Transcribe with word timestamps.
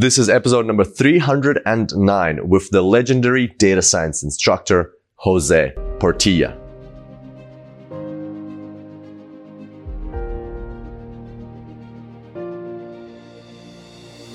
This 0.00 0.16
is 0.16 0.28
episode 0.28 0.64
number 0.64 0.84
309 0.84 2.48
with 2.48 2.70
the 2.70 2.82
legendary 2.82 3.48
data 3.48 3.82
science 3.82 4.22
instructor, 4.22 4.92
Jose 5.16 5.72
Portilla. 5.98 6.56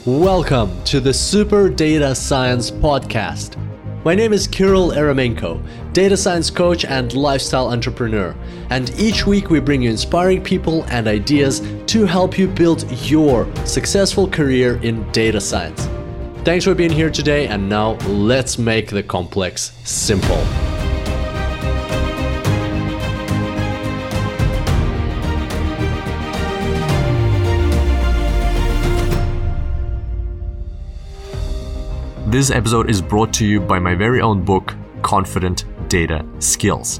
Welcome 0.05 0.83
to 0.83 0.99
the 0.99 1.13
Super 1.13 1.69
Data 1.69 2.13
Science 2.13 2.69
Podcast. 2.69 3.57
My 4.05 4.15
name 4.15 4.33
is 4.33 4.47
Kirill 4.47 4.91
Eremenko, 4.91 5.63
data 5.93 6.17
science 6.17 6.49
coach 6.49 6.83
and 6.83 7.13
lifestyle 7.13 7.69
entrepreneur. 7.69 8.35
And 8.69 8.93
each 8.99 9.25
week 9.25 9.49
we 9.49 9.61
bring 9.61 9.81
you 9.81 9.89
inspiring 9.89 10.43
people 10.43 10.83
and 10.89 11.07
ideas 11.07 11.61
to 11.85 12.05
help 12.05 12.37
you 12.37 12.49
build 12.49 12.83
your 13.09 13.47
successful 13.65 14.27
career 14.27 14.77
in 14.83 15.09
data 15.13 15.39
science. 15.39 15.87
Thanks 16.43 16.65
for 16.65 16.75
being 16.75 16.91
here 16.91 17.09
today, 17.09 17.47
and 17.47 17.69
now 17.69 17.93
let's 18.09 18.57
make 18.57 18.89
the 18.89 19.03
complex 19.03 19.71
simple. 19.85 20.43
This 32.33 32.49
episode 32.49 32.89
is 32.89 32.99
brought 32.99 33.31
to 33.35 33.45
you 33.45 33.59
by 33.59 33.77
my 33.77 33.93
very 33.93 34.19
own 34.19 34.43
book, 34.43 34.73
Confident 35.03 35.65
Data 35.87 36.25
Skills. 36.39 36.99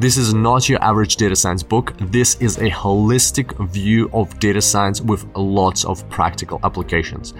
This 0.00 0.16
is 0.16 0.34
not 0.34 0.68
your 0.68 0.82
average 0.82 1.14
data 1.14 1.36
science 1.36 1.62
book. 1.62 1.92
This 2.00 2.34
is 2.40 2.56
a 2.58 2.68
holistic 2.68 3.56
view 3.68 4.10
of 4.12 4.36
data 4.40 4.60
science 4.60 5.00
with 5.00 5.24
lots 5.36 5.84
of 5.84 6.10
practical 6.10 6.58
applications. 6.64 7.32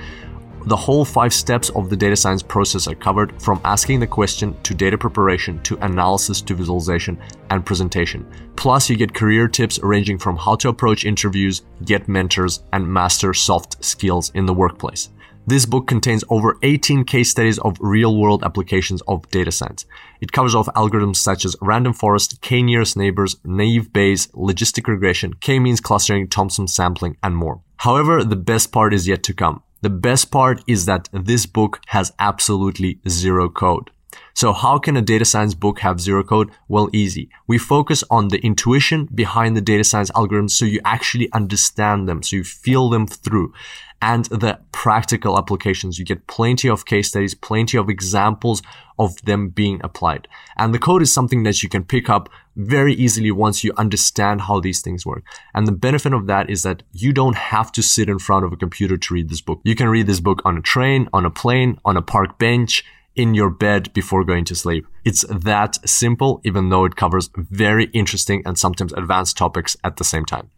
The 0.67 0.77
whole 0.77 1.05
five 1.05 1.35
steps 1.35 1.69
of 1.71 1.91
the 1.91 1.97
data 1.97 2.15
science 2.15 2.45
process 2.45 2.87
are 2.87 2.95
covered 2.95 3.43
from 3.43 3.61
asking 3.65 3.99
the 3.99 4.07
question 4.07 4.55
to 4.63 4.73
data 4.73 4.97
preparation 4.97 5.61
to 5.65 5.85
analysis 5.85 6.41
to 6.43 6.55
visualization 6.55 7.19
and 7.51 7.67
presentation. 7.67 8.25
Plus, 8.55 8.89
you 8.89 8.97
get 8.97 9.15
career 9.15 9.49
tips 9.49 9.81
ranging 9.83 10.17
from 10.17 10.37
how 10.37 10.55
to 10.55 10.69
approach 10.69 11.05
interviews, 11.05 11.63
get 11.85 12.07
mentors, 12.07 12.63
and 12.73 12.87
master 12.87 13.35
soft 13.35 13.85
skills 13.85 14.31
in 14.37 14.47
the 14.47 14.55
workplace. 14.55 15.09
This 15.49 15.65
book 15.65 15.87
contains 15.87 16.25
over 16.29 16.59
18 16.65 17.05
case 17.05 17.31
studies 17.31 17.61
of 17.61 17.77
real 17.79 18.17
world 18.17 18.43
applications 18.43 19.01
of 19.03 19.31
data 19.31 19.53
science. 19.53 19.87
It 20.21 20.33
covers 20.33 20.57
off 20.57 20.67
algorithms 20.75 21.17
such 21.17 21.45
as 21.45 21.55
random 21.61 21.93
forest, 21.93 22.41
k-nearest 22.41 22.97
neighbors, 22.97 23.37
naive 23.45 23.93
Bayes, 23.93 24.27
logistic 24.29 24.89
regression, 24.89 25.35
k-means 25.35 25.81
clustering, 25.81 26.27
Thompson 26.27 26.67
sampling, 26.67 27.17
and 27.23 27.37
more. 27.37 27.61
However, 27.77 28.25
the 28.25 28.35
best 28.35 28.73
part 28.73 28.93
is 28.93 29.07
yet 29.07 29.23
to 29.23 29.35
come. 29.35 29.63
The 29.83 29.91
best 29.91 30.33
part 30.33 30.65
is 30.67 30.87
that 30.87 31.09
this 31.13 31.47
book 31.47 31.81
has 31.87 32.13
absolutely 32.19 32.99
zero 33.09 33.49
code. 33.49 33.93
So 34.37 34.53
how 34.53 34.77
can 34.79 34.99
a 34.99 35.03
data 35.03 35.25
science 35.25 35.55
book 35.55 35.81
have 35.81 35.99
zero 35.99 36.23
code? 36.23 36.51
Well, 36.69 36.91
easy. 36.93 37.31
We 37.47 37.57
focus 37.57 38.05
on 38.11 38.29
the 38.29 38.39
intuition 38.45 39.09
behind 39.15 39.57
the 39.57 39.63
data 39.63 39.83
science 39.83 40.11
algorithms 40.11 40.51
so 40.51 40.67
you 40.67 40.79
actually 40.85 41.33
understand 41.33 42.07
them, 42.07 42.23
so 42.23 42.37
you 42.37 42.45
feel 42.45 42.91
them 42.91 43.07
through 43.07 43.55
and 44.03 44.27
the 44.27 44.59
practical 44.73 45.39
applications. 45.39 45.99
You 45.99 46.05
get 46.05 46.27
plenty 46.27 46.69
of 46.69 46.85
case 46.85 47.09
studies, 47.09 47.35
plenty 47.35 47.79
of 47.79 47.89
examples 47.89 48.61
of 48.99 49.17
them 49.23 49.49
being 49.49 49.81
applied. 49.83 50.29
And 50.59 50.75
the 50.75 50.79
code 50.79 51.01
is 51.01 51.11
something 51.11 51.43
that 51.45 51.63
you 51.63 51.71
can 51.71 51.83
pick 51.83 52.11
up 52.11 52.29
very 52.57 52.93
easily 52.93 53.31
once 53.31 53.65
you 53.65 53.73
understand 53.79 54.43
how 54.43 54.61
these 54.61 54.83
things 54.83 55.07
work. 55.07 55.25
And 55.55 55.67
the 55.67 55.73
benefit 55.73 56.13
of 56.13 56.27
that 56.27 56.51
is 56.51 56.63
that 56.63 56.83
you 56.93 57.15
don't 57.15 57.37
have 57.37 57.73
to 57.73 57.83
sit 57.83 58.11
in 58.11 58.19
front 58.19 58.45
of 58.45 58.53
a 58.53 58.57
computer 58.57 58.99
to 58.99 59.15
read 59.15 59.31
this 59.31 59.41
book. 59.41 59.61
You 59.65 59.75
can 59.75 59.89
read 59.89 60.07
this 60.07 60.21
book 60.21 60.43
on 60.45 60.59
a 60.59 60.63
train, 60.63 61.09
on 61.15 61.25
a 61.25 61.31
plane, 61.31 61.79
on 61.85 61.97
a 61.97 62.03
park 62.03 62.39
bench, 62.39 62.85
in 63.17 63.35
your 63.35 63.51
bed 63.51 63.93
before 63.93 64.25
going 64.25 64.45
to 64.45 64.55
sleep. 64.55 64.87
It's 65.05 65.25
that 65.29 65.89
simple, 65.89 66.41
even 66.45 66.69
though 66.69 66.85
it 66.85 66.97
covers 66.97 67.31
very 67.37 67.87
interesting 67.93 68.43
and 68.45 68.59
sometimes 68.59 68.93
advanced 68.93 69.37
topics 69.37 69.77
at 69.83 69.97
the 69.97 70.05
same 70.05 70.25
time. 70.25 70.51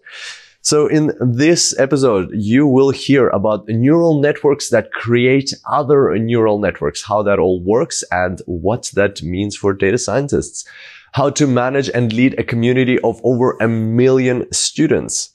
So 0.64 0.86
in 0.86 1.12
this 1.20 1.78
episode, 1.80 2.30
you 2.34 2.68
will 2.68 2.92
hear 2.92 3.30
about 3.30 3.68
neural 3.68 4.22
networks 4.22 4.70
that 4.70 4.92
create 4.92 5.54
other 5.66 6.16
neural 6.20 6.60
networks, 6.60 7.02
how 7.02 7.24
that 7.24 7.40
all 7.40 7.64
works 7.64 8.04
and 8.12 8.42
what 8.46 8.92
that 8.94 9.24
means 9.24 9.56
for 9.56 9.74
data 9.74 9.98
scientists, 9.98 10.64
how 11.14 11.32
to 11.32 11.48
manage 11.48 11.90
and 11.90 12.14
lead 12.14 12.38
a 12.38 12.44
community 12.44 13.00
of 13.00 13.20
over 13.24 13.58
a 13.60 13.68
million 13.68 14.46
students, 14.54 15.31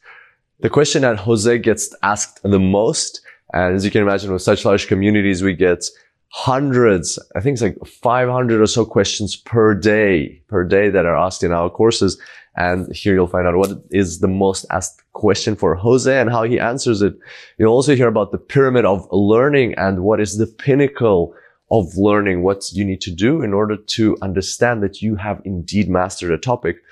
the 0.61 0.71
question 0.71 1.03
that 1.03 1.19
Jose 1.19 1.59
gets 1.59 1.94
asked 2.03 2.43
the 2.43 2.59
most, 2.61 3.21
and 3.53 3.75
as 3.75 3.84
you 3.84 3.91
can 3.91 4.03
imagine 4.03 4.33
with 4.33 4.43
such 4.43 4.65
large 4.65 4.87
communities, 4.87 5.43
we 5.43 5.55
get 5.55 5.84
hundreds, 6.28 7.19
I 7.34 7.41
think 7.41 7.55
it's 7.55 7.62
like 7.62 7.78
500 7.87 8.61
or 8.61 8.67
so 8.67 8.84
questions 8.84 9.37
per 9.37 9.75
day, 9.75 10.43
per 10.49 10.65
day 10.65 10.91
that 10.91 11.06
are 11.06 11.17
asked 11.17 11.43
in 11.43 11.53
our 11.53 11.71
courses. 11.71 12.21
And 12.56 12.94
here 12.94 13.15
you'll 13.15 13.27
find 13.27 13.47
out 13.47 13.56
what 13.56 13.71
is 13.91 14.20
the 14.20 14.29
most 14.29 14.64
asked 14.70 15.03
question 15.12 15.56
for 15.56 15.75
Jose 15.75 16.20
and 16.20 16.31
how 16.31 16.43
he 16.43 16.59
answers 16.59 17.02
it. 17.02 17.14
You'll 17.59 17.73
also 17.73 17.94
hear 17.94 18.09
about 18.09 18.32
the 18.32 18.38
pyramid 18.38 18.85
of 18.85 19.06
learning 19.12 19.75
and 19.75 20.00
what 20.00 20.20
is 20.20 20.38
the 20.38 20.47
pinnacle 20.47 21.35
of 21.70 21.97
learning, 21.97 22.43
what 22.43 22.73
you 22.73 22.85
need 22.85 23.00
to 23.02 23.11
do 23.11 23.43
in 23.43 23.52
order 23.52 23.76
to 23.76 24.17
understand 24.23 24.82
that 24.82 25.02
you 25.02 25.17
have 25.17 25.43
indeed 25.44 25.88
mastered 25.88 26.31
a 26.31 26.38
topic. 26.38 26.82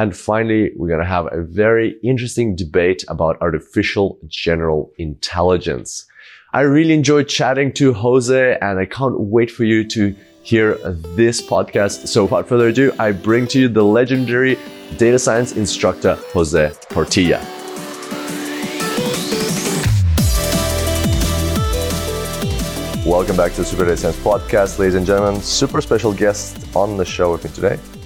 And 0.00 0.16
finally, 0.16 0.72
we're 0.76 0.88
going 0.88 1.00
to 1.00 1.06
have 1.06 1.28
a 1.30 1.42
very 1.42 1.98
interesting 2.02 2.56
debate 2.56 3.04
about 3.08 3.36
artificial 3.42 4.18
general 4.28 4.90
intelligence. 4.96 6.06
I 6.54 6.62
really 6.62 6.94
enjoyed 6.94 7.28
chatting 7.28 7.70
to 7.74 7.92
Jose 7.92 8.56
and 8.62 8.78
I 8.78 8.86
can't 8.86 9.20
wait 9.20 9.50
for 9.50 9.64
you 9.64 9.86
to 9.88 10.16
hear 10.42 10.76
this 11.14 11.42
podcast. 11.42 12.08
So 12.08 12.22
without 12.22 12.48
further 12.48 12.68
ado, 12.68 12.94
I 12.98 13.12
bring 13.12 13.46
to 13.48 13.60
you 13.60 13.68
the 13.68 13.82
legendary 13.82 14.58
data 14.96 15.18
science 15.18 15.52
instructor, 15.52 16.14
Jose 16.32 16.70
Portilla. 16.88 17.44
Welcome 23.04 23.36
back 23.36 23.52
to 23.52 23.58
the 23.58 23.66
Super 23.66 23.84
Data 23.84 23.98
Science 23.98 24.16
Podcast, 24.16 24.78
ladies 24.78 24.94
and 24.94 25.04
gentlemen. 25.04 25.42
Super 25.42 25.82
special 25.82 26.14
guest 26.14 26.74
on 26.74 26.96
the 26.96 27.04
show 27.04 27.32
with 27.32 27.44
me 27.44 27.50
today. 27.50 27.99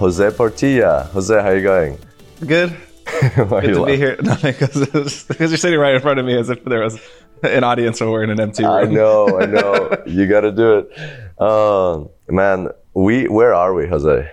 Jose 0.00 0.30
Portilla. 0.30 1.06
Jose, 1.10 1.34
how 1.34 1.48
are 1.48 1.56
you 1.56 1.62
going? 1.62 1.98
Good. 2.46 2.70
Why 3.50 3.60
Good 3.60 3.64
you 3.70 3.74
to 3.74 3.84
be 3.84 3.92
laugh? 3.92 3.98
here. 3.98 4.16
Nothing, 4.22 4.54
because 4.58 5.26
you're 5.38 5.56
sitting 5.58 5.78
right 5.78 5.94
in 5.94 6.00
front 6.00 6.18
of 6.18 6.24
me 6.24 6.38
as 6.38 6.48
if 6.48 6.64
there 6.64 6.80
was 6.80 6.98
an 7.42 7.64
audience 7.64 8.00
or 8.00 8.10
we're 8.10 8.22
in 8.22 8.30
an 8.30 8.40
empty 8.40 8.64
room. 8.64 8.72
I 8.72 8.84
know, 8.84 9.38
I 9.38 9.44
know. 9.56 10.02
you 10.06 10.26
got 10.26 10.40
to 10.40 10.52
do 10.52 10.78
it. 10.78 11.38
Um, 11.40 12.08
man, 12.28 12.68
we 12.94 13.28
where 13.28 13.52
are 13.54 13.74
we, 13.74 13.86
Jose? 13.88 14.30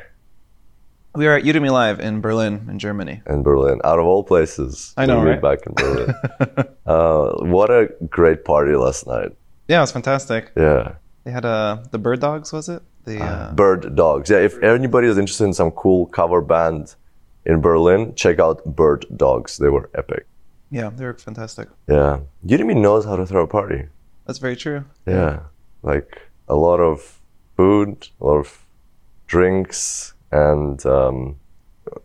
We 1.16 1.28
are 1.28 1.36
at 1.36 1.44
Udemy 1.44 1.69
Live 1.72 2.00
in 2.00 2.22
Berlin, 2.22 2.68
in 2.69 2.80
Germany. 2.80 3.22
In 3.28 3.44
Berlin, 3.44 3.81
out 3.84 4.00
of 4.00 4.06
all 4.06 4.24
places. 4.24 4.94
I 4.96 5.06
know, 5.06 5.22
right? 5.22 5.42
Back 5.42 5.66
in 5.66 5.74
Berlin. 5.74 6.14
uh, 6.86 7.31
what 7.44 7.69
a 7.72 7.90
great 8.10 8.46
party 8.46 8.74
last 8.75 9.06
night. 9.06 9.36
Yeah, 9.68 9.80
it 9.80 9.81
was 9.81 9.92
fantastic. 9.92 10.52
Yeah. 10.56 10.94
They 11.25 11.31
had 11.31 11.44
uh, 11.44 11.80
the 11.92 11.98
Bird 11.98 12.22
Dogs, 12.22 12.54
was 12.54 12.69
it? 12.69 12.84
The 13.07 13.24
uh, 13.24 13.54
Bird 13.54 13.95
Dogs. 13.95 14.30
Yeah, 14.30 14.39
if 14.39 14.62
anybody 14.62 15.07
is 15.07 15.18
interested 15.18 15.45
in 15.45 15.54
some 15.54 15.71
cool 15.71 16.06
cover 16.07 16.42
band 16.42 16.95
in 17.45 17.62
Berlin, 17.62 18.13
check 18.15 18.38
out 18.39 18.63
Bird 18.65 19.06
Dogs. 19.15 19.57
They 19.57 19.69
were 19.69 19.89
epic. 19.95 20.25
yeah, 20.69 20.89
they 20.89 21.06
were 21.06 21.13
fantastic. 21.13 21.69
Yeah. 21.88 22.19
Udemy 22.45 22.75
knows 22.75 23.06
how 23.06 23.15
to 23.15 23.25
throw 23.25 23.44
a 23.44 23.48
party. 23.48 23.81
That's 24.25 24.39
very 24.39 24.57
true. 24.57 24.83
Yeah. 25.06 25.39
Like 25.83 26.12
a 26.50 26.56
lot 26.56 26.80
of 26.81 27.21
food, 27.56 28.09
a 28.19 28.25
lot 28.25 28.39
of 28.45 28.65
drinks, 29.27 30.13
and 30.31 30.86
um, 30.86 31.38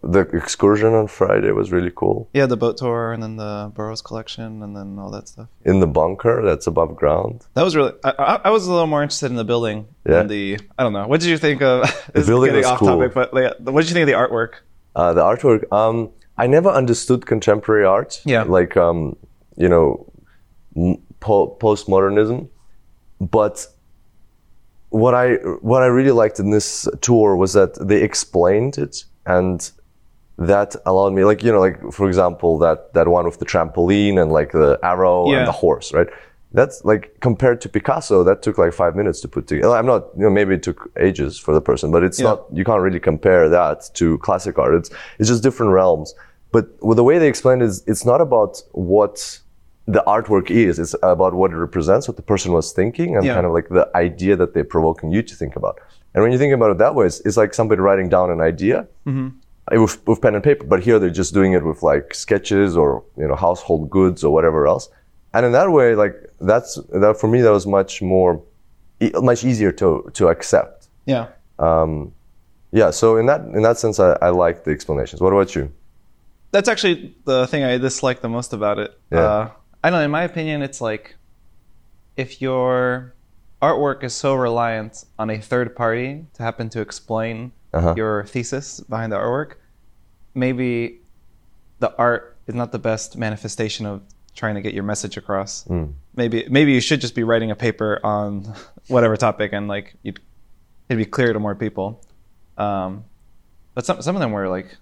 the 0.02 0.20
excursion 0.20 0.94
on 0.94 1.06
Friday 1.08 1.50
was 1.52 1.72
really 1.72 1.92
cool. 1.94 2.28
Yeah, 2.32 2.46
the 2.46 2.56
boat 2.56 2.76
tour 2.78 3.12
and 3.12 3.22
then 3.22 3.36
the 3.36 3.72
Boros 3.74 4.02
collection 4.02 4.62
and 4.62 4.76
then 4.76 4.98
all 4.98 5.10
that 5.10 5.28
stuff. 5.28 5.48
In 5.64 5.80
the 5.80 5.86
bunker 5.86 6.42
that's 6.42 6.66
above 6.66 6.96
ground. 6.96 7.46
That 7.54 7.62
was 7.62 7.76
really. 7.76 7.92
I, 8.04 8.40
I, 8.44 8.50
was 8.50 8.66
a 8.66 8.72
little 8.72 8.86
more 8.86 9.02
interested 9.02 9.26
in 9.26 9.36
the 9.36 9.44
building 9.44 9.86
Yeah. 10.06 10.18
than 10.18 10.28
the. 10.28 10.58
I 10.78 10.82
don't 10.82 10.92
know. 10.92 11.06
What 11.06 11.20
did 11.20 11.30
you 11.30 11.38
think 11.38 11.62
of? 11.62 11.84
is 12.14 12.26
building 12.26 12.64
off 12.64 12.78
cool. 12.78 12.88
topic, 12.88 13.14
but 13.14 13.32
like, 13.34 13.54
what 13.58 13.82
did 13.82 13.88
you 13.88 13.94
think 13.94 14.08
of 14.08 14.08
the 14.08 14.18
artwork? 14.18 14.54
Uh, 14.94 15.12
the 15.12 15.22
artwork. 15.22 15.72
Um, 15.72 16.10
I 16.38 16.46
never 16.46 16.70
understood 16.70 17.26
contemporary 17.26 17.84
art. 17.84 18.20
Yeah. 18.24 18.42
Like, 18.42 18.76
um, 18.76 19.16
you 19.56 19.68
know, 19.68 20.10
po- 21.20 21.56
postmodernism. 21.60 22.48
But 23.20 23.66
what 24.90 25.14
I 25.14 25.34
what 25.60 25.82
I 25.82 25.86
really 25.86 26.10
liked 26.10 26.38
in 26.38 26.50
this 26.50 26.88
tour 27.00 27.36
was 27.36 27.54
that 27.54 27.74
they 27.86 28.02
explained 28.02 28.78
it, 28.78 29.04
and 29.26 29.70
that 30.38 30.74
allowed 30.86 31.12
me, 31.12 31.24
like, 31.24 31.42
you 31.44 31.52
know, 31.52 31.60
like 31.60 31.92
for 31.92 32.06
example, 32.08 32.58
that 32.58 32.92
that 32.94 33.06
one 33.08 33.24
with 33.26 33.38
the 33.38 33.44
trampoline 33.46 34.20
and 34.20 34.32
like 34.32 34.52
the 34.52 34.78
arrow 34.82 35.30
Yeah. 35.30 35.38
and 35.38 35.46
the 35.46 35.52
horse, 35.52 35.92
right? 35.92 36.08
That's 36.54 36.84
like 36.84 37.16
compared 37.20 37.60
to 37.62 37.68
Picasso, 37.68 38.24
that 38.24 38.42
took 38.42 38.58
like 38.58 38.72
five 38.72 38.94
minutes 38.96 39.20
to 39.22 39.28
put 39.28 39.46
together. 39.46 39.74
I'm 39.74 39.86
not, 39.86 40.08
you 40.16 40.24
know, 40.24 40.30
maybe 40.30 40.54
it 40.54 40.62
took 40.62 40.90
ages 40.98 41.38
for 41.38 41.54
the 41.54 41.60
person, 41.60 41.90
but 41.90 42.02
it's 42.02 42.18
Yeah. 42.20 42.28
not. 42.30 42.44
You 42.52 42.64
can't 42.64 42.82
really 42.82 43.00
compare 43.00 43.48
that 43.48 43.90
to 43.94 44.18
classic 44.18 44.58
art. 44.58 44.74
It's 44.74 44.90
it's 45.18 45.28
just 45.28 45.42
different 45.42 45.72
realms. 45.72 46.14
But 46.50 46.66
with 46.82 46.96
the 46.96 47.04
way 47.04 47.18
they 47.18 47.28
explain 47.28 47.62
it 47.62 47.66
is, 47.66 47.82
it's 47.86 48.04
not 48.04 48.20
about 48.20 48.62
what 48.72 49.38
the 49.86 50.02
artwork 50.06 50.50
is. 50.50 50.78
It's 50.78 50.94
about 51.02 51.32
what 51.34 51.50
it 51.52 51.56
represents, 51.56 52.06
what 52.06 52.16
the 52.16 52.22
person 52.32 52.52
was 52.52 52.72
thinking, 52.72 53.16
and 53.16 53.24
Yeah. 53.24 53.34
kind 53.34 53.46
of 53.46 53.52
like 53.52 53.68
the 53.70 53.88
idea 53.96 54.36
that 54.36 54.52
they're 54.54 54.64
provoking 54.76 55.10
you 55.10 55.22
to 55.22 55.34
think 55.34 55.56
about. 55.56 55.78
And 56.14 56.22
when 56.22 56.32
you 56.32 56.38
think 56.38 56.52
about 56.52 56.70
it 56.70 56.78
that 56.78 56.94
way, 56.94 57.06
it's, 57.06 57.20
it's 57.20 57.36
like 57.36 57.54
somebody 57.54 57.80
writing 57.80 58.08
down 58.08 58.30
an 58.30 58.40
idea 58.40 58.86
uh, 59.06 59.80
with, 59.80 60.06
with 60.06 60.20
pen 60.20 60.34
and 60.34 60.44
paper. 60.44 60.64
But 60.64 60.82
here 60.82 60.98
they're 60.98 61.10
just 61.10 61.32
doing 61.32 61.52
it 61.52 61.64
with 61.64 61.82
like 61.82 62.14
sketches 62.14 62.76
or 62.76 63.02
you 63.16 63.26
know 63.26 63.36
household 63.36 63.90
goods 63.90 64.22
or 64.24 64.32
whatever 64.32 64.66
else. 64.66 64.88
And 65.34 65.46
in 65.46 65.52
that 65.52 65.70
way, 65.72 65.94
like 65.94 66.14
that's 66.40 66.74
that 66.92 67.18
for 67.18 67.28
me, 67.28 67.40
that 67.40 67.50
was 67.50 67.66
much 67.66 68.02
more, 68.02 68.42
much 69.14 69.44
easier 69.44 69.72
to 69.72 70.10
to 70.14 70.28
accept. 70.28 70.88
Yeah. 71.06 71.28
Yeah. 72.72 72.90
So 72.90 73.16
in 73.16 73.26
that 73.26 73.40
in 73.40 73.62
that 73.62 73.78
sense, 73.78 73.98
I, 74.00 74.18
I 74.20 74.28
like 74.30 74.64
the 74.64 74.70
explanations. 74.70 75.20
What 75.20 75.32
about 75.32 75.54
you? 75.54 75.72
That's 76.50 76.68
actually 76.68 77.16
the 77.24 77.46
thing 77.46 77.64
I 77.64 77.78
dislike 77.78 78.20
the 78.20 78.28
most 78.28 78.52
about 78.52 78.78
it. 78.78 78.98
Yeah. 79.10 79.20
Uh, 79.20 79.50
I 79.82 79.90
don't 79.90 80.00
know. 80.00 80.04
In 80.04 80.10
my 80.10 80.24
opinion, 80.24 80.62
it's 80.62 80.80
like 80.80 81.16
if 82.16 82.42
your 82.42 83.14
artwork 83.62 84.02
is 84.02 84.12
so 84.14 84.34
reliant 84.34 85.04
on 85.18 85.30
a 85.30 85.38
third 85.40 85.74
party 85.76 86.26
to 86.34 86.42
happen 86.42 86.68
to 86.70 86.80
explain 86.80 87.52
Uh-huh. 87.72 87.94
your 87.96 88.24
thesis 88.24 88.80
behind 88.80 89.12
the 89.12 89.16
artwork, 89.16 89.54
maybe 90.34 91.00
the 91.78 91.94
art 91.96 92.36
is 92.46 92.54
not 92.54 92.70
the 92.72 92.78
best 92.78 93.16
manifestation 93.16 93.86
of 93.86 94.02
trying 94.34 94.54
to 94.56 94.60
get 94.60 94.74
your 94.74 94.82
message 94.84 95.16
across. 95.16 95.64
Maybe 96.14 96.46
maybe 96.50 96.72
you 96.72 96.80
should 96.80 97.00
just 97.00 97.14
be 97.14 97.22
writing 97.22 97.50
a 97.50 97.54
paper 97.56 97.98
on 98.04 98.52
whatever 98.88 99.16
topic 99.16 99.52
and 99.52 99.68
like 99.68 99.94
you'd, 100.02 100.20
it'd 100.88 100.98
be 100.98 101.08
clear 101.10 101.32
to 101.32 101.38
more 101.38 101.54
people. 101.54 102.02
Um, 102.58 103.04
but 103.74 103.86
some 103.86 104.02
some 104.02 104.16
of 104.16 104.20
them 104.20 104.32
were 104.32 104.48
like 104.48 104.76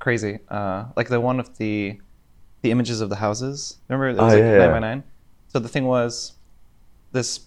crazy. 0.00 0.40
Uh, 0.48 0.86
like 0.96 1.08
the 1.08 1.20
one 1.20 1.38
of 1.38 1.56
the 1.58 2.00
the 2.62 2.70
images 2.70 3.00
of 3.00 3.08
the 3.10 3.16
houses. 3.16 3.78
Remember 3.88 4.08
it 4.08 4.12
was 4.12 4.20
Ah, 4.20 4.26
like 4.26 4.38
yeah, 4.38 4.50
nine 4.58 4.60
yeah. 4.60 4.72
by 4.72 4.78
nine. 4.80 5.02
So 5.52 5.58
the 5.60 5.68
thing 5.68 5.84
was, 5.86 6.32
this. 7.12 7.40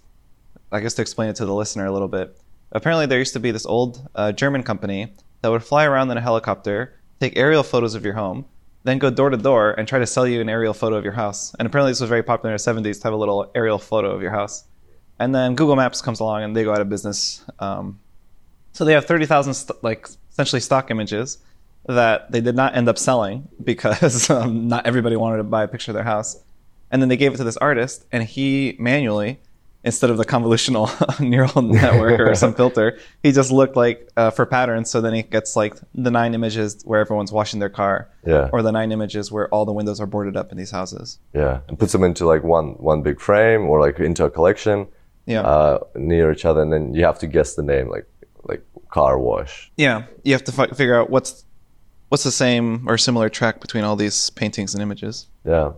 I 0.72 0.80
guess 0.80 0.94
to 0.96 1.02
explain 1.02 1.30
it 1.30 1.36
to 1.38 1.46
the 1.46 1.54
listener 1.54 1.86
a 1.86 1.92
little 1.92 2.08
bit. 2.08 2.38
Apparently, 2.72 3.06
there 3.06 3.20
used 3.20 3.34
to 3.34 3.40
be 3.40 3.52
this 3.52 3.66
old 3.66 4.08
uh, 4.16 4.32
German 4.32 4.64
company 4.64 5.14
that 5.42 5.50
would 5.50 5.64
fly 5.64 5.86
around 5.86 6.12
in 6.12 6.18
a 6.18 6.22
helicopter, 6.22 6.96
take 7.20 7.38
aerial 7.38 7.64
photos 7.64 7.96
of 7.96 8.04
your 8.04 8.16
home, 8.16 8.46
then 8.84 8.98
go 8.98 9.10
door 9.10 9.30
to 9.30 9.38
door 9.38 9.72
and 9.72 9.88
try 9.88 10.00
to 10.00 10.08
sell 10.08 10.28
you 10.28 10.42
an 10.42 10.50
aerial 10.50 10.74
photo 10.74 10.96
of 10.96 11.04
your 11.04 11.14
house. 11.14 11.56
And 11.58 11.66
apparently, 11.66 11.92
this 11.92 12.02
was 12.02 12.10
very 12.10 12.24
popular 12.24 12.54
in 12.54 12.58
the 12.58 12.64
70s 12.64 12.98
to 12.98 13.04
have 13.04 13.14
a 13.14 13.18
little 13.18 13.52
aerial 13.56 13.80
photo 13.80 14.12
of 14.12 14.22
your 14.22 14.32
house. 14.32 14.66
And 15.20 15.34
then 15.34 15.56
Google 15.56 15.76
Maps 15.76 16.02
comes 16.02 16.20
along 16.20 16.44
and 16.44 16.56
they 16.56 16.64
go 16.64 16.74
out 16.74 16.82
of 16.82 16.90
business. 16.90 17.44
Um, 17.60 18.00
so 18.74 18.86
they 18.86 18.94
have 18.94 19.06
30,000 19.06 19.54
st- 19.54 19.84
like 19.84 20.08
essentially 20.32 20.60
stock 20.60 20.92
images 20.92 21.40
that 21.88 22.32
they 22.32 22.42
did 22.42 22.56
not 22.56 22.76
end 22.76 22.88
up 22.88 22.98
selling 22.98 23.48
because 23.64 24.30
um, 24.30 24.68
not 24.68 24.86
everybody 24.86 25.16
wanted 25.16 25.38
to 25.38 25.44
buy 25.44 25.64
a 25.64 25.68
picture 25.68 25.92
of 25.92 25.96
their 25.96 26.04
house. 26.04 26.44
And 26.92 27.02
then 27.02 27.10
they 27.10 27.18
gave 27.18 27.34
it 27.34 27.38
to 27.38 27.44
this 27.44 27.58
artist, 27.58 28.06
and 28.14 28.24
he 28.24 28.78
manually, 28.80 29.42
instead 29.88 30.10
of 30.12 30.18
the 30.18 30.26
convolutional 30.26 30.86
neural 31.34 31.62
network 31.64 32.20
or 32.20 32.36
some 32.36 32.54
filter, 32.62 32.88
he 33.24 33.32
just 33.32 33.52
looked 33.52 33.76
like 33.76 33.98
uh, 34.18 34.30
for 34.38 34.46
patterns. 34.46 34.90
So 34.92 35.02
then 35.02 35.14
he 35.14 35.24
gets 35.24 35.56
like 35.56 35.74
the 35.96 36.12
nine 36.12 36.34
images 36.40 36.84
where 36.86 37.00
everyone's 37.00 37.32
washing 37.32 37.60
their 37.60 37.70
car, 37.82 38.10
Yeah. 38.26 38.50
or 38.54 38.62
the 38.62 38.72
nine 38.72 38.92
images 38.92 39.32
where 39.32 39.48
all 39.54 39.66
the 39.66 39.74
windows 39.80 40.00
are 40.02 40.06
boarded 40.16 40.36
up 40.38 40.52
in 40.52 40.58
these 40.58 40.72
houses. 40.80 41.20
Yeah, 41.34 41.62
and 41.68 41.80
puts 41.80 41.92
them 41.94 42.04
into 42.04 42.26
like 42.34 42.44
one 42.44 42.68
one 42.92 43.02
big 43.02 43.20
frame 43.28 43.62
or 43.70 43.82
like 43.86 43.98
into 44.00 44.24
a 44.26 44.30
collection 44.38 44.78
Yeah, 45.26 45.42
uh, 45.42 45.80
near 45.96 46.32
each 46.32 46.46
other, 46.46 46.62
and 46.62 46.72
then 46.74 46.94
you 46.94 47.04
have 47.06 47.20
to 47.20 47.28
guess 47.28 47.56
the 47.56 47.64
name, 47.64 47.90
like 47.90 48.06
like 48.50 48.62
car 48.90 49.18
wash. 49.20 49.72
yeah. 49.78 49.98
You 50.24 50.34
have 50.34 50.44
to 50.46 50.52
fi- 50.52 50.74
figure 50.80 50.98
out 51.00 51.10
what's 51.10 51.44
what's 52.10 52.24
the 52.24 52.32
same 52.46 52.88
or 52.90 52.98
similar 52.98 53.30
track 53.30 53.60
between 53.66 53.84
all 53.84 53.96
these 53.98 54.30
paintings 54.32 54.74
and 54.76 54.82
images. 54.82 55.28
Yeah, 55.46 55.72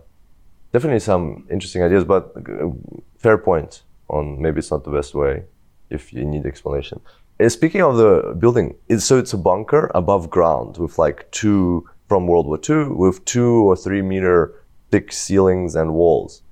definitely 0.72 1.00
some 1.00 1.46
interesting 1.50 1.82
ideas, 1.82 2.04
but 2.04 2.22
uh, 2.36 2.70
fair 3.18 3.36
point 3.38 3.82
on 4.10 4.40
maybe 4.40 4.58
it's 4.58 4.70
not 4.70 4.84
the 4.84 4.90
best 4.90 5.14
way 5.14 5.44
if 5.88 6.12
you 6.12 6.24
need 6.24 6.46
explanation. 6.46 7.00
Uh, 7.40 7.48
Speaking 7.48 7.82
of 7.82 7.96
the 7.96 8.34
building, 8.38 8.76
it's, 8.88 9.04
so 9.04 9.18
it's 9.18 9.32
a 9.32 9.38
bunker 9.38 9.90
above 9.94 10.30
ground 10.30 10.76
with 10.78 10.98
like 10.98 11.30
two 11.30 11.88
from 12.08 12.26
World 12.26 12.46
War 12.46 12.58
II 12.68 12.94
with 12.96 13.24
two 13.24 13.52
or 13.68 13.76
three 13.76 14.02
meter 14.02 14.54
thick 14.90 15.12
ceilings 15.12 15.74
and 15.76 15.94
walls. 15.94 16.42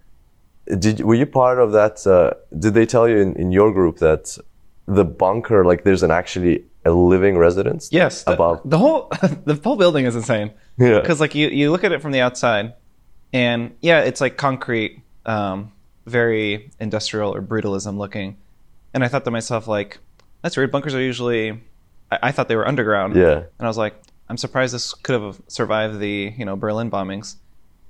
Did 0.79 1.00
were 1.00 1.15
you 1.15 1.27
part 1.27 1.59
of 1.59 1.73
that? 1.73 2.07
Uh, 2.07 2.35
did 2.59 2.75
they 2.75 2.87
tell 2.87 3.09
you 3.09 3.17
in, 3.19 3.35
in 3.37 3.53
your 3.53 3.73
group 3.73 3.99
that 3.99 4.38
the 4.87 5.05
bunker, 5.05 5.65
like 5.65 5.85
there's 5.85 6.03
an 6.03 6.11
actually 6.11 6.65
a 6.85 6.93
living 6.93 7.38
residence? 7.38 7.88
Yes, 7.91 8.25
the, 8.25 8.35
above. 8.35 8.61
the 8.65 8.79
whole 8.79 9.09
the 9.45 9.59
whole 9.65 9.77
building 9.77 10.05
is 10.05 10.15
insane. 10.15 10.53
Yeah. 10.79 11.00
because 11.00 11.21
like 11.21 11.35
you 11.35 11.49
you 11.49 11.71
look 11.71 11.85
at 11.85 11.93
it 11.93 12.03
from 12.03 12.12
the 12.12 12.21
outside, 12.21 12.75
and 13.33 13.75
yeah, 13.81 14.00
it's 14.00 14.21
like 14.21 14.37
concrete, 14.37 15.03
um, 15.27 15.73
very 16.09 16.71
industrial 16.81 17.35
or 17.35 17.43
brutalism 17.43 17.97
looking. 17.99 18.37
And 18.95 19.05
I 19.05 19.09
thought 19.09 19.25
to 19.25 19.31
myself 19.31 19.69
like, 19.69 19.99
that's 20.43 20.57
weird. 20.57 20.71
Bunkers 20.73 20.95
are 20.95 21.00
usually, 21.00 21.50
I, 22.11 22.19
I 22.25 22.33
thought 22.33 22.49
they 22.49 22.57
were 22.57 22.67
underground. 22.67 23.17
Yeah. 23.17 23.37
And 23.37 23.47
I 23.61 23.67
was 23.67 23.79
like, 23.79 23.95
I'm 24.29 24.37
surprised 24.37 24.75
this 24.75 24.93
could 24.95 25.21
have 25.21 25.41
survived 25.49 26.00
the 26.00 26.35
you 26.37 26.45
know 26.45 26.57
Berlin 26.57 26.91
bombings. 26.91 27.37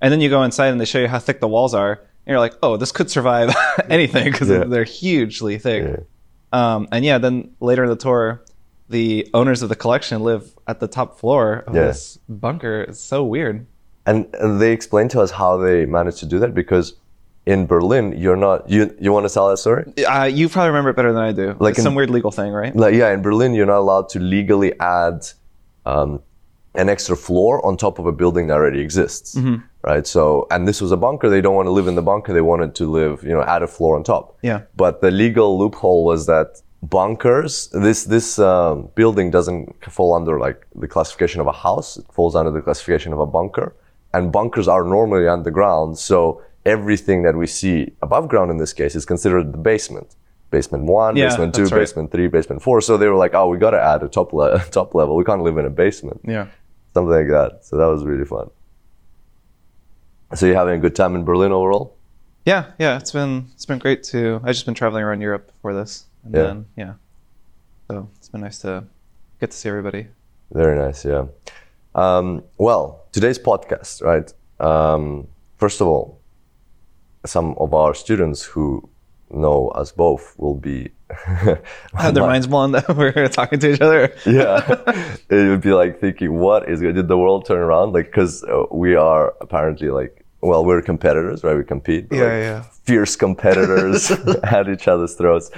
And 0.00 0.12
then 0.12 0.20
you 0.20 0.28
go 0.28 0.42
inside 0.44 0.68
and 0.68 0.80
they 0.80 0.84
show 0.84 1.00
you 1.00 1.08
how 1.08 1.18
thick 1.18 1.40
the 1.40 1.48
walls 1.48 1.74
are, 1.74 1.92
and 1.94 2.32
you're 2.32 2.38
like, 2.38 2.54
oh, 2.62 2.76
this 2.76 2.92
could 2.92 3.10
survive 3.10 3.52
anything 3.90 4.30
because 4.30 4.48
Yeah. 4.48 4.62
they're 4.64 4.84
hugely 4.84 5.58
thick. 5.58 5.82
Yeah. 5.84 5.96
Um, 6.52 6.86
and 6.92 7.04
yeah, 7.04 7.18
then 7.18 7.50
later 7.60 7.82
in 7.84 7.90
the 7.90 7.96
tour, 7.96 8.40
the 8.88 9.28
owners 9.34 9.62
of 9.62 9.68
the 9.68 9.74
collection 9.76 10.22
live 10.22 10.52
at 10.68 10.78
the 10.80 10.86
top 10.86 11.18
floor 11.18 11.64
of 11.66 11.74
Yeah. 11.74 11.86
this 11.88 12.18
bunker. 12.28 12.82
It's 12.82 13.00
so 13.00 13.24
weird. 13.24 13.66
And, 14.06 14.32
and 14.34 14.60
they 14.60 14.72
explained 14.72 15.10
to 15.10 15.20
us 15.20 15.32
how 15.32 15.56
they 15.58 15.84
managed 15.84 16.18
to 16.18 16.26
do 16.26 16.38
that 16.38 16.54
because 16.54 16.94
in 17.52 17.66
Berlin, 17.66 18.04
you're 18.22 18.36
not, 18.36 18.68
you, 18.68 18.94
you 19.00 19.10
want 19.10 19.26
to 19.26 19.32
tell 19.32 19.48
that 19.48 19.56
story? 19.56 19.84
Uh, 20.06 20.24
you 20.24 20.50
probably 20.50 20.68
remember 20.68 20.90
it 20.90 20.96
better 20.96 21.14
than 21.14 21.22
I 21.22 21.32
do. 21.32 21.56
Like 21.58 21.78
in- 21.78 21.82
some 21.82 21.94
weird 21.94 22.10
legal 22.10 22.30
thing, 22.30 22.52
right? 22.52 22.76
Like, 22.76 22.94
yeah, 22.94 23.10
in 23.14 23.22
Berlin, 23.22 23.54
you're 23.54 23.72
not 23.74 23.78
allowed 23.78 24.10
to 24.10 24.18
legally 24.20 24.78
add 24.78 25.26
um, 25.86 26.20
an 26.74 26.90
extra 26.90 27.16
floor 27.16 27.64
on 27.64 27.78
top 27.78 27.98
of 27.98 28.04
a 28.04 28.12
building 28.12 28.48
that 28.48 28.56
already 28.60 28.80
exists. 28.80 29.34
Right. 29.82 30.06
So, 30.06 30.46
and 30.50 30.68
this 30.68 30.82
was 30.82 30.92
a 30.92 30.96
bunker. 31.06 31.30
They 31.30 31.40
don't 31.40 31.54
want 31.54 31.66
to 31.66 31.70
live 31.78 31.88
in 31.88 31.94
the 31.94 32.02
bunker. 32.02 32.34
They 32.34 32.42
wanted 32.42 32.74
to 32.74 32.84
live, 33.00 33.22
you 33.22 33.30
know, 33.30 33.44
add 33.54 33.62
a 33.62 33.66
floor 33.66 33.96
on 33.96 34.04
top. 34.04 34.36
Yeah. 34.42 34.62
But 34.76 35.00
the 35.00 35.10
legal 35.10 35.58
loophole 35.58 36.04
was 36.04 36.26
that 36.26 36.60
bunkers. 36.82 37.68
This 37.72 38.04
this 38.04 38.38
um, 38.38 38.90
building 38.94 39.30
doesn't 39.30 39.62
fall 39.96 40.12
under 40.12 40.38
like 40.38 40.66
the 40.74 40.88
classification 40.88 41.40
of 41.40 41.46
a 41.46 41.52
house. 41.52 41.96
It 41.96 42.06
falls 42.12 42.34
under 42.36 42.50
the 42.50 42.60
classification 42.60 43.14
of 43.14 43.20
a 43.20 43.26
bunker. 43.26 43.74
And 44.12 44.32
bunkers 44.32 44.68
are 44.68 44.84
normally 44.84 45.28
underground, 45.28 45.98
so 45.98 46.42
everything 46.74 47.18
that 47.26 47.34
we 47.42 47.46
see 47.46 47.76
above 48.02 48.24
ground 48.28 48.50
in 48.50 48.58
this 48.58 48.72
case 48.80 48.94
is 49.00 49.04
considered 49.06 49.46
the 49.54 49.58
basement. 49.72 50.08
Basement 50.50 50.84
one, 50.84 51.14
Yeah, 51.16 51.28
basement 51.28 51.54
two, 51.54 51.64
right. 51.64 51.80
basement 51.80 52.10
three, 52.12 52.28
basement 52.28 52.62
four. 52.62 52.80
So 52.80 52.96
they 53.00 53.08
were 53.12 53.20
like, 53.24 53.34
"Oh, 53.38 53.46
we 53.52 53.58
got 53.66 53.72
to 53.78 53.82
add 53.92 54.00
a 54.02 54.08
top 54.08 54.32
le- 54.32 54.58
top 54.78 54.94
level. 54.94 55.12
We 55.20 55.24
can't 55.24 55.42
live 55.48 55.58
in 55.62 55.66
a 55.66 55.74
basement." 55.84 56.20
Yeah. 56.24 56.46
something 56.94 57.14
like 57.20 57.28
that. 57.38 57.50
So 57.66 57.76
that 57.80 57.86
was 57.94 58.02
really 58.04 58.24
fun. 58.24 58.48
So 60.34 60.46
you're 60.46 60.56
having 60.62 60.74
a 60.80 60.82
good 60.86 60.96
time 60.96 61.14
in 61.18 61.24
Berlin 61.24 61.52
overall? 61.52 61.94
Yeah, 62.44 62.62
yeah, 62.78 62.96
it's 63.00 63.12
been 63.12 63.32
it's 63.54 63.66
been 63.66 63.78
great 63.78 64.02
to. 64.12 64.40
I've 64.42 64.54
just 64.54 64.64
been 64.66 64.74
traveling 64.74 65.04
around 65.04 65.20
Europe 65.20 65.52
for 65.62 65.74
this, 65.74 66.06
and 66.24 66.34
Yeah. 66.34 66.42
then 66.46 66.66
yeah, 66.76 66.92
so 67.90 68.08
it's 68.16 68.28
been 68.32 68.40
nice 68.40 68.58
to 68.60 68.84
get 69.40 69.50
to 69.50 69.56
see 69.56 69.68
everybody. 69.68 70.06
Very 70.52 70.76
nice, 70.78 71.04
yeah. 71.04 71.24
Um, 71.94 72.42
well, 72.58 73.04
today's 73.12 73.38
podcast, 73.38 74.02
right? 74.02 74.32
Um, 74.60 75.28
first 75.58 75.80
of 75.82 75.86
all, 75.88 76.17
some 77.28 77.54
of 77.58 77.74
our 77.74 77.94
students 77.94 78.42
who 78.42 78.88
know 79.30 79.68
us 79.68 79.92
both 79.92 80.34
will 80.38 80.54
be. 80.54 80.90
Had 81.94 82.14
their 82.14 82.22
minds 82.32 82.46
blown 82.46 82.72
that 82.72 82.88
we're 82.96 83.28
talking 83.28 83.58
to 83.60 83.72
each 83.72 83.80
other. 83.80 84.12
yeah, 84.26 85.16
it 85.30 85.48
would 85.48 85.60
be 85.60 85.72
like 85.72 86.00
thinking, 86.00 86.38
what 86.38 86.68
is 86.68 86.80
did 86.80 87.08
the 87.08 87.18
world 87.18 87.46
turn 87.46 87.58
around? 87.58 87.92
Like, 87.92 88.06
because 88.06 88.44
uh, 88.44 88.64
we 88.70 88.94
are 88.94 89.34
apparently 89.40 89.90
like, 89.90 90.24
well, 90.40 90.64
we're 90.64 90.82
competitors, 90.82 91.42
right? 91.42 91.56
We 91.56 91.64
compete. 91.64 92.08
Yeah, 92.10 92.22
like, 92.22 92.30
yeah. 92.30 92.62
Fierce 92.84 93.16
competitors 93.16 94.10
at 94.44 94.68
each 94.68 94.86
other's 94.88 95.14
throats. 95.14 95.50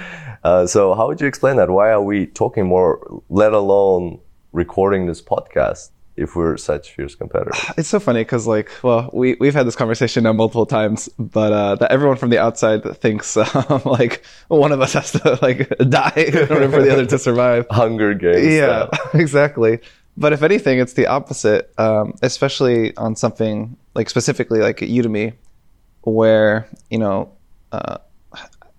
Uh, 0.43 0.65
so, 0.65 0.93
how 0.95 1.07
would 1.07 1.21
you 1.21 1.27
explain 1.27 1.57
that? 1.57 1.69
Why 1.69 1.91
are 1.91 2.01
we 2.01 2.25
talking 2.27 2.65
more, 2.65 3.21
let 3.29 3.53
alone 3.53 4.19
recording 4.53 5.05
this 5.05 5.21
podcast, 5.21 5.91
if 6.15 6.35
we're 6.35 6.57
such 6.57 6.93
fierce 6.93 7.15
competitors? 7.15 7.59
It's 7.77 7.89
so 7.89 7.99
funny 7.99 8.21
because, 8.21 8.47
like, 8.47 8.71
well, 8.83 9.09
we 9.13 9.35
we've 9.39 9.53
had 9.53 9.65
this 9.67 9.75
conversation 9.75 10.23
now 10.23 10.33
multiple 10.33 10.65
times, 10.65 11.09
but 11.17 11.53
uh, 11.53 11.75
that 11.75 11.91
everyone 11.91 12.17
from 12.17 12.29
the 12.29 12.39
outside 12.39 12.83
thinks 12.97 13.35
um, 13.55 13.81
like 13.85 14.23
one 14.47 14.71
of 14.71 14.81
us 14.81 14.93
has 14.93 15.11
to 15.13 15.39
like 15.41 15.69
die 15.89 16.13
in 16.15 16.51
order 16.51 16.69
for 16.69 16.81
the 16.81 16.91
other 16.91 17.05
to 17.05 17.17
survive. 17.17 17.65
Hunger 17.71 18.13
Games. 18.13 18.53
Yeah, 18.53 18.87
exactly. 19.13 19.79
But 20.17 20.33
if 20.33 20.43
anything, 20.43 20.79
it's 20.79 20.93
the 20.93 21.07
opposite, 21.07 21.73
um, 21.77 22.15
especially 22.21 22.95
on 22.97 23.15
something 23.15 23.77
like 23.95 24.09
specifically 24.09 24.59
like 24.59 24.77
Udemy, 24.77 25.33
where 26.01 26.67
you 26.89 26.97
know, 26.97 27.31
uh, 27.71 27.97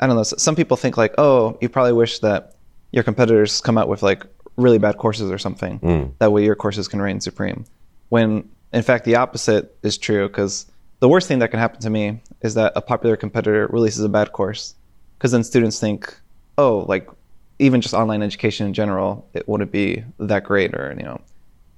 I 0.00 0.06
don't 0.06 0.16
know. 0.16 0.22
Some 0.22 0.56
people 0.56 0.76
think 0.76 0.96
like, 0.96 1.14
oh, 1.18 1.56
you 1.60 1.68
probably 1.68 1.94
wish 1.94 2.18
that 2.20 2.56
your 2.92 3.02
competitors 3.02 3.60
come 3.60 3.78
out 3.78 3.88
with 3.88 4.02
like 4.02 4.24
really 4.56 4.78
bad 4.78 4.98
courses 4.98 5.30
or 5.30 5.38
something. 5.38 5.78
That 6.18 6.32
way, 6.32 6.44
your 6.44 6.56
courses 6.56 6.88
can 6.88 7.00
reign 7.00 7.20
supreme. 7.20 7.64
When 8.08 8.48
in 8.72 8.82
fact, 8.82 9.04
the 9.04 9.16
opposite 9.16 9.76
is 9.82 9.98
true. 9.98 10.28
Because 10.28 10.66
the 11.00 11.08
worst 11.08 11.28
thing 11.28 11.40
that 11.40 11.50
can 11.50 11.60
happen 11.60 11.80
to 11.80 11.90
me 11.90 12.20
is 12.40 12.54
that 12.54 12.72
a 12.74 12.80
popular 12.80 13.16
competitor 13.16 13.66
releases 13.68 14.02
a 14.04 14.08
bad 14.08 14.32
course, 14.32 14.74
because 15.18 15.32
then 15.32 15.44
students 15.44 15.78
think, 15.78 16.14
oh, 16.58 16.84
like 16.88 17.08
even 17.58 17.80
just 17.80 17.94
online 17.94 18.22
education 18.22 18.66
in 18.66 18.74
general, 18.74 19.28
it 19.34 19.46
wouldn't 19.48 19.70
be 19.70 20.04
that 20.18 20.44
great, 20.44 20.74
or 20.74 20.94
you 20.96 21.04
know, 21.04 21.20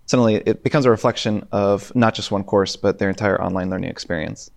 suddenly 0.06 0.36
it 0.36 0.62
becomes 0.62 0.86
a 0.86 0.90
reflection 0.90 1.46
of 1.52 1.94
not 1.94 2.14
just 2.14 2.30
one 2.30 2.44
course, 2.44 2.76
but 2.76 2.98
their 2.98 3.08
entire 3.08 3.40
online 3.40 3.70
learning 3.70 3.90
experience. 3.90 4.50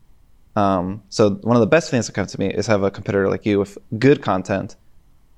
Um, 0.55 1.03
so 1.09 1.31
one 1.31 1.55
of 1.55 1.61
the 1.61 1.67
best 1.67 1.91
things 1.91 2.07
that 2.07 2.13
come 2.13 2.25
to 2.25 2.39
me 2.39 2.47
is 2.47 2.65
have 2.67 2.83
a 2.83 2.89
competitor 2.89 3.29
like 3.29 3.45
you 3.45 3.59
with 3.59 3.77
good 3.97 4.21
content, 4.21 4.75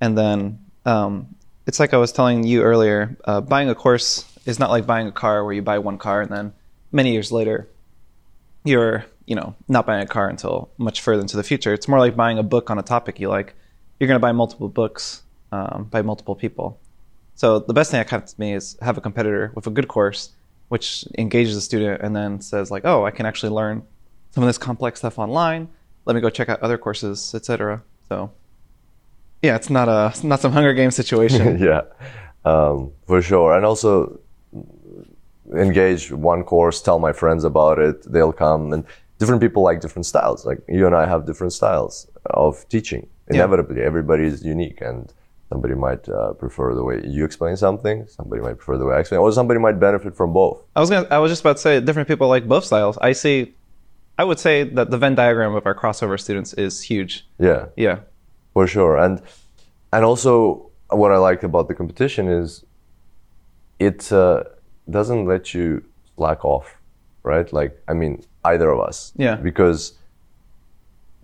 and 0.01 0.17
then 0.17 0.59
um, 0.85 1.35
it's 1.69 1.79
like 1.79 1.93
I 1.93 1.97
was 1.97 2.11
telling 2.11 2.43
you 2.43 2.63
earlier. 2.63 3.15
Uh, 3.25 3.41
buying 3.41 3.69
a 3.69 3.75
course 3.75 4.25
is 4.47 4.57
not 4.57 4.71
like 4.71 4.87
buying 4.87 5.05
a 5.05 5.11
car 5.11 5.45
where 5.45 5.53
you 5.53 5.61
buy 5.61 5.77
one 5.77 5.99
car 5.99 6.19
and 6.19 6.31
then 6.31 6.51
many 6.91 7.11
years 7.11 7.31
later 7.31 7.69
you're 8.63 9.05
you 9.27 9.35
know 9.35 9.53
not 9.67 9.85
buying 9.85 10.01
a 10.01 10.07
car 10.07 10.27
until 10.27 10.71
much 10.79 10.99
further 11.01 11.21
into 11.21 11.37
the 11.37 11.43
future. 11.43 11.71
It's 11.71 11.87
more 11.87 11.99
like 11.99 12.15
buying 12.15 12.39
a 12.39 12.43
book 12.43 12.71
on 12.71 12.79
a 12.79 12.81
topic 12.81 13.19
you 13.19 13.29
like. 13.29 13.53
You're 13.99 14.07
going 14.07 14.15
to 14.15 14.19
buy 14.19 14.31
multiple 14.31 14.67
books 14.67 15.21
um, 15.51 15.87
by 15.91 16.01
multiple 16.01 16.33
people. 16.33 16.79
So 17.35 17.59
the 17.59 17.73
best 17.73 17.91
thing 17.91 17.99
that 17.99 18.07
comes 18.07 18.33
to 18.33 18.41
me 18.41 18.55
is 18.55 18.75
have 18.81 18.97
a 18.97 19.01
competitor 19.01 19.51
with 19.53 19.67
a 19.67 19.69
good 19.69 19.87
course, 19.87 20.31
which 20.69 21.05
engages 21.19 21.53
the 21.53 21.61
student 21.61 22.01
and 22.01 22.15
then 22.15 22.41
says 22.41 22.71
like, 22.71 22.83
oh, 22.83 23.05
I 23.05 23.11
can 23.11 23.27
actually 23.27 23.51
learn 23.51 23.83
some 24.31 24.43
of 24.43 24.47
this 24.47 24.57
complex 24.57 25.01
stuff 25.01 25.19
online. 25.19 25.69
Let 26.05 26.15
me 26.15 26.21
go 26.21 26.31
check 26.31 26.49
out 26.49 26.63
other 26.63 26.79
courses, 26.79 27.35
etc. 27.35 27.83
So 28.07 28.31
yeah, 29.41 29.55
it's 29.55 29.69
not 29.69 29.87
a 29.87 30.07
it's 30.09 30.23
not 30.23 30.39
some 30.41 30.51
Hunger 30.51 30.73
Games 30.73 30.95
situation. 30.95 31.59
yeah, 31.69 31.81
um, 32.45 32.91
for 33.07 33.21
sure. 33.21 33.55
And 33.55 33.65
also 33.65 34.19
engage 35.53 36.11
one 36.11 36.43
course, 36.43 36.81
tell 36.81 36.99
my 36.99 37.13
friends 37.13 37.43
about 37.43 37.79
it. 37.79 38.11
They'll 38.11 38.33
come, 38.33 38.73
and 38.73 38.83
different 39.17 39.41
people 39.41 39.63
like 39.63 39.81
different 39.81 40.05
styles. 40.05 40.45
Like 40.45 40.59
you 40.67 40.85
and 40.85 40.95
I 40.95 41.05
have 41.07 41.25
different 41.25 41.53
styles 41.53 42.07
of 42.25 42.67
teaching. 42.69 43.07
Inevitably, 43.27 43.81
everybody 43.81 44.23
is 44.23 44.43
unique, 44.43 44.81
and 44.81 45.13
somebody 45.49 45.75
might 45.75 46.09
uh, 46.09 46.33
prefer 46.33 46.73
the 46.73 46.83
way 46.83 47.01
you 47.05 47.23
explain 47.23 47.55
something. 47.55 48.07
Somebody 48.07 48.41
might 48.41 48.57
prefer 48.57 48.77
the 48.77 48.85
way 48.85 48.95
I 48.95 48.99
explain, 48.99 49.21
or 49.21 49.31
somebody 49.31 49.59
might 49.59 49.79
benefit 49.79 50.15
from 50.15 50.33
both. 50.33 50.63
I 50.75 50.79
was 50.79 50.89
gonna. 50.89 51.07
I 51.11 51.19
was 51.19 51.31
just 51.31 51.41
about 51.41 51.57
to 51.57 51.61
say 51.61 51.79
different 51.79 52.07
people 52.07 52.27
like 52.27 52.47
both 52.47 52.65
styles. 52.65 52.97
I 52.97 53.11
see. 53.13 53.53
I 54.17 54.23
would 54.25 54.39
say 54.39 54.63
that 54.63 54.89
the 54.91 54.97
Venn 54.97 55.15
diagram 55.15 55.55
of 55.55 55.65
our 55.65 55.73
crossover 55.73 56.19
students 56.19 56.53
is 56.53 56.81
huge. 56.81 57.25
Yeah. 57.39 57.67
Yeah. 57.77 57.99
For 58.59 58.67
sure. 58.67 58.97
And 59.05 59.21
and 59.93 60.03
also 60.09 60.31
what 61.01 61.11
i 61.11 61.19
like 61.29 61.41
about 61.51 61.65
the 61.69 61.75
competition 61.81 62.25
is 62.41 62.65
it 63.87 64.01
uh, 64.11 64.43
doesn't 64.97 65.23
let 65.33 65.43
you 65.53 65.67
slack 66.15 66.43
off 66.53 66.67
right? 67.31 67.47
Like 67.59 67.71
i 67.91 67.93
mean 68.01 68.13
either 68.51 68.69
of 68.75 68.79
us. 68.89 68.97
Yeah. 69.25 69.35
because 69.49 69.79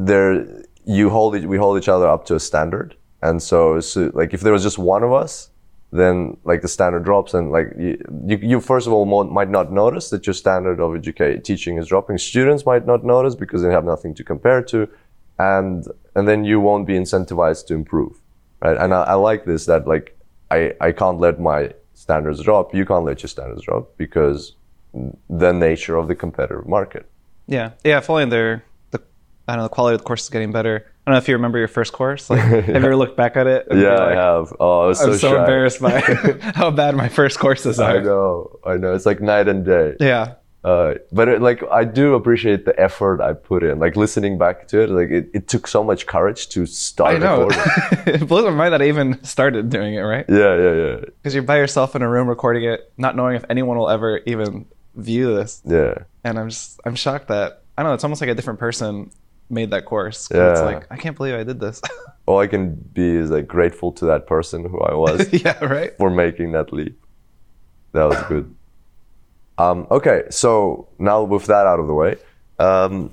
there 0.10 0.32
you 0.98 1.06
hold 1.10 1.32
it 1.36 1.44
we 1.54 1.58
hold 1.64 1.74
each 1.82 1.92
other 1.96 2.08
up 2.16 2.22
to 2.30 2.34
a 2.36 2.40
standard. 2.52 2.90
And 3.28 3.42
so, 3.50 3.80
so 3.92 4.00
like 4.22 4.32
if 4.38 4.42
there 4.42 4.54
was 4.58 4.64
just 4.70 4.80
one 4.96 5.04
of 5.10 5.12
us 5.24 5.34
then 6.02 6.16
like 6.50 6.62
the 6.66 6.72
standard 6.78 7.04
drops 7.10 7.32
and 7.38 7.52
like 7.58 7.68
you, 7.86 7.94
you, 8.30 8.38
you 8.52 8.58
first 8.72 8.86
of 8.88 8.92
all 8.94 9.06
mo- 9.14 9.32
might 9.40 9.52
not 9.58 9.68
notice 9.72 10.10
that 10.14 10.22
your 10.28 10.34
standard 10.44 10.78
of 10.86 10.96
educate 10.96 11.44
teaching 11.50 11.78
is 11.82 11.88
dropping. 11.88 12.18
Students 12.18 12.66
might 12.72 12.86
not 12.92 13.02
notice 13.16 13.36
because 13.44 13.62
they 13.64 13.72
have 13.78 13.86
nothing 13.94 14.14
to 14.20 14.24
compare 14.24 14.62
to. 14.74 14.80
And 15.40 15.86
and 16.16 16.28
then 16.28 16.44
you 16.46 16.60
won't 16.60 16.86
be 16.88 16.94
incentivized 16.94 17.68
to 17.68 17.74
improve 17.74 18.20
right 18.62 18.78
and 18.78 18.94
i, 18.94 19.04
I 19.04 19.14
like 19.16 19.46
this 19.46 19.66
that 19.66 19.88
like 19.88 20.18
I, 20.52 20.74
I 20.80 20.92
can't 20.92 21.20
let 21.20 21.40
my 21.40 21.72
standards 21.94 22.42
drop 22.44 22.74
you 22.74 22.86
can't 22.86 23.04
let 23.06 23.22
your 23.24 23.30
standards 23.30 23.64
drop 23.64 23.98
because 23.98 24.54
the 25.30 25.52
nature 25.52 25.96
of 25.98 26.08
the 26.08 26.16
competitive 26.16 26.68
market 26.68 27.06
Yeah. 27.48 27.72
Yeah. 27.84 27.98
If 28.00 28.10
only 28.10 28.26
they're 28.26 28.64
the 28.92 29.00
I 29.48 29.54
don't 29.54 29.58
know 29.60 29.64
the 29.70 29.76
quality 29.78 29.96
of 29.96 30.02
the 30.02 30.06
course 30.06 30.24
is 30.24 30.30
getting 30.30 30.52
better. 30.52 30.76
I 31.06 31.12
don't 31.12 31.14
know 31.16 31.18
if 31.24 31.28
you 31.28 31.36
remember 31.36 31.60
your 31.60 31.68
first 31.68 31.92
course. 31.94 32.30
Like, 32.30 32.40
have 32.42 32.68
you 32.68 32.74
ever 32.74 32.96
looked 32.96 33.18
back 33.18 33.36
at 33.38 33.46
it? 33.46 33.68
yeah 33.72 34.00
i 34.02 34.14
have 34.16 34.54
oh 34.60 34.82
i 34.82 34.88
was 34.88 35.00
so, 35.00 35.12
I'm 35.12 35.18
so 35.18 35.32
shy. 35.34 35.40
embarrassed 35.42 35.82
by 35.82 36.00
how 36.60 36.72
bad 36.72 36.96
my 36.96 37.10
first 37.10 37.38
courses 37.40 37.80
are. 37.80 37.98
i 37.98 38.00
know 38.02 38.60
i 38.66 38.78
know 38.78 38.94
it's 38.96 39.06
like 39.06 39.20
night 39.22 39.48
and 39.48 39.66
day 39.66 39.96
Yeah. 40.00 40.36
Uh, 40.66 40.96
but 41.12 41.28
it, 41.28 41.42
like 41.42 41.62
I 41.72 41.84
do 41.86 42.16
appreciate 42.16 42.66
the 42.66 42.74
effort 42.80 43.22
I 43.22 43.34
put 43.34 43.62
in. 43.64 43.78
Like 43.80 43.96
listening 43.96 44.38
back 44.38 44.68
to 44.70 44.82
it, 44.84 44.90
like 44.90 45.10
it, 45.20 45.30
it 45.34 45.48
took 45.48 45.68
so 45.68 45.84
much 45.84 46.06
courage 46.08 46.50
to 46.50 46.66
start 46.66 47.16
I 47.16 47.18
know. 47.20 47.48
it 48.08 48.28
blows 48.28 48.46
my 48.46 48.52
mind 48.62 48.74
that 48.74 48.82
I 48.82 48.88
even 48.88 49.24
started 49.24 49.70
doing 49.70 49.94
it, 49.94 50.02
right? 50.02 50.26
yeah, 50.28 50.56
yeah, 50.66 50.74
yeah, 50.74 50.96
Because 51.22 51.34
you're 51.36 51.44
by 51.44 51.58
yourself 51.58 51.96
in 51.96 52.02
a 52.02 52.10
room 52.10 52.28
recording 52.28 52.64
it, 52.64 52.92
not 52.98 53.16
knowing 53.16 53.36
if 53.36 53.46
anyone 53.50 53.78
will 53.78 53.90
ever 53.90 54.22
even 54.26 54.66
view 54.96 55.36
this. 55.36 55.62
yeah. 55.66 55.94
And 56.24 56.40
I'm 56.40 56.50
just 56.50 56.80
I'm 56.86 56.96
shocked 56.96 57.28
that 57.28 57.62
I 57.78 57.84
don't 57.84 57.92
know. 57.92 57.96
It's 57.96 58.04
almost 58.04 58.22
like 58.22 58.32
a 58.32 58.36
different 58.36 58.60
person 58.60 59.12
made 59.50 59.70
that 59.72 59.86
course. 59.86 60.28
'Cause 60.30 60.58
It's 60.58 60.62
like 60.66 60.88
I 60.90 60.98
can't 60.98 61.16
believe 61.16 61.36
I 61.36 61.44
did 61.44 61.60
this. 61.60 61.80
All 62.26 62.40
I 62.40 62.48
can 62.48 62.74
be 62.74 63.08
is 63.16 63.30
like 63.30 63.46
grateful 63.48 63.92
to 64.00 64.06
that 64.06 64.26
person 64.26 64.66
who 64.66 64.80
I 64.82 64.96
was 64.96 65.32
yeah. 65.44 65.64
Right. 65.64 65.92
for 66.00 66.10
making 66.10 66.54
that 66.54 66.74
leap. 66.74 66.98
That 67.92 68.06
was 68.10 68.20
good. 68.24 68.48
Um, 69.58 69.88
okay, 69.90 70.24
so 70.30 70.88
now 71.00 71.24
with 71.24 71.46
that 71.46 71.66
out 71.66 71.80
of 71.80 71.88
the 71.88 71.94
way, 71.94 72.18
um, 72.60 73.12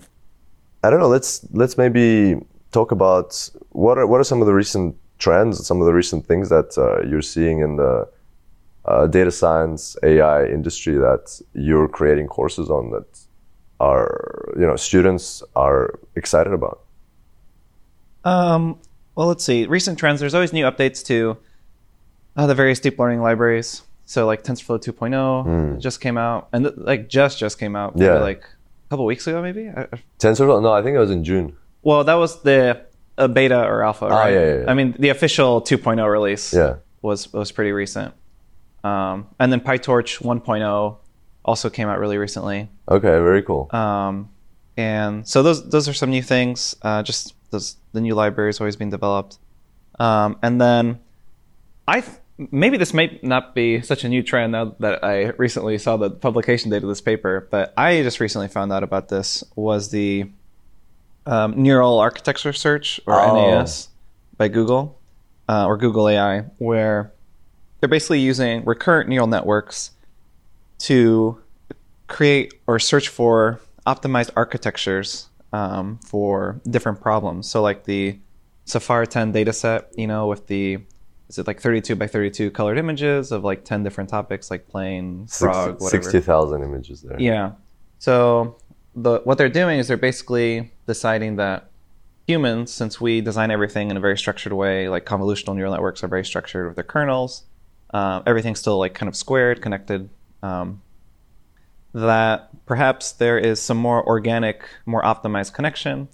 I 0.83 0.91
don't 0.91 0.99
know. 0.99 1.09
Let's 1.09 1.47
let's 1.53 1.79
maybe 1.79 2.41
talk 2.73 2.91
about 2.91 3.49
what 3.71 3.99
are 3.99 4.07
what 4.07 4.21
are 4.21 4.25
some 4.25 4.41
of 4.41 4.47
the 4.47 4.55
recent 4.55 4.97
trends, 5.19 5.65
some 5.65 5.81
of 5.81 5.87
the 5.87 5.93
recent 5.93 6.27
things 6.27 6.49
that 6.49 6.77
uh, 6.77 7.07
you're 7.07 7.23
seeing 7.23 7.61
in 7.61 7.77
the 7.77 8.09
uh, 8.85 9.07
data 9.07 9.31
science 9.31 9.97
AI 10.03 10.47
industry 10.47 10.95
that 10.95 11.41
you're 11.55 11.89
creating 11.89 12.27
courses 12.27 12.69
on 12.69 12.91
that 12.91 13.07
are 13.79 14.53
you 14.57 14.67
know 14.67 14.77
students 14.77 15.43
are 15.55 15.99
excited 16.17 16.53
about. 16.53 16.81
Um, 18.25 18.79
well, 19.15 19.29
let's 19.29 19.45
see. 19.45 19.67
Recent 19.67 19.99
trends. 19.99 20.21
There's 20.21 20.35
always 20.35 20.53
new 20.53 20.65
updates 20.65 21.05
to 21.07 21.37
uh, 22.37 22.47
the 22.47 22.55
various 22.55 22.81
deep 22.81 22.99
learning 22.99 23.21
libraries. 23.21 23.83
So 24.05 24.27
like 24.27 24.43
TensorFlow 24.43 24.81
2.0 24.83 25.79
just 25.81 26.01
came 26.01 26.19
out, 26.19 26.49
and 26.53 26.65
th- 26.65 26.75
like 26.77 27.09
just 27.09 27.39
just 27.39 27.59
came 27.59 27.77
out. 27.77 27.95
Yeah. 27.97 28.19
like 28.19 28.43
a 28.43 28.91
couple 28.91 29.05
weeks 29.07 29.27
ago, 29.27 29.41
maybe. 29.41 29.69
I, 29.69 29.87
TensorFlow? 30.19 30.63
No, 30.63 30.73
I 30.73 30.83
think 30.83 30.95
it 30.97 30.99
was 30.99 31.11
in 31.11 31.25
June. 31.25 31.57
well, 31.83 32.05
that 32.05 32.15
was 32.15 32.43
the 32.43 32.83
a 33.19 33.29
beta 33.29 33.63
or 33.65 33.83
alpha, 33.85 34.07
right? 34.09 34.15
Ah, 34.15 34.27
yeah, 34.27 34.41
yeah, 34.47 34.59
yeah. 34.65 34.71
I 34.71 34.75
mean, 34.75 34.95
the 34.99 35.11
official 35.11 35.61
2.0 35.63 36.11
release 36.11 36.53
Yeah. 36.53 36.77
was 37.03 37.33
was 37.33 37.53
pretty 37.53 37.73
recent. 37.73 38.13
Um, 38.85 39.29
and 39.39 39.53
then 39.53 39.61
PyTorch 39.61 40.21
1.0 40.23 40.97
also 41.45 41.71
came 41.71 41.89
out 41.89 41.99
really 42.01 42.19
recently. 42.19 42.69
Okay, 42.89 43.09
very 43.09 43.43
cool. 43.43 43.69
Um, 43.75 44.31
and 44.77 45.27
so 45.29 45.43
those 45.43 45.69
those 45.71 45.89
are 45.89 45.93
some 45.95 46.11
new 46.11 46.23
things. 46.23 46.75
Uh, 46.83 47.03
just 47.03 47.35
those 47.51 47.77
the 47.93 48.01
new 48.01 48.15
library 48.15 48.51
is 48.51 48.61
always 48.61 48.77
being 48.77 48.91
developed. 48.91 49.39
Um, 50.01 50.39
and 50.43 50.61
then 50.61 50.99
I 51.87 52.01
th- 52.01 52.17
maybe 52.39 52.77
this 52.77 52.95
may 52.95 53.19
not 53.23 53.55
be 53.55 53.81
such 53.83 54.05
a 54.05 54.09
new 54.09 54.23
trend 54.23 54.53
now 54.53 54.75
that 54.81 55.05
I 55.05 55.27
recently 55.39 55.79
saw 55.79 55.97
the 55.97 56.11
publication 56.11 56.71
date 56.71 56.83
of 56.83 56.89
this 56.89 57.01
paper, 57.01 57.47
but 57.51 57.73
I 57.77 58.03
just 58.03 58.21
recently 58.21 58.49
found 58.49 58.73
out 58.73 58.83
about 58.83 59.09
this 59.09 59.45
was 59.55 59.91
the 59.91 60.31
um, 61.27 61.55
neural 61.63 61.99
architecture 61.99 62.53
search 62.53 63.01
or 63.07 63.21
Oh. 63.21 63.35
NAS 63.35 63.89
by 64.37 64.49
Google 64.49 64.99
uh, 65.49 65.67
or 65.67 65.77
Google 65.77 66.09
AI, 66.09 66.41
where 66.59 67.13
they're 67.81 67.89
basically 67.89 68.21
using 68.21 68.65
recurrent 68.65 69.09
neural 69.09 69.27
networks 69.27 69.91
to 70.79 71.41
create 72.09 72.55
or 72.67 72.79
search 72.79 73.09
for 73.09 73.61
optimized 73.87 74.31
architectures 74.37 75.29
um, 75.53 75.99
for 76.05 76.61
different 76.69 77.01
problems. 77.01 77.49
So, 77.49 77.63
like 77.63 77.85
the 77.85 78.19
CIFAR 78.67 79.07
10 79.09 79.33
dataset, 79.33 79.85
you 79.97 80.07
know, 80.07 80.27
with 80.27 80.47
the 80.47 80.79
is 81.33 81.39
it 81.39 81.47
like 81.47 81.61
32 81.61 81.97
by 81.97 82.07
32 82.07 82.51
colored 82.51 82.77
images 82.77 83.33
of 83.33 83.43
like 83.43 83.65
10 83.65 83.83
different 83.83 84.11
topics, 84.11 84.51
like 84.51 84.69
plane, 84.69 85.27
frog, 85.27 85.81
whatever. 85.81 86.03
60,000 86.03 86.63
images 86.63 87.01
there. 87.01 87.19
Yeah. 87.19 87.53
So 87.99 88.59
the 88.95 89.21
what 89.25 89.39
they're 89.39 89.49
doing 89.49 89.79
is 89.79 89.89
they're 89.89 89.97
basically 89.97 90.71
deciding 90.87 91.37
that 91.37 91.71
humans, 92.27 92.71
since 92.71 93.01
we 93.01 93.23
design 93.23 93.51
everything 93.51 93.91
in 93.91 93.97
a 93.97 94.01
very 94.01 94.19
structured 94.19 94.53
way, 94.53 94.91
like 94.91 95.07
convolutional 95.07 95.57
neural 95.57 95.73
networks 95.73 96.05
are 96.05 96.09
very 96.09 96.25
structured 96.25 96.67
with 96.67 96.77
their 96.77 96.85
kernels, 96.85 97.45
uh, 97.95 98.21
everything's 98.27 98.61
still 98.61 98.79
like 98.79 98.93
kind 98.93 99.09
of 99.09 99.17
squared, 99.17 99.63
connected. 99.63 100.11
Um, 100.43 100.83
that 101.95 102.51
perhaps 102.67 103.13
there 103.13 103.39
is 103.39 103.61
some 103.61 103.79
more 103.79 104.07
organic, 104.07 104.65
more 104.85 105.03
optimized 105.03 105.55
connection. 105.55 106.09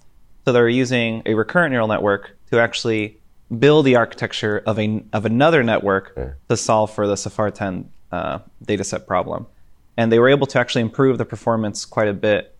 So 0.45 0.53
they're 0.53 0.69
using 0.69 1.23
a 1.25 1.33
recurrent 1.33 1.73
neural 1.73 1.87
network 1.89 2.37
to 2.51 2.59
actually 2.59 3.18
build 3.57 3.85
the 3.85 3.95
architecture 3.95 4.61
of 4.65 4.77
a 4.79 5.03
of 5.13 5.25
another 5.25 5.63
network 5.63 6.13
Yeah. 6.15 6.31
to 6.49 6.57
solve 6.57 6.91
for 6.93 7.07
the 7.07 7.15
CIFAR 7.15 7.53
10 7.53 7.89
uh, 8.11 8.39
dataset 8.65 9.05
problem, 9.07 9.47
and 9.97 10.11
they 10.11 10.19
were 10.19 10.29
able 10.29 10.47
to 10.47 10.59
actually 10.59 10.81
improve 10.81 11.17
the 11.17 11.25
performance 11.25 11.85
quite 11.85 12.07
a 12.07 12.13
bit 12.13 12.55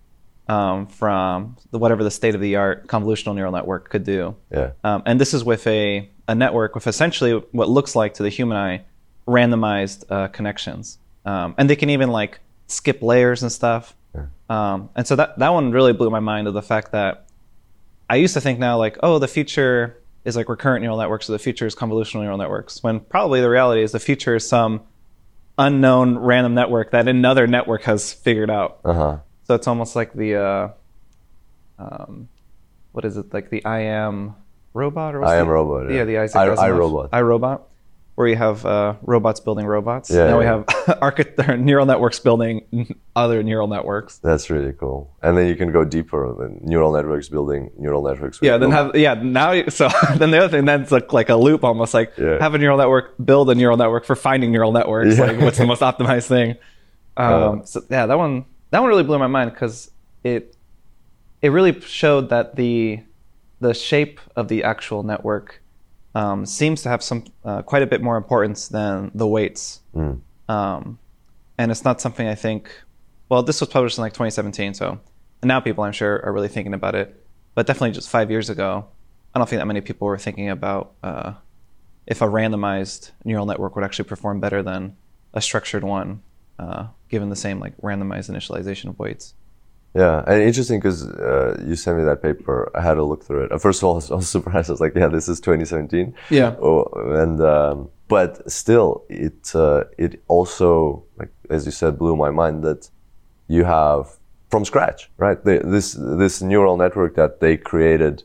um, 0.48 0.88
from 0.88 1.58
the, 1.72 1.78
whatever 1.78 2.04
the 2.04 2.12
state 2.12 2.34
of 2.36 2.42
the 2.42 2.56
art 2.56 2.88
convolutional 2.88 3.36
neural 3.36 3.52
network 3.52 3.90
could 3.90 4.04
do. 4.04 4.36
Yeah. 4.52 4.72
Um, 4.84 5.04
and 5.06 5.22
this 5.22 5.34
is 5.34 5.44
with 5.44 5.66
a, 5.68 6.10
a 6.28 6.34
network 6.34 6.74
with 6.74 6.88
essentially 6.88 7.34
what 7.52 7.70
looks 7.70 7.96
like 7.96 8.16
to 8.16 8.24
the 8.24 8.30
human 8.30 8.58
eye 8.58 8.82
randomized 9.28 10.06
uh, 10.10 10.28
connections. 10.30 10.98
Um, 11.24 11.54
and 11.60 11.70
they 11.70 11.76
can 11.76 11.92
even 11.92 12.10
like 12.10 12.40
skip 12.68 13.04
layers 13.04 13.44
and 13.44 13.52
stuff. 13.52 13.96
Um, 14.50 14.90
and 14.96 15.06
so 15.06 15.16
that, 15.16 15.38
that 15.38 15.50
one 15.50 15.72
really 15.72 15.94
blew 15.94 16.10
my 16.10 16.20
mind 16.20 16.48
of 16.48 16.56
the 16.56 16.64
fact 16.64 16.92
that 16.94 17.28
I 18.10 18.16
used 18.16 18.34
to 18.34 18.42
think 18.42 18.58
now 18.58 18.80
like, 18.80 18.98
oh, 19.04 19.20
the 19.20 19.28
future 19.28 20.00
is 20.26 20.36
like 20.36 20.50
recurrent 20.50 20.82
neural 20.82 20.98
networks, 20.98 21.30
or 21.30 21.34
the 21.34 21.40
future 21.40 21.66
is 21.66 21.76
convolutional 21.76 22.22
neural 22.22 22.38
networks, 22.38 22.84
when 22.84 23.00
probably 23.00 23.42
the 23.42 23.50
reality 23.50 23.82
is 23.84 23.92
the 23.92 24.00
future 24.00 24.36
is 24.36 24.48
some 24.48 24.82
unknown 25.58 26.18
random 26.18 26.54
network 26.54 26.92
that 26.92 27.08
another 27.08 27.48
network 27.48 27.84
has 27.84 28.14
figured 28.14 28.50
out. 28.50 28.80
Uh 28.86 28.94
huh. 28.94 29.18
So 29.44 29.56
it's 29.56 29.68
almost 29.68 29.96
like 29.96 30.14
the, 30.14 30.36
uh, 30.36 30.70
um, 31.80 32.30
what 32.92 33.04
is 33.06 33.18
it? 33.18 33.34
Like 33.34 33.50
the 33.50 33.64
I 33.66 33.80
am 33.82 34.36
robot 34.74 35.16
or 35.16 35.22
what's 35.22 35.32
I 35.32 35.38
Am 35.38 35.48
Robot, 35.48 35.90
yeah. 35.90 35.98
Yeah, 35.98 36.04
the 36.06 36.18
Isaac 36.20 36.36
I- 36.36 36.48
Asimov. 36.50 36.70
iRobot. 36.70 37.10
iRobot, 37.10 37.62
where 38.20 38.28
you 38.28 38.36
have 38.36 38.66
uh, 38.66 38.96
robots 39.04 39.40
building 39.40 39.66
robots. 39.66 40.10
Yeah, 40.10 40.28
now 40.28 40.40
we 40.40 40.44
have 40.44 40.66
archi- 41.02 41.24
neural 41.58 41.86
networks 41.86 42.20
building 42.20 42.94
other 43.16 43.42
neural 43.44 43.68
networks. 43.68 44.18
That's 44.18 44.50
really 44.50 44.74
cool. 44.74 45.10
And 45.24 45.38
then 45.38 45.48
you 45.48 45.56
can 45.56 45.72
go 45.72 45.86
deeper. 45.86 46.36
Then 46.38 46.60
neural 46.62 46.92
networks 46.92 47.30
building 47.30 47.72
neural 47.78 48.04
networks. 48.04 48.40
Yeah, 48.42 48.58
then 48.58 48.72
have 48.72 48.94
yeah 48.94 49.14
now 49.14 49.52
you- 49.54 49.70
so 49.70 49.88
then 50.18 50.32
the 50.32 50.38
other 50.40 50.50
thing 50.50 50.66
then 50.66 50.82
it's 50.82 50.92
like, 50.92 51.14
like 51.14 51.30
a 51.30 51.36
loop 51.38 51.64
almost 51.64 51.94
like 51.94 52.12
Yeah. 52.18 52.40
have 52.42 52.54
a 52.56 52.58
neural 52.58 52.78
network 52.78 53.16
build 53.24 53.50
a 53.52 53.56
neural 53.56 53.78
network 53.78 54.04
for 54.04 54.18
finding 54.18 54.52
neural 54.52 54.74
networks 54.74 55.18
Yeah. 55.18 55.28
like 55.28 55.40
what's 55.40 55.58
the 55.58 55.66
most 55.66 55.82
optimized 55.82 56.28
thing. 56.28 56.58
Um, 57.16 57.66
so 57.66 57.82
yeah, 57.90 58.06
that 58.06 58.18
one 58.18 58.44
that 58.72 58.82
one 58.82 58.90
really 58.90 59.04
blew 59.04 59.18
my 59.18 59.28
mind 59.28 59.54
because 59.54 59.92
it 60.26 60.58
it 61.42 61.52
really 61.52 61.80
showed 61.80 62.28
that 62.32 62.58
the 62.58 63.00
the 63.62 63.74
shape 63.74 64.20
of 64.36 64.50
the 64.50 64.66
actual 64.66 65.04
network 65.04 65.62
um, 66.16 66.46
seems 66.46 66.82
to 66.84 66.90
have 66.90 67.04
some 67.04 67.26
uh, 67.46 67.62
quite 67.62 67.84
a 67.84 67.88
bit 67.88 68.02
more 68.02 68.18
importance 68.18 68.68
than 68.68 69.12
the 69.14 69.28
weights. 69.28 69.82
Mm. 69.96 70.22
Um, 70.48 71.00
and 71.58 71.72
it's 71.72 71.84
not 71.84 72.02
something 72.02 72.28
I 72.28 72.36
think. 72.36 72.72
Well, 73.28 73.44
this 73.44 73.60
was 73.62 73.70
published 73.70 73.98
in 73.98 74.02
like 74.02 74.14
2017, 74.14 74.74
so 74.74 75.00
and 75.42 75.48
now 75.48 75.60
people 75.60 75.84
I'm 75.84 75.92
sure 75.92 76.22
are 76.26 76.34
really 76.34 76.48
thinking 76.48 76.74
about 76.74 76.96
it. 76.96 77.16
But 77.56 77.68
definitely 77.68 77.92
just 77.92 78.10
five 78.10 78.32
years 78.32 78.50
ago, 78.50 78.88
I 79.34 79.40
don't 79.40 79.48
think 79.48 79.60
that 79.60 79.66
many 79.66 79.82
people 79.82 80.08
were 80.08 80.18
thinking 80.18 80.50
about 80.50 80.94
uh, 81.04 81.34
if 82.08 82.22
a 82.22 82.26
randomized 82.26 83.12
neural 83.24 83.46
network 83.46 83.76
would 83.76 83.86
actually 83.86 84.10
perform 84.10 84.40
better 84.40 84.64
than 84.64 84.96
a 85.34 85.42
structured 85.42 85.84
one, 85.84 86.22
uh, 86.58 86.88
given 87.10 87.30
the 87.30 87.36
same 87.36 87.60
like 87.60 87.78
randomized 87.78 88.32
initialization 88.32 88.90
of 88.90 88.98
weights. 88.98 89.36
Yeah, 89.96 90.24
and 90.28 90.44
interesting 90.44 90.80
because 90.80 91.08
uh, 91.08 91.62
you 91.66 91.76
sent 91.76 91.98
me 91.98 92.04
that 92.04 92.22
paper. 92.22 92.72
I 92.76 92.82
had 92.82 92.96
to 92.96 93.04
look 93.04 93.24
through 93.24 93.46
it. 93.46 93.62
First 93.62 93.82
of 93.82 93.86
all, 93.86 93.94
I 93.94 93.96
was, 93.96 94.12
I 94.12 94.16
was 94.16 94.30
surprised. 94.38 94.70
I 94.70 94.74
was 94.74 94.82
like, 94.82 94.94
"Yeah, 94.96 95.08
this 95.08 95.28
is 95.28 95.40
2017." 95.40 96.14
Yeah. 96.30 96.56
Oh, 96.62 96.86
and 96.94 97.42
um, 97.42 97.90
but 98.08 98.50
still, 98.52 99.04
it 99.10 99.56
uh, 99.56 99.86
it 99.98 100.22
also, 100.28 101.04
like 101.18 101.30
as 101.50 101.66
you 101.66 101.72
said, 101.72 101.98
blew 101.98 102.16
my 102.16 102.30
mind 102.30 102.64
that 102.64 102.90
you 103.48 103.64
have 103.64 104.18
from 104.50 104.64
scratch, 104.64 105.10
right? 105.18 105.44
This 105.44 105.94
this 105.94 106.42
neural 106.42 106.78
network 106.78 107.16
that 107.16 107.40
they 107.40 107.58
created 107.58 108.24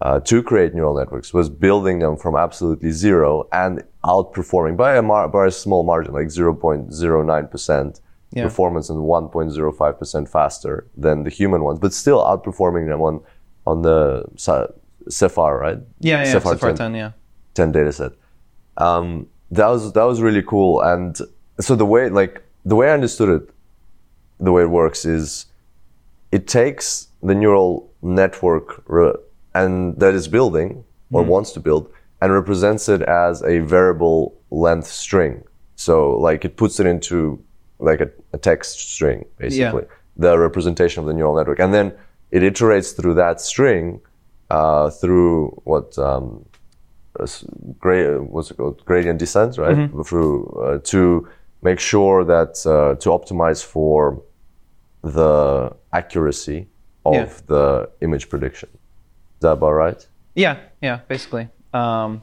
uh, 0.00 0.20
to 0.20 0.42
create 0.42 0.74
neural 0.74 0.96
networks 0.96 1.34
was 1.34 1.48
building 1.48 1.98
them 1.98 2.16
from 2.16 2.36
absolutely 2.36 2.92
zero 2.92 3.48
and 3.52 3.82
outperforming 4.04 4.76
by 4.76 4.96
a 4.96 5.02
mar- 5.02 5.28
by 5.28 5.46
a 5.46 5.50
small 5.50 5.82
margin, 5.82 6.14
like 6.14 6.28
0.09 6.28 7.50
percent 7.50 8.00
Yeah. 8.32 8.44
performance 8.44 8.88
and 8.90 9.00
1.05 9.00 9.98
percent 9.98 10.28
faster 10.28 10.86
than 10.96 11.24
the 11.24 11.30
human 11.30 11.64
ones, 11.64 11.78
but 11.80 11.92
still 11.92 12.20
outperforming 12.22 12.86
them 12.86 13.00
on 13.00 13.20
on 13.66 13.82
the 13.82 14.24
CIFAR, 15.08 15.60
right? 15.60 15.78
Yeah, 15.98 16.24
yeah, 16.24 16.34
CIFAR 16.34 16.54
CIFAR 16.54 16.76
10. 16.76 16.76
10, 16.76 16.94
yeah. 16.94 17.12
10 17.54 17.72
data 17.72 17.92
set. 17.92 18.12
Um, 18.76 19.26
that 19.50 19.66
was 19.66 19.92
that 19.92 20.04
was 20.04 20.22
really 20.22 20.42
cool. 20.42 20.80
And 20.80 21.18
so 21.60 21.74
the 21.74 21.86
way 21.86 22.08
like 22.08 22.42
the 22.64 22.76
way 22.76 22.88
I 22.90 22.94
understood 22.94 23.28
it, 23.28 23.50
the 24.38 24.52
way 24.52 24.62
it 24.62 24.70
works 24.70 25.04
is 25.04 25.46
it 26.32 26.46
takes 26.46 27.08
the 27.22 27.34
neural 27.34 27.90
network 28.02 28.84
and 29.54 29.98
that 29.98 30.14
is 30.14 30.28
building 30.28 30.84
or 31.12 31.22
wants 31.22 31.50
to 31.52 31.60
build 31.60 31.92
and 32.22 32.32
represents 32.32 32.88
it 32.88 33.02
as 33.02 33.42
a 33.42 33.58
variable 33.60 34.40
length 34.50 34.86
string. 34.86 35.42
So 35.74 36.16
like 36.18 36.44
it 36.44 36.56
puts 36.56 36.78
it 36.78 36.86
into 36.86 37.42
like 37.80 38.00
a, 38.00 38.10
a 38.32 38.38
text 38.38 38.78
string 38.94 39.24
basically, 39.38 39.84
the 40.16 40.38
representation 40.38 41.00
of 41.02 41.06
the 41.06 41.14
neural 41.14 41.34
network, 41.36 41.58
and 41.60 41.72
then 41.74 41.92
it 42.30 42.42
iterates 42.42 42.94
through 42.96 43.14
that 43.14 43.40
string 43.40 44.00
uh, 44.50 44.90
through 44.90 45.48
what 45.64 45.96
um, 45.98 46.44
gra- 47.78 48.22
what's 48.22 48.50
it 48.50 48.56
called 48.56 48.84
gradient 48.84 49.18
descent 49.18 49.58
right 49.58 49.76
Mm-hmm. 49.76 50.02
through 50.02 50.46
uh, 50.64 50.78
to 50.92 51.28
make 51.62 51.78
sure 51.80 52.24
that 52.24 52.52
uh, 52.66 52.94
to 53.02 53.08
optimize 53.10 53.64
for 53.64 54.22
the 55.02 55.72
accuracy 55.92 56.68
of 57.04 57.14
Yeah. 57.14 57.28
the 57.46 57.90
image 58.00 58.28
prediction 58.28 58.68
is 58.74 59.40
that 59.40 59.52
about 59.52 59.72
right 59.72 60.06
Yeah, 60.34 60.56
yeah, 60.82 61.00
basically. 61.08 61.48
Um, 61.72 62.22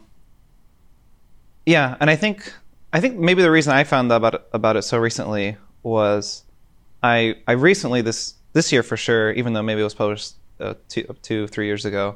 yeah, 1.65 1.95
and 1.99 2.09
I 2.09 2.15
think 2.15 2.53
I 2.97 2.99
think 2.99 3.19
maybe 3.19 3.43
the 3.43 3.51
reason 3.51 3.73
I 3.73 3.83
found 3.83 4.11
out 4.11 4.15
about 4.15 4.33
it, 4.33 4.41
about 4.53 4.75
it 4.75 4.81
so 4.81 4.97
recently 4.97 5.55
was 5.83 6.43
I 7.03 7.35
I 7.47 7.51
recently 7.51 8.01
this 8.01 8.33
this 8.53 8.71
year 8.71 8.81
for 8.81 8.97
sure, 8.97 9.31
even 9.33 9.53
though 9.53 9.61
maybe 9.61 9.81
it 9.81 9.83
was 9.83 9.93
published 9.93 10.33
uh, 10.59 10.73
two 10.89 11.03
two 11.21 11.45
three 11.45 11.67
years 11.67 11.85
ago. 11.85 12.15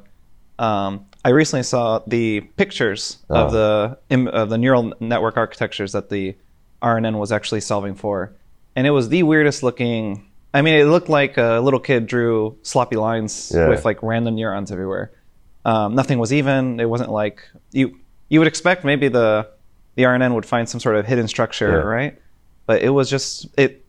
Um, 0.58 1.06
I 1.24 1.30
recently 1.30 1.62
saw 1.62 2.00
the 2.08 2.42
pictures 2.58 3.20
of 3.30 3.52
the 3.52 4.00
of 4.34 4.50
the 4.50 4.58
neural 4.58 4.94
network 5.00 5.38
architectures 5.38 5.92
that 5.92 6.10
the 6.10 6.36
RNN 6.82 7.20
was 7.20 7.32
actually 7.32 7.62
solving 7.62 7.94
for, 7.94 8.34
and 8.76 8.88
it 8.88 8.92
was 8.92 9.10
the 9.10 9.22
weirdest 9.22 9.62
looking. 9.62 10.32
I 10.52 10.64
mean, 10.64 10.74
it 10.80 10.86
looked 10.86 11.10
like 11.10 11.38
a 11.38 11.60
little 11.60 11.80
kid 11.80 12.08
drew 12.08 12.58
sloppy 12.64 12.96
lines 12.96 13.52
Yeah. 13.54 13.70
with 13.70 13.86
like 13.86 14.02
random 14.02 14.34
neurons 14.34 14.72
everywhere. 14.72 15.12
Um, 15.64 15.94
nothing 15.94 16.18
was 16.18 16.34
even. 16.34 16.80
It 16.80 16.90
wasn't 16.90 17.12
like 17.12 17.48
you 17.72 18.00
you 18.30 18.40
would 18.40 18.48
expect 18.48 18.84
maybe 18.84 19.08
the 19.10 19.48
the 19.96 20.04
RNN 20.04 20.34
would 20.36 20.46
find 20.46 20.68
some 20.70 20.80
sort 20.80 20.96
of 20.96 21.06
hidden 21.06 21.28
structure, 21.28 21.70
Yeah. 21.70 21.76
right? 21.78 22.22
But 22.66 22.82
it 22.84 22.90
was 22.90 23.10
just 23.10 23.48
it 23.58 23.84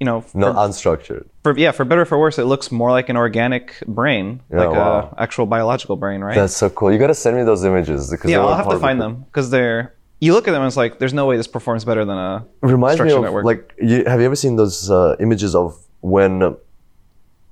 you 0.00 0.04
know, 0.04 0.22
No, 0.34 0.52
for, 0.52 0.58
unstructured. 0.58 1.24
for 1.42 1.56
yeah, 1.56 1.70
for 1.72 1.84
better 1.86 2.02
or 2.02 2.04
for 2.04 2.18
worse, 2.18 2.38
it 2.38 2.44
looks 2.44 2.70
more 2.70 2.90
like 2.90 3.08
an 3.08 3.16
organic 3.16 3.82
brain, 3.86 4.40
Yeah, 4.50 4.58
like 4.58 4.70
wow. 4.70 5.14
a 5.16 5.22
actual 5.22 5.46
biological 5.46 5.96
brain, 5.96 6.20
right? 6.20 6.34
That's 6.34 6.54
so 6.56 6.68
cool. 6.68 6.92
You 6.92 6.98
gotta 6.98 7.14
send 7.14 7.36
me 7.36 7.44
those 7.44 7.64
images 7.64 8.10
because 8.10 8.30
yeah, 8.30 8.40
I'll 8.40 8.54
have 8.54 8.68
to 8.68 8.78
find 8.78 9.00
them 9.00 9.24
because 9.28 9.50
they're. 9.50 9.94
You 10.20 10.32
look 10.32 10.48
at 10.48 10.52
them 10.52 10.62
and 10.62 10.66
it's 10.68 10.78
like, 10.78 10.98
there's 10.98 11.12
no 11.12 11.26
way 11.26 11.36
this 11.36 11.46
performs 11.46 11.84
better 11.84 12.04
than 12.04 12.16
a 12.16 12.44
reminds 12.62 13.00
me 13.00 13.10
of 13.12 13.22
network. 13.22 13.44
like 13.44 13.74
you, 13.80 14.04
have 14.06 14.18
you 14.20 14.26
ever 14.26 14.36
seen 14.36 14.56
those 14.56 14.90
uh, 14.90 15.14
images 15.20 15.54
of 15.54 15.76
when 16.00 16.42
uh, 16.42 16.54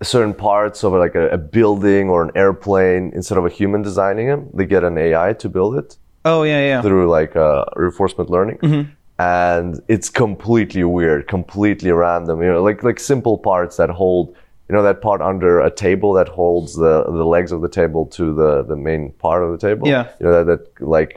certain 0.02 0.35
parts 0.35 0.83
of 0.83 0.92
like 0.92 1.14
a, 1.14 1.28
a 1.30 1.38
building 1.38 2.09
or 2.11 2.22
an 2.22 2.30
airplane 2.35 3.11
instead 3.14 3.38
of 3.38 3.44
a 3.46 3.48
human 3.48 3.80
designing 3.83 4.26
them 4.28 4.48
they 4.52 4.66
get 4.66 4.83
an 4.85 4.98
ai 4.98 5.33
to 5.33 5.48
build 5.48 5.76
it 5.76 5.96
oh 6.24 6.42
yeah, 6.42 6.60
yeah, 6.66 6.82
through 6.82 7.08
like 7.08 7.37
uh, 7.37 7.64
reinforcement 7.76 8.30
learning 8.30 8.58
Mm-hmm. 8.58 8.90
and 9.18 9.80
it's 9.88 10.08
completely 10.10 10.84
weird 10.84 11.28
completely 11.28 11.90
random 11.92 12.42
you 12.42 12.48
know 12.48 12.62
like 12.62 12.82
like 12.82 12.98
simple 12.98 13.37
parts 13.38 13.76
that 13.76 13.90
hold 13.90 14.34
you 14.68 14.74
know 14.74 14.82
that 14.82 15.00
part 15.00 15.20
under 15.20 15.60
a 15.60 15.70
table 15.70 16.12
that 16.14 16.28
holds 16.28 16.74
the 16.74 17.04
the 17.04 17.24
legs 17.34 17.52
of 17.52 17.60
the 17.62 17.68
table 17.68 18.06
to 18.06 18.34
the 18.34 18.64
the 18.64 18.76
main 18.76 19.12
part 19.24 19.42
of 19.44 19.50
the 19.52 19.58
table 19.68 19.87
Yeah. 19.87 20.08
you 20.18 20.26
know 20.26 20.32
that, 20.44 20.46
that 20.76 20.87
like 20.98 21.12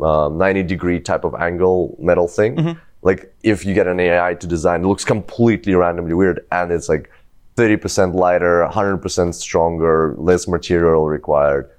uh, 0.00 0.28
90 0.28 0.62
degree 0.62 1.00
type 1.00 1.24
of 1.24 1.34
angle 1.34 1.96
metal 2.00 2.28
thing 2.28 2.56
Mm-hmm. 2.56 2.78
like 3.02 3.34
if 3.42 3.64
you 3.66 3.74
get 3.74 3.86
an 3.86 4.00
ai 4.00 4.34
to 4.34 4.46
design 4.46 4.84
it 4.84 4.86
looks 4.86 5.04
completely 5.04 5.74
randomly 5.74 6.14
weird 6.14 6.40
and 6.50 6.72
it's 6.72 6.88
like 6.88 7.10
30% 7.56 8.14
lighter 8.14 8.66
100% 8.68 9.32
stronger 9.34 10.14
less 10.18 10.48
material 10.48 11.06
required 11.08 11.70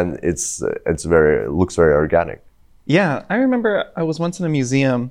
and 0.00 0.18
it's 0.22 0.62
it's 0.86 1.04
very 1.04 1.44
it 1.46 1.50
looks 1.50 1.76
very 1.76 1.92
organic 1.92 2.40
Yeah, 2.86 3.22
I 3.30 3.36
remember 3.36 3.84
I 3.96 4.02
was 4.02 4.18
once 4.20 4.40
in 4.40 4.46
a 4.46 4.48
museum, 4.48 5.10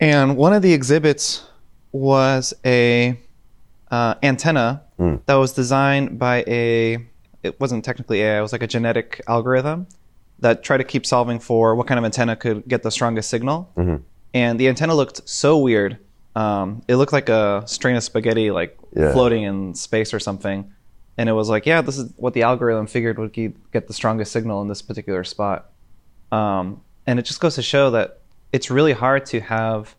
and 0.00 0.36
one 0.36 0.52
of 0.52 0.62
the 0.62 0.72
exhibits 0.72 1.44
was 1.92 2.54
a 2.64 3.18
uh, 3.90 4.14
antenna 4.22 4.82
that 5.26 5.34
was 5.34 5.52
designed 5.52 6.18
by 6.18 6.44
a. 6.46 6.98
It 7.42 7.58
wasn't 7.60 7.84
technically 7.84 8.22
AI; 8.22 8.38
it 8.38 8.42
was 8.42 8.52
like 8.52 8.62
a 8.62 8.66
genetic 8.68 9.20
algorithm 9.28 9.86
that 10.38 10.62
tried 10.62 10.78
to 10.78 10.84
keep 10.84 11.04
solving 11.04 11.38
for 11.40 11.74
what 11.74 11.86
kind 11.88 11.98
of 11.98 12.04
antenna 12.04 12.36
could 12.36 12.66
get 12.68 12.82
the 12.82 12.90
strongest 12.90 13.28
signal. 13.28 13.58
And 14.34 14.58
the 14.60 14.68
antenna 14.68 14.94
looked 14.94 15.28
so 15.28 15.58
weird. 15.58 15.98
Um, 16.34 16.82
it 16.88 16.96
looked 16.96 17.12
like 17.12 17.28
a 17.28 17.62
strain 17.66 17.96
of 17.96 18.02
spaghetti, 18.02 18.50
like 18.50 18.78
Yeah. 18.96 19.12
floating 19.12 19.42
in 19.42 19.74
space 19.74 20.14
or 20.14 20.20
something. 20.20 20.58
And 21.18 21.28
it 21.28 21.32
was 21.32 21.48
like, 21.48 21.66
yeah, 21.66 21.82
this 21.82 21.98
is 21.98 22.12
what 22.16 22.32
the 22.34 22.42
algorithm 22.42 22.86
figured 22.86 23.18
would 23.18 23.32
get 23.34 23.86
the 23.86 23.92
strongest 23.92 24.32
signal 24.32 24.62
in 24.62 24.68
this 24.68 24.80
particular 24.80 25.24
spot. 25.24 25.70
Um, 26.30 26.80
and 27.06 27.18
it 27.18 27.22
just 27.22 27.40
goes 27.40 27.56
to 27.56 27.62
show 27.62 27.90
that 27.90 28.20
it's 28.52 28.70
really 28.70 28.92
hard 28.92 29.26
to 29.26 29.40
have 29.40 29.94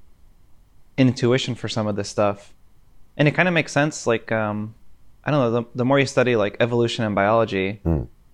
intuition 0.97 1.55
for 1.55 1.67
some 1.67 1.87
of 1.87 1.95
this 1.95 2.09
stuff. 2.09 2.53
And 3.17 3.27
it 3.27 3.31
kind 3.31 3.47
of 3.47 3.53
makes 3.53 3.71
sense. 3.71 4.07
Like, 4.07 4.31
um, 4.31 4.73
I 5.23 5.31
don't 5.31 5.39
know, 5.39 5.61
the, 5.61 5.67
the 5.75 5.85
more 5.85 5.99
you 5.99 6.05
study 6.05 6.35
like 6.35 6.57
evolution 6.59 7.05
and 7.05 7.13
biology, 7.13 7.79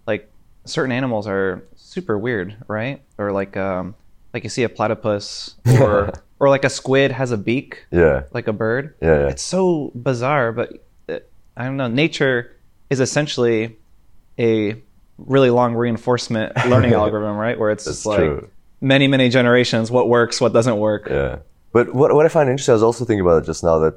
like 0.08 0.32
certain 0.65 0.92
animals 0.94 1.28
are 1.28 1.63
super 1.76 2.18
weird, 2.18 2.56
right? 2.68 3.02
Or 3.18 3.32
like, 3.34 3.58
um, 3.58 3.96
like 4.34 4.44
you 4.44 4.50
see 4.50 4.63
a 4.63 4.70
platypus 4.70 5.56
or, 5.82 6.13
or 6.39 6.50
like 6.50 6.63
a 6.63 6.70
squid 6.70 7.12
has 7.12 7.32
a 7.32 7.38
beak, 7.38 7.86
yeah 7.92 8.24
like 8.32 8.48
a 8.48 8.54
bird. 8.54 8.96
Yeah, 9.02 9.20
yeah. 9.20 9.28
It's 9.28 9.44
so 9.44 9.92
bizarre, 9.96 10.54
but 10.54 10.86
uh, 11.10 11.20
I 11.58 11.65
don't 11.65 11.76
know. 11.78 11.88
Nature 11.88 12.56
is 12.89 12.99
essentially 12.99 13.78
a 14.38 14.75
really 15.17 15.49
long 15.49 15.73
reinforcement 15.75 16.56
learning 16.67 16.93
algorithm, 16.93 17.36
right? 17.38 17.58
Where 17.60 17.71
it's 17.71 17.86
just 17.86 18.06
like 18.06 18.17
true. 18.19 18.49
many, 18.82 19.08
many 19.08 19.30
generations, 19.30 19.91
what 19.91 20.10
works, 20.10 20.39
what 20.41 20.54
doesn't 20.54 20.78
work. 20.78 21.08
Yeah. 21.10 21.39
But 21.71 21.93
what, 21.93 22.13
what 22.13 22.25
I 22.25 22.30
find 22.30 22.49
interesting, 22.49 22.71
I 22.71 22.75
was 22.75 22.84
also 22.84 23.06
thinking 23.06 23.21
about 23.21 23.43
it 23.43 23.45
just 23.45 23.63
now 23.63 23.78
that 23.80 23.95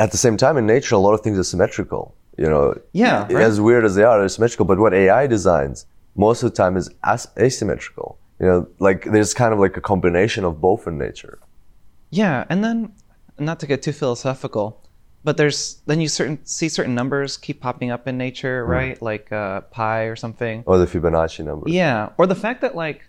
at 0.00 0.10
the 0.10 0.16
same 0.16 0.36
time 0.36 0.56
in 0.56 0.66
nature, 0.66 0.94
a 0.94 0.98
lot 0.98 1.14
of 1.14 1.20
things 1.20 1.38
are 1.38 1.44
symmetrical. 1.44 2.14
You 2.36 2.46
know, 2.48 2.74
Yeah, 2.92 3.22
right. 3.32 3.36
as 3.44 3.60
weird 3.60 3.84
as 3.84 3.94
they 3.94 4.02
are, 4.02 4.18
they're 4.18 4.28
symmetrical. 4.28 4.64
But 4.64 4.78
what 4.80 4.92
AI 4.92 5.26
designs 5.28 5.86
most 6.16 6.42
of 6.42 6.50
the 6.50 6.56
time 6.56 6.76
is 6.76 6.90
as- 7.04 7.28
asymmetrical. 7.38 8.18
You 8.40 8.46
know, 8.46 8.68
like 8.80 9.04
there's 9.04 9.32
kind 9.34 9.52
of 9.54 9.60
like 9.60 9.76
a 9.76 9.80
combination 9.80 10.44
of 10.44 10.60
both 10.60 10.88
in 10.88 10.98
nature. 10.98 11.38
Yeah, 12.10 12.44
and 12.48 12.64
then 12.64 12.92
not 13.38 13.60
to 13.60 13.66
get 13.68 13.82
too 13.82 13.92
philosophical, 13.92 14.82
but 15.24 15.36
there's 15.38 15.80
then 15.86 16.00
you 16.00 16.08
certain 16.08 16.38
see 16.44 16.68
certain 16.68 16.94
numbers 16.94 17.36
keep 17.36 17.60
popping 17.60 17.90
up 17.90 18.06
in 18.06 18.16
nature, 18.18 18.64
right? 18.64 19.00
Like 19.00 19.32
uh, 19.32 19.62
pi 19.62 20.02
or 20.02 20.16
something. 20.16 20.62
Or 20.66 20.76
the 20.78 20.86
Fibonacci 20.86 21.44
number. 21.44 21.68
Yeah, 21.68 22.10
or 22.18 22.26
the 22.26 22.34
fact 22.34 22.60
that 22.60 22.74
like 22.76 23.02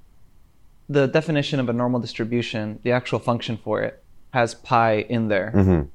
the 0.90 1.08
definition 1.08 1.60
of 1.60 1.68
a 1.70 1.74
normal 1.74 2.00
distribution, 2.00 2.80
the 2.84 2.92
actual 2.92 3.20
function 3.20 3.58
for 3.58 3.82
it, 3.82 4.02
has 4.32 4.56
pi 4.56 4.98
in 5.10 5.28
there. 5.28 5.88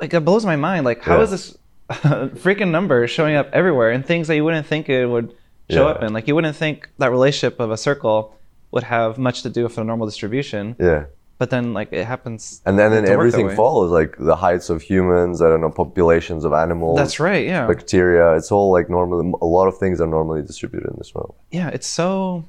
Like 0.00 0.12
it 0.12 0.20
blows 0.24 0.44
my 0.44 0.56
mind. 0.56 0.84
Like 0.84 1.02
how 1.02 1.16
Yeah. 1.18 1.22
is 1.22 1.30
this 1.30 1.58
freaking 1.90 2.70
number 2.70 3.06
showing 3.06 3.36
up 3.36 3.48
everywhere 3.52 3.92
in 3.92 4.02
things 4.02 4.28
that 4.28 4.36
you 4.36 4.44
wouldn't 4.44 4.66
think 4.66 4.88
it 4.88 5.06
would 5.06 5.34
show 5.70 5.86
Yeah. 5.86 5.92
up 5.94 6.02
in? 6.02 6.12
Like 6.12 6.26
you 6.28 6.34
wouldn't 6.34 6.56
think 6.56 6.88
that 6.98 7.10
relationship 7.10 7.60
of 7.60 7.70
a 7.70 7.76
circle 7.76 8.34
would 8.72 8.82
have 8.82 9.18
much 9.18 9.42
to 9.42 9.50
do 9.50 9.62
with 9.62 9.78
a 9.78 9.84
normal 9.84 10.06
distribution, 10.06 10.74
Yeah. 10.78 11.04
But 11.38 11.50
then 11.50 11.72
like 11.74 11.92
it 11.92 12.04
happens. 12.06 12.62
And 12.66 12.78
then, 12.78 12.90
then 12.90 13.02
to 13.04 13.08
work 13.08 13.08
that 13.08 13.12
everything 13.12 13.56
follows, 13.56 13.90
like 13.90 14.16
the 14.18 14.36
heights 14.36 14.70
of 14.70 14.82
humans, 14.82 15.42
I 15.42 15.48
don't 15.48 15.60
know, 15.60 15.70
populations 15.70 16.44
of 16.44 16.52
animals. 16.52 16.96
That's 16.98 17.20
right. 17.20 17.46
Yeah. 17.46 17.66
Bacteria. 17.66 18.34
It's 18.36 18.50
all 18.52 18.70
like 18.72 18.88
normally, 18.90 19.32
a 19.42 19.46
lot 19.46 19.68
of 19.68 19.76
things 19.78 20.00
are 20.00 20.06
normally 20.06 20.42
distributed 20.42 20.88
in 20.90 20.96
this 20.98 21.14
world. 21.14 21.34
yeah, 21.50 21.68
it's 21.68 21.86
so. 21.86 22.44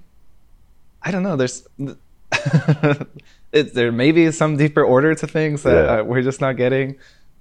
I 1.03 1.11
don't 1.11 1.23
know. 1.23 1.35
There's. 1.35 1.67
it, 3.51 3.73
there 3.73 3.91
may 3.91 4.11
be 4.11 4.31
some 4.31 4.57
deeper 4.57 4.83
order 4.83 5.15
to 5.15 5.27
things 5.27 5.63
that 5.63 5.85
Yeah. 5.85 5.99
uh, 5.99 6.03
we're 6.03 6.21
just 6.21 6.41
not 6.41 6.57
getting, 6.57 6.97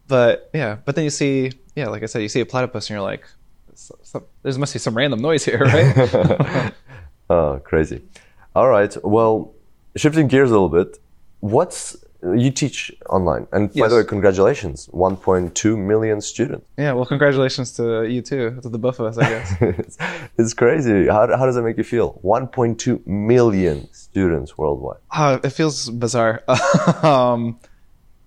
but 0.09 0.50
yeah. 0.54 0.76
But 0.85 0.94
then 0.94 1.04
you 1.04 1.11
see, 1.11 1.52
yeah, 1.74 1.88
like 1.88 2.02
I 2.02 2.06
said, 2.06 2.22
you 2.22 2.28
see 2.28 2.40
a 2.40 2.46
platypus 2.46 2.88
and 2.88 2.94
you're 2.94 3.02
like, 3.02 3.26
there 4.42 4.59
must 4.59 4.72
be 4.72 4.78
some 4.78 4.96
random 4.96 5.20
noise 5.20 5.44
here, 5.44 5.59
right? 5.61 6.72
Oh, 7.28 7.61
crazy. 7.64 8.02
All 8.54 8.68
right. 8.68 8.96
Well, 9.02 9.52
shifting 9.96 10.28
gears 10.28 10.48
a 10.50 10.52
little 10.52 10.68
bit, 10.68 10.96
what's 11.40 11.96
you 12.22 12.51
teach 12.51 12.92
online, 13.09 13.46
and 13.53 13.72
by 13.75 13.88
the 13.88 13.96
way, 13.96 14.05
congratulations, 14.05 14.88
1.2 14.88 15.79
million 15.79 16.20
students. 16.20 16.66
yeah. 16.77 16.92
Well, 16.92 17.05
congratulations 17.05 17.72
to 17.75 18.03
you 18.05 18.22
too, 18.22 18.59
to 18.62 18.68
the 18.68 18.79
both 18.79 18.99
of 18.99 19.07
us, 19.07 19.18
I 19.18 19.29
guess. 19.29 19.55
it's, 19.61 19.99
it's 20.38 20.55
crazy. 20.55 21.07
How, 21.07 21.27
how 21.37 21.46
does 21.46 21.55
that 21.55 21.62
make 21.62 21.77
you 21.77 21.85
feel? 21.85 22.20
1.2 22.25 23.07
million 23.07 23.92
students 23.92 24.59
worldwide. 24.59 24.99
Uh, 25.11 25.38
it 25.44 25.51
feels 25.51 25.90
bizarre. 25.90 26.42
um, 27.03 27.61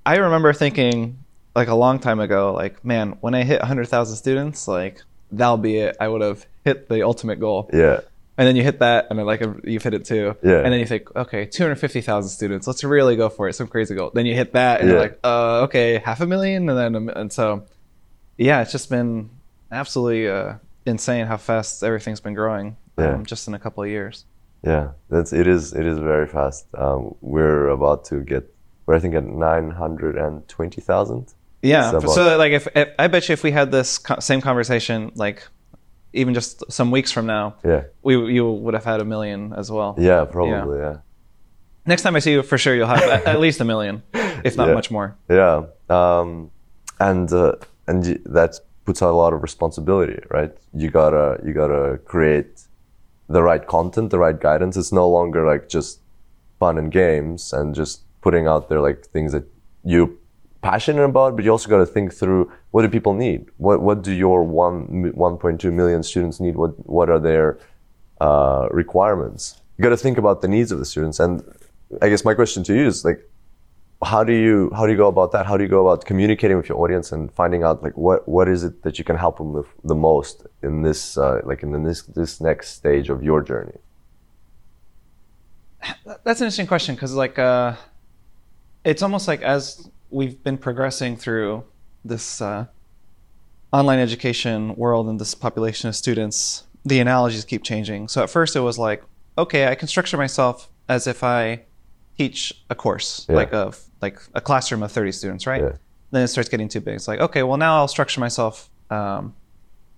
I 0.05 0.17
remember 0.17 0.53
thinking 0.53 1.17
like 1.55 1.67
a 1.67 1.75
long 1.75 1.99
time 1.99 2.19
ago, 2.19 2.53
like, 2.53 2.85
man, 2.85 3.17
when 3.21 3.35
I 3.35 3.43
hit 3.43 3.59
100,000 3.59 4.15
students, 4.15 4.67
like, 4.67 5.01
that'll 5.31 5.57
be 5.57 5.77
it. 5.77 5.97
I 5.99 6.07
would 6.07 6.21
have 6.21 6.45
hit 6.63 6.89
the 6.89 7.03
ultimate 7.03 7.39
goal. 7.39 7.69
Yeah. 7.73 8.01
And 8.39 8.47
then 8.47 8.55
you 8.55 8.63
hit 8.63 8.79
that, 8.79 9.07
and 9.09 9.19
then 9.19 9.25
like 9.25 9.41
you've 9.65 9.83
hit 9.83 9.93
it 9.93 10.05
too. 10.05 10.33
Yeah. 10.41 10.59
And 10.63 10.71
then 10.71 10.79
you 10.79 10.85
think, 10.85 11.13
okay, 11.13 11.45
250,000 11.45 12.29
students. 12.29 12.67
Let's 12.67 12.83
really 12.85 13.17
go 13.17 13.27
for 13.27 13.49
it. 13.49 13.53
Some 13.53 13.67
crazy 13.67 13.95
goal. 13.95 14.11
Then 14.13 14.25
you 14.25 14.33
hit 14.33 14.53
that, 14.53 14.79
and 14.79 14.89
you're 14.89 14.99
like, 14.99 15.19
uh, 15.25 15.63
okay, 15.63 15.97
half 15.97 16.21
a 16.21 16.25
million, 16.25 16.69
and 16.69 16.77
then 16.79 16.95
a 17.09 17.19
and 17.19 17.33
so, 17.33 17.65
yeah, 18.37 18.61
it's 18.61 18.71
just 18.71 18.89
been 18.89 19.29
absolutely 19.71 20.29
uh, 20.29 20.53
insane 20.85 21.25
how 21.27 21.35
fast 21.35 21.83
everything's 21.83 22.21
been 22.21 22.33
growing 22.33 22.77
Yeah. 22.97 23.15
um, 23.15 23.25
just 23.25 23.47
in 23.49 23.53
a 23.53 23.59
couple 23.59 23.83
of 23.83 23.89
years. 23.89 24.25
Yeah, 24.63 24.91
that's 25.09 25.33
it 25.33 25.45
is 25.47 25.73
it 25.73 25.85
is 25.85 25.99
very 25.99 26.27
fast. 26.27 26.65
Um, 26.77 27.15
we're 27.21 27.67
about 27.67 28.05
to 28.05 28.21
get 28.21 28.43
we're 28.85 28.95
I 28.95 28.99
think 28.99 29.15
at 29.15 29.25
nine 29.25 29.71
hundred 29.71 30.17
and 30.17 30.47
twenty 30.47 30.81
thousand. 30.81 31.33
Yeah. 31.61 31.91
So 31.91 31.99
So, 32.07 32.37
like, 32.37 32.53
if, 32.53 32.67
if 32.73 32.87
I 32.97 33.07
bet 33.07 33.27
you 33.27 33.33
if 33.33 33.43
we 33.43 33.51
had 33.51 33.69
this 33.71 33.97
co- 33.97 34.19
same 34.21 34.39
conversation, 34.41 35.11
like 35.15 35.43
even 36.13 36.33
just 36.33 36.63
some 36.71 36.91
weeks 36.91 37.11
from 37.11 37.25
now, 37.25 37.55
Yeah, 37.63 37.83
we 38.01 38.13
you 38.33 38.49
would 38.49 38.73
have 38.73 38.85
had 38.85 38.99
a 39.01 39.05
million 39.05 39.53
as 39.53 39.69
well. 39.71 39.95
yeah, 39.97 40.25
probably. 40.25 40.79
Yeah, 40.79 40.97
Next 41.85 42.01
time 42.03 42.15
I 42.15 42.19
see 42.19 42.31
you, 42.33 42.43
for 42.43 42.57
sure, 42.57 42.75
you'll 42.75 42.87
have 42.87 43.01
at, 43.01 43.25
at 43.25 43.39
least 43.39 43.59
a 43.61 43.65
million, 43.65 44.03
if 44.43 44.55
not 44.57 44.67
Yeah. 44.67 44.73
much 44.73 44.91
more. 44.91 45.15
yeah, 45.29 45.63
um, 45.89 46.51
and 46.99 47.31
uh, 47.31 47.53
and 47.87 48.03
that 48.25 48.59
puts 48.85 49.01
a 49.01 49.07
lot 49.11 49.33
of 49.33 49.41
responsibility, 49.41 50.19
right? 50.29 50.51
You 50.73 50.89
gotta 50.89 51.39
you 51.45 51.53
gotta 51.53 51.99
create 52.05 52.61
the 53.29 53.41
right 53.43 53.65
content, 53.67 54.09
the 54.09 54.19
right 54.19 54.39
guidance. 54.39 54.75
It's 54.77 54.91
no 54.91 55.07
longer 55.09 55.45
like 55.45 55.69
just 55.69 55.99
fun 56.59 56.77
and 56.77 56.91
games 56.91 57.53
and 57.53 57.73
just 57.75 58.01
putting 58.21 58.47
out 58.47 58.67
there 58.69 58.81
like 58.81 59.05
things 59.13 59.31
that 59.31 59.45
you 59.83 60.17
passionate 60.61 61.03
about, 61.03 61.35
but 61.35 61.45
you 61.45 61.51
also 61.51 61.69
got 61.69 61.77
to 61.77 61.85
think 61.85 62.13
through 62.13 62.51
what 62.71 62.81
do 62.81 62.89
people 62.89 63.13
need? 63.13 63.47
What 63.57 63.81
what 63.81 64.01
do 64.01 64.11
your 64.13 64.43
one 64.43 64.87
1.2 65.15 65.71
million 65.71 66.03
students 66.03 66.39
need? 66.39 66.55
What 66.55 66.71
what 66.87 67.09
are 67.09 67.19
their 67.19 67.59
uh, 68.21 68.67
requirements? 68.71 69.61
You 69.77 69.83
got 69.83 69.89
to 69.89 69.97
think 69.97 70.17
about 70.17 70.41
the 70.41 70.47
needs 70.47 70.71
of 70.71 70.79
the 70.79 70.85
students. 70.85 71.19
And 71.19 71.43
I 72.01 72.09
guess 72.09 72.25
my 72.25 72.33
question 72.33 72.63
to 72.65 72.73
you 72.73 72.85
is 72.87 73.05
like, 73.05 73.27
how 74.03 74.23
do 74.23 74.33
you 74.33 74.71
how 74.75 74.85
do 74.85 74.91
you 74.91 74.97
go 74.97 75.07
about 75.07 75.31
that? 75.31 75.45
How 75.45 75.57
do 75.57 75.63
you 75.63 75.69
go 75.69 75.87
about 75.87 76.05
communicating 76.05 76.57
with 76.57 76.69
your 76.69 76.79
audience 76.79 77.11
and 77.11 77.31
finding 77.31 77.63
out 77.63 77.83
like 77.83 77.97
what 77.97 78.27
what 78.27 78.47
is 78.47 78.63
it 78.63 78.83
that 78.83 78.97
you 78.97 79.05
can 79.05 79.17
help 79.17 79.37
them 79.37 79.53
with 79.53 79.67
the 79.83 79.95
most 79.95 80.45
in 80.61 80.83
this 80.83 81.17
uh, 81.17 81.41
like 81.43 81.63
in 81.63 81.83
this 81.83 82.03
this 82.03 82.41
next 82.41 82.75
stage 82.75 83.09
of 83.09 83.23
your 83.23 83.41
journey? 83.41 83.77
That's 86.23 86.41
an 86.41 86.45
interesting 86.45 86.67
question 86.67 86.95
because, 86.95 87.13
like, 87.13 87.39
uh, 87.39 87.75
it's 88.83 89.01
almost 89.01 89.27
like 89.27 89.41
as 89.41 89.89
we've 90.09 90.41
been 90.43 90.57
progressing 90.57 91.15
through 91.17 91.63
this 92.03 92.41
uh, 92.41 92.65
online 93.71 93.99
education 93.99 94.75
world 94.75 95.07
and 95.07 95.19
this 95.19 95.35
population 95.35 95.89
of 95.89 95.95
students, 95.95 96.63
the 96.85 96.99
analogies 96.99 97.45
keep 97.45 97.63
changing. 97.63 98.07
So 98.07 98.23
at 98.23 98.29
first 98.29 98.55
it 98.55 98.61
was 98.61 98.77
like, 98.77 99.03
okay, 99.37 99.67
I 99.67 99.75
can 99.75 99.87
structure 99.87 100.17
myself 100.17 100.69
as 100.87 101.05
if 101.07 101.23
I 101.23 101.63
teach 102.17 102.53
a 102.69 102.75
course, 102.75 103.25
Yeah. 103.29 103.35
like 103.35 103.53
a 103.53 103.73
like 104.01 104.19
a 104.33 104.41
classroom 104.41 104.81
of 104.83 104.91
30 104.91 105.11
students, 105.11 105.45
right? 105.45 105.61
Yeah. 105.61 105.71
Then 106.11 106.23
it 106.23 106.29
starts 106.29 106.49
getting 106.49 106.69
too 106.69 106.79
big. 106.79 106.95
It's 106.95 107.07
like, 107.07 107.19
okay, 107.19 107.43
well 107.43 107.57
now 107.57 107.77
I'll 107.77 107.87
structure 107.87 108.19
myself 108.19 108.69
um, 108.89 109.35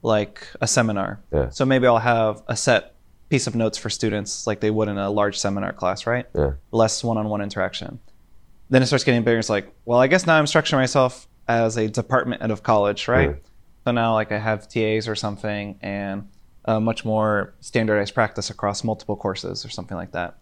like 0.02 0.45
a 0.60 0.67
seminar. 0.67 1.21
Yeah. 1.32 1.50
So 1.50 1.65
maybe 1.65 1.88
I'll 1.88 2.00
have 2.00 2.41
a 2.47 2.58
set 2.58 2.95
piece 3.30 3.47
of 3.47 3.56
notes 3.56 3.78
for 3.78 3.89
students 3.89 4.45
like 4.45 4.60
they 4.60 4.71
would 4.71 4.89
in 4.89 4.97
a 4.97 5.10
large 5.10 5.38
seminar 5.39 5.71
class, 5.71 6.06
right? 6.06 6.26
Yeah. 6.36 6.52
Less 6.71 7.04
one-on-one 7.04 7.41
interaction. 7.41 8.00
Then 8.71 8.81
it 8.81 8.88
starts 8.88 9.03
getting 9.03 9.21
bigger. 9.23 9.38
It's 9.38 9.49
like, 9.49 9.71
well, 9.86 9.99
I 9.99 10.07
guess 10.07 10.25
now 10.25 10.38
I'm 10.38 10.45
structuring 10.45 10.77
myself 10.79 11.27
as 11.47 11.77
a 11.77 11.88
department 11.88 12.41
out 12.41 12.49
of 12.51 12.63
college, 12.63 13.07
right? 13.07 13.29
Yeah. 13.29 13.36
So 13.86 13.91
now 13.91 14.13
like 14.15 14.31
I 14.31 14.39
have 14.39 14.67
TAs 14.67 15.07
or 15.07 15.15
something 15.15 15.77
and 15.81 16.27
a 16.65 16.79
much 16.79 17.03
more 17.05 17.53
standardized 17.60 18.13
practice 18.15 18.49
across 18.49 18.84
multiple 18.84 19.15
courses 19.15 19.65
or 19.65 19.69
something 19.69 19.97
like 19.97 20.12
that. 20.13 20.38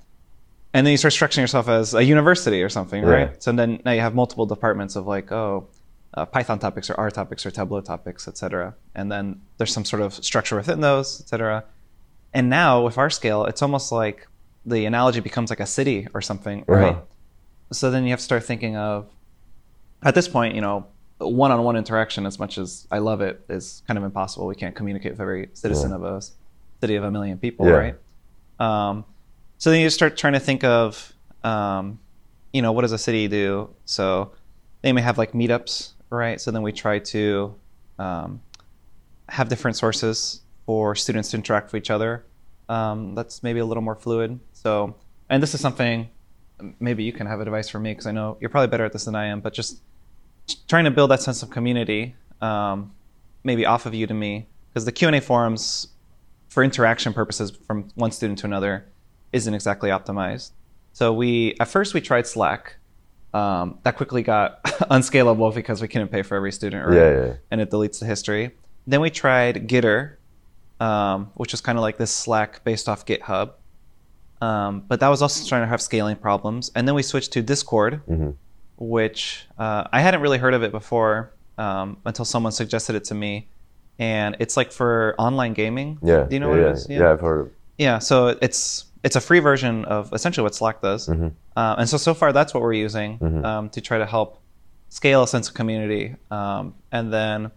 And 0.74 0.86
then 0.86 0.92
you 0.92 0.98
start 0.98 1.14
structuring 1.14 1.40
yourself 1.42 1.68
as 1.68 1.94
a 1.96 2.04
university 2.04 2.62
or 2.62 2.70
something, 2.70 3.04
Yeah. 3.04 3.10
right? 3.10 3.44
So 3.44 3.52
then 3.52 3.82
now 3.84 3.92
you 3.92 4.02
have 4.02 4.14
multiple 4.14 4.46
departments 4.46 4.96
of 4.96 5.08
like, 5.08 5.32
oh, 5.32 5.68
uh, 6.14 6.26
Python 6.26 6.60
topics 6.60 6.90
or 6.90 6.96
R 7.00 7.10
topics 7.10 7.46
or 7.46 7.52
Tableau 7.52 7.82
topics, 7.82 8.28
et 8.28 8.38
cetera. 8.38 8.76
And 8.94 9.12
then 9.12 9.42
there's 9.58 9.74
some 9.74 9.86
sort 9.86 10.02
of 10.04 10.14
structure 10.14 10.56
within 10.56 10.82
those, 10.82 11.22
et 11.22 11.30
cetera. 11.30 11.64
And 12.34 12.50
now 12.50 12.84
with 12.84 12.98
our 13.00 13.10
scale, 13.10 13.46
it's 13.46 13.62
almost 13.64 13.92
like 13.92 14.28
the 14.66 14.86
analogy 14.86 15.20
becomes 15.20 15.50
like 15.50 15.60
a 15.60 15.66
city 15.66 16.08
or 16.14 16.22
something, 16.22 16.64
right? 16.68 16.92
Uh-huh. 16.94 17.02
So 17.72 17.92
then 17.92 18.04
you 18.04 18.10
have 18.12 18.20
to 18.20 18.26
start 18.26 18.44
thinking 18.44 18.76
of, 18.76 19.08
at 20.02 20.16
this 20.16 20.28
point, 20.28 20.56
you 20.56 20.62
know, 20.62 20.88
one-on-one 21.20 21.76
interaction, 21.76 22.26
as 22.26 22.40
much 22.40 22.58
as 22.58 22.88
I 22.90 23.00
love 23.00 23.22
it, 23.22 23.44
is 23.50 23.84
kind 23.88 23.98
of 23.98 24.04
impossible. 24.04 24.48
We 24.48 24.56
can't 24.56 24.76
communicate 24.76 25.12
with 25.14 25.20
every 25.22 25.50
citizen 25.54 25.92
Yeah. 25.92 25.98
of 25.98 26.04
a 26.04 26.22
city 26.82 26.96
of 26.96 27.04
a 27.04 27.12
million 27.12 27.38
people, 27.38 27.66
Yeah. 27.68 27.74
right? 27.74 27.96
Um, 28.60 29.06
so 29.58 29.70
then 29.70 29.82
you 29.82 29.90
start 29.90 30.18
trying 30.18 30.34
to 30.34 30.40
think 30.40 30.64
of, 30.64 31.14
um, 31.44 32.00
you 32.54 32.62
know, 32.62 32.72
what 32.72 32.82
does 32.82 32.94
a 32.94 32.98
city 32.98 33.28
do? 33.28 33.70
So 33.86 34.32
they 34.82 34.94
may 34.94 35.02
have 35.02 35.18
like 35.18 35.34
meetups, 35.34 35.92
right? 36.10 36.40
So 36.40 36.52
then 36.52 36.62
we 36.62 36.72
try 36.72 37.00
to 37.00 37.54
um, 38.00 38.42
have 39.28 39.50
different 39.50 39.76
sources 39.76 40.42
for 40.66 40.96
students 40.96 41.32
to 41.32 41.38
interact 41.38 41.74
with 41.74 41.82
each 41.84 41.92
other. 41.92 42.26
Um, 42.70 43.14
that's 43.16 43.44
maybe 43.44 43.60
a 43.60 43.66
little 43.66 43.84
more 43.84 43.96
fluid. 43.96 44.40
So, 44.54 44.96
and 45.30 45.44
this 45.44 45.54
is 45.54 45.60
something 45.60 46.08
maybe 46.80 47.04
you 47.04 47.14
can 47.14 47.28
have 47.28 47.40
advice 47.40 47.70
for 47.70 47.80
me 47.80 47.92
because 47.92 48.06
I 48.06 48.12
know 48.12 48.38
you're 48.40 48.50
probably 48.50 48.68
better 48.68 48.86
at 48.86 48.94
this 48.94 49.06
than 49.06 49.16
I 49.16 49.26
am, 49.26 49.42
but 49.42 49.54
just 49.54 49.82
trying 50.68 50.86
to 50.86 50.92
build 50.92 51.12
that 51.12 51.22
sense 51.22 51.44
of 51.44 51.50
community, 51.50 52.16
um, 52.42 52.94
maybe 53.44 53.66
off 53.66 53.86
of 53.86 53.94
Udemy, 53.94 54.46
because 54.70 54.86
the 54.86 54.92
Q 54.92 55.08
and 55.08 55.16
A 55.16 55.22
forums 55.22 55.88
for 56.48 56.64
interaction 56.64 57.14
purposes 57.14 57.52
from 57.68 57.90
one 57.96 58.12
student 58.12 58.40
to 58.40 58.46
another 58.46 58.86
isn't 59.32 59.54
exactly 59.54 59.90
optimized. 59.90 60.52
So 60.94 61.14
we 61.14 61.56
at 61.60 61.68
first 61.68 61.94
we 61.94 62.02
tried 62.02 62.28
Slack. 62.28 62.76
Um, 63.32 63.78
that 63.84 63.96
quickly 63.96 64.24
got 64.24 64.60
unscalable 64.90 65.52
because 65.52 65.84
we 65.84 65.88
couldn't 65.88 66.08
pay 66.08 66.24
for 66.24 66.36
every 66.36 66.52
student, 66.52 66.88
right? 66.88 66.96
Yeah, 66.96 67.26
yeah. 67.26 67.34
and 67.52 67.62
it 67.62 67.70
deletes 67.70 68.00
the 68.00 68.08
history. 68.08 68.56
Then 68.88 69.02
we 69.02 69.12
tried 69.12 69.68
Gitter, 69.68 70.16
um, 70.80 71.32
which 71.36 71.52
was 71.52 71.62
kind 71.62 71.78
of 71.78 71.84
like 71.84 71.98
this 71.98 72.12
Slack 72.12 72.64
based 72.64 72.90
off 72.90 73.06
GitHub. 73.06 73.52
Um, 74.42 74.84
but 74.88 75.00
that 75.02 75.10
was 75.10 75.22
also 75.22 75.44
starting 75.44 75.66
to 75.66 75.70
have 75.70 75.82
scaling 75.82 76.16
problems. 76.16 76.72
And 76.76 76.88
then 76.88 76.96
we 76.96 77.04
switched 77.04 77.34
to 77.34 77.42
Discord, 77.42 78.02
Mm-hmm. 78.10 78.32
which 78.78 79.46
uh, 79.58 79.84
I 79.92 80.00
hadn't 80.02 80.22
really 80.22 80.38
heard 80.38 80.54
of 80.54 80.64
it 80.64 80.72
before 80.72 81.34
um, 81.58 81.98
until 82.06 82.26
someone 82.26 82.52
suggested 82.52 82.96
it 82.96 83.04
to 83.06 83.16
me. 83.16 83.48
And 83.98 84.38
it's 84.40 84.56
like 84.56 84.72
for 84.72 85.14
online 85.18 85.54
gaming. 85.54 85.98
Yeah. 86.02 86.24
Do 86.24 86.34
you 86.36 86.40
know 86.40 86.48
yeah, 86.48 86.56
what 86.56 86.62
yeah. 86.62 86.70
it 86.70 86.74
is? 86.74 86.90
Yeah. 86.90 87.12
I've 87.12 87.20
heard 87.20 87.40
of 87.42 87.48
it. 87.48 87.54
Yeah, 87.78 88.00
so 88.00 88.38
it's 88.42 88.86
it's 89.04 89.16
a 89.16 89.22
free 89.22 89.40
version 89.40 89.86
of 89.86 90.12
essentially 90.14 90.44
what 90.44 90.54
Slack 90.54 90.82
does, 90.82 91.08
Mm-hmm. 91.08 91.28
uh, 91.56 91.76
and 91.80 91.88
so 91.88 91.96
so 91.96 92.14
far 92.14 92.34
that's 92.34 92.54
what 92.54 92.62
we're 92.62 92.74
using 92.74 93.18
um, 93.46 93.70
to 93.70 93.80
try 93.80 93.98
to 93.98 94.06
help 94.06 94.42
scale 94.90 95.24
a 95.24 95.28
sense 95.30 95.48
of 95.48 95.54
community, 95.54 96.16
um, 96.30 96.74
and 96.92 97.14
then 97.14 97.52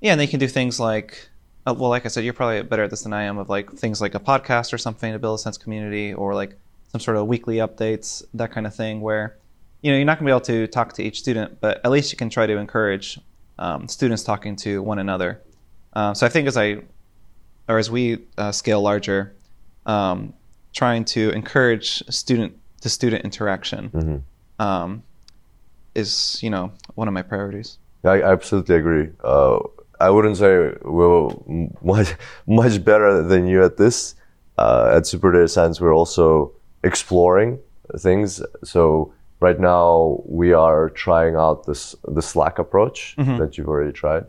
yeah, 0.00 0.10
and 0.12 0.20
they 0.20 0.26
can 0.26 0.40
do 0.40 0.48
things 0.48 0.80
like 0.80 1.28
uh, 1.68 1.74
well, 1.74 1.90
like 1.90 2.04
I 2.04 2.08
said, 2.08 2.24
you're 2.24 2.32
probably 2.32 2.62
better 2.62 2.84
at 2.84 2.90
this 2.90 3.02
than 3.02 3.12
I 3.12 3.24
am 3.24 3.38
of 3.38 3.48
like 3.48 3.72
things 3.72 4.00
like 4.00 4.14
a 4.14 4.20
podcast 4.20 4.72
or 4.72 4.78
something 4.78 5.12
to 5.12 5.18
build 5.18 5.38
a 5.38 5.42
sense 5.42 5.58
community, 5.58 6.14
or 6.14 6.34
like 6.34 6.58
some 6.92 7.00
sort 7.00 7.16
of 7.16 7.26
weekly 7.26 7.56
updates, 7.56 8.24
that 8.34 8.52
kind 8.52 8.66
of 8.66 8.74
thing, 8.74 9.00
where 9.00 9.36
you 9.82 9.90
know 9.90 9.96
you're 9.96 10.06
not 10.06 10.18
going 10.18 10.26
to 10.26 10.30
be 10.30 10.32
able 10.32 10.66
to 10.66 10.66
talk 10.68 10.94
to 10.94 11.02
each 11.02 11.18
student, 11.20 11.60
but 11.60 11.80
at 11.84 11.90
least 11.90 12.10
you 12.12 12.16
can 12.16 12.30
try 12.30 12.46
to 12.46 12.56
encourage 12.56 13.18
um, 13.58 13.88
students 13.88 14.22
talking 14.22 14.56
to 14.56 14.82
one 14.82 14.98
another. 14.98 15.42
Um, 15.92 16.14
so 16.14 16.24
I 16.26 16.28
think 16.28 16.48
as 16.48 16.56
I 16.56 16.78
or 17.68 17.78
as 17.78 17.90
we 17.90 18.18
uh, 18.38 18.52
scale 18.52 18.80
larger, 18.80 19.34
um, 19.84 20.32
trying 20.72 21.04
to 21.06 21.30
encourage 21.30 22.02
student 22.08 22.56
to 22.80 22.88
student 22.88 23.24
interaction 23.24 23.90
Mm-hmm. 23.90 24.62
um, 24.62 25.02
is 25.94 26.38
you 26.42 26.50
know 26.50 26.72
one 26.94 27.08
of 27.08 27.14
my 27.14 27.22
priorities. 27.22 27.78
I 28.04 28.20
I 28.20 28.32
absolutely 28.32 28.76
agree. 28.76 29.08
Uh, 29.22 29.58
I 30.00 30.10
wouldn't 30.10 30.36
say 30.36 30.72
we're 30.82 31.28
much 31.82 32.14
much 32.46 32.84
better 32.84 33.22
than 33.22 33.46
you 33.46 33.64
at 33.64 33.76
this. 33.76 34.14
Uh, 34.56 34.92
at 34.96 35.06
Super 35.06 35.30
Data 35.32 35.46
Science, 35.48 35.80
we're 35.80 35.94
also 35.94 36.52
exploring 36.82 37.58
things. 37.98 38.42
So 38.64 39.12
right 39.40 39.58
now 39.60 40.20
we 40.26 40.52
are 40.52 40.90
trying 40.90 41.36
out 41.36 41.66
this 41.66 41.94
the 42.16 42.22
Slack 42.22 42.58
approach 42.58 43.14
that 43.38 43.56
you've 43.56 43.68
already 43.68 43.92
tried. 43.92 44.24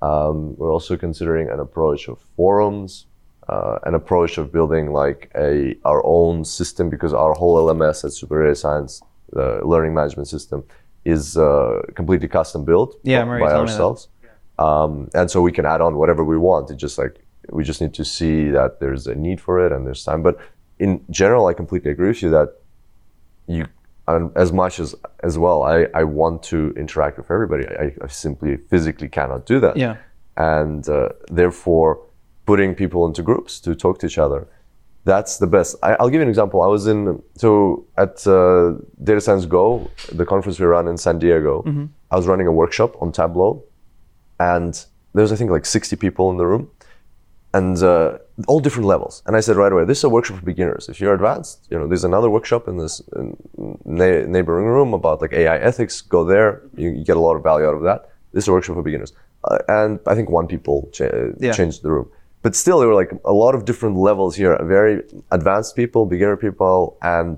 Um, 0.00 0.56
we're 0.56 0.72
also 0.72 0.96
considering 0.96 1.48
an 1.50 1.60
approach 1.60 2.08
of 2.08 2.18
forums, 2.36 3.06
uh, 3.48 3.78
an 3.84 3.94
approach 3.94 4.38
of 4.38 4.52
building 4.52 4.92
like 4.92 5.30
a 5.36 5.76
our 5.84 6.02
own 6.04 6.44
system 6.44 6.88
because 6.90 7.12
our 7.12 7.34
whole 7.34 7.56
LMS 7.58 8.04
at 8.04 8.12
Super 8.12 8.42
Data 8.42 8.54
Science, 8.54 9.02
the 9.32 9.60
learning 9.64 9.94
management 9.94 10.28
system, 10.28 10.64
is 11.04 11.36
uh, 11.36 11.82
completely 11.94 12.28
custom 12.28 12.64
built 12.64 12.98
Yeah, 13.02 13.20
by 13.22 13.26
Murray 13.26 13.40
told 13.40 13.52
me 13.52 13.56
that. 13.66 13.70
ourselves. 13.72 14.08
Um, 14.62 15.10
and 15.14 15.30
so 15.30 15.36
we 15.48 15.52
can 15.52 15.66
add 15.66 15.80
on 15.80 15.92
whatever 15.96 16.22
we 16.24 16.38
want. 16.48 16.70
It 16.70 16.76
just 16.76 16.96
like 17.02 17.14
we 17.50 17.62
just 17.64 17.80
need 17.80 17.94
to 17.94 18.04
see 18.04 18.50
that 18.50 18.70
there's 18.80 19.06
a 19.06 19.14
need 19.26 19.40
for 19.40 19.54
it 19.64 19.70
and 19.72 19.80
there's 19.86 20.04
time. 20.04 20.22
But 20.22 20.36
in 20.78 21.04
general, 21.10 21.46
I 21.50 21.54
completely 21.54 21.90
agree 21.90 22.08
with 22.12 22.22
you 22.22 22.30
that 22.30 22.48
you, 23.46 23.66
as 24.44 24.50
much 24.52 24.74
as 24.84 24.94
as 25.28 25.34
well, 25.44 25.58
I, 25.74 25.86
I 26.00 26.04
want 26.04 26.42
to 26.44 26.58
interact 26.76 27.14
with 27.18 27.30
everybody. 27.30 27.64
I, 27.84 27.86
I 28.04 28.08
simply 28.08 28.56
physically 28.70 29.08
cannot 29.08 29.46
do 29.46 29.60
that. 29.60 29.76
Yeah. 29.76 29.96
And 30.36 30.88
uh, 30.88 31.08
therefore, 31.40 31.90
putting 32.46 32.74
people 32.74 33.06
into 33.06 33.22
groups 33.22 33.60
to 33.60 33.74
talk 33.74 33.98
to 34.00 34.06
each 34.06 34.18
other, 34.18 34.48
that's 35.04 35.38
the 35.38 35.46
best. 35.46 35.76
I, 35.82 35.94
I'll 35.98 36.08
give 36.08 36.20
you 36.20 36.28
an 36.30 36.34
example. 36.36 36.62
I 36.62 36.68
was 36.76 36.86
in 36.86 37.22
so 37.34 37.84
at 37.96 38.14
uh, 38.26 38.74
Data 39.02 39.20
Science 39.20 39.46
Go, 39.46 39.90
the 40.20 40.24
conference 40.24 40.60
we 40.60 40.66
run 40.66 40.86
in 40.88 40.96
San 40.96 41.18
Diego. 41.18 41.62
I 42.10 42.16
was 42.16 42.26
running 42.26 42.46
a 42.46 42.52
workshop 42.52 42.90
on 43.02 43.12
Tableau, 43.12 43.64
and 44.50 44.72
there 45.14 45.22
was 45.26 45.32
I 45.34 45.36
think 45.38 45.50
like 45.56 45.66
60 45.66 45.96
people 46.04 46.24
in 46.32 46.36
the 46.42 46.46
room, 46.52 46.64
and 47.58 47.76
uh, 47.82 48.08
all 48.50 48.60
different 48.66 48.88
levels. 48.94 49.14
And 49.26 49.32
I 49.38 49.40
said 49.46 49.56
right 49.56 49.72
away, 49.74 49.84
this 49.84 49.98
is 50.02 50.04
a 50.04 50.08
workshop 50.16 50.36
for 50.40 50.46
beginners. 50.54 50.88
If 50.92 50.96
you're 51.00 51.14
advanced, 51.20 51.56
you 51.70 51.76
know, 51.78 51.86
there's 51.90 52.04
another 52.12 52.30
workshop 52.36 52.62
in 52.70 52.76
this 52.84 52.94
na- 54.00 54.24
neighboring 54.34 54.66
room 54.76 54.90
about 55.00 55.16
like 55.24 55.32
AI 55.42 55.58
ethics. 55.70 55.94
Go 56.16 56.20
there, 56.32 56.48
you, 56.82 56.88
you 56.98 57.04
get 57.10 57.16
a 57.22 57.24
lot 57.28 57.34
of 57.38 57.42
value 57.50 57.66
out 57.70 57.76
of 57.80 57.82
that. 57.88 58.00
This 58.34 58.44
is 58.44 58.48
a 58.48 58.52
workshop 58.56 58.76
for 58.76 58.82
beginners, 58.90 59.12
uh, 59.48 59.58
and 59.78 59.90
I 60.06 60.14
think 60.16 60.26
one 60.40 60.46
people 60.54 60.76
cha- 60.96 61.16
Yeah. 61.46 61.52
changed 61.58 61.78
the 61.86 61.92
room. 61.96 62.08
But 62.44 62.52
still, 62.64 62.78
there 62.80 62.88
were 62.92 63.00
like 63.02 63.12
a 63.34 63.36
lot 63.44 63.52
of 63.56 63.60
different 63.70 63.96
levels 64.08 64.32
here. 64.40 64.52
Very 64.80 64.94
advanced 65.38 65.72
people, 65.80 66.00
beginner 66.16 66.36
people, 66.46 66.78
and 67.18 67.36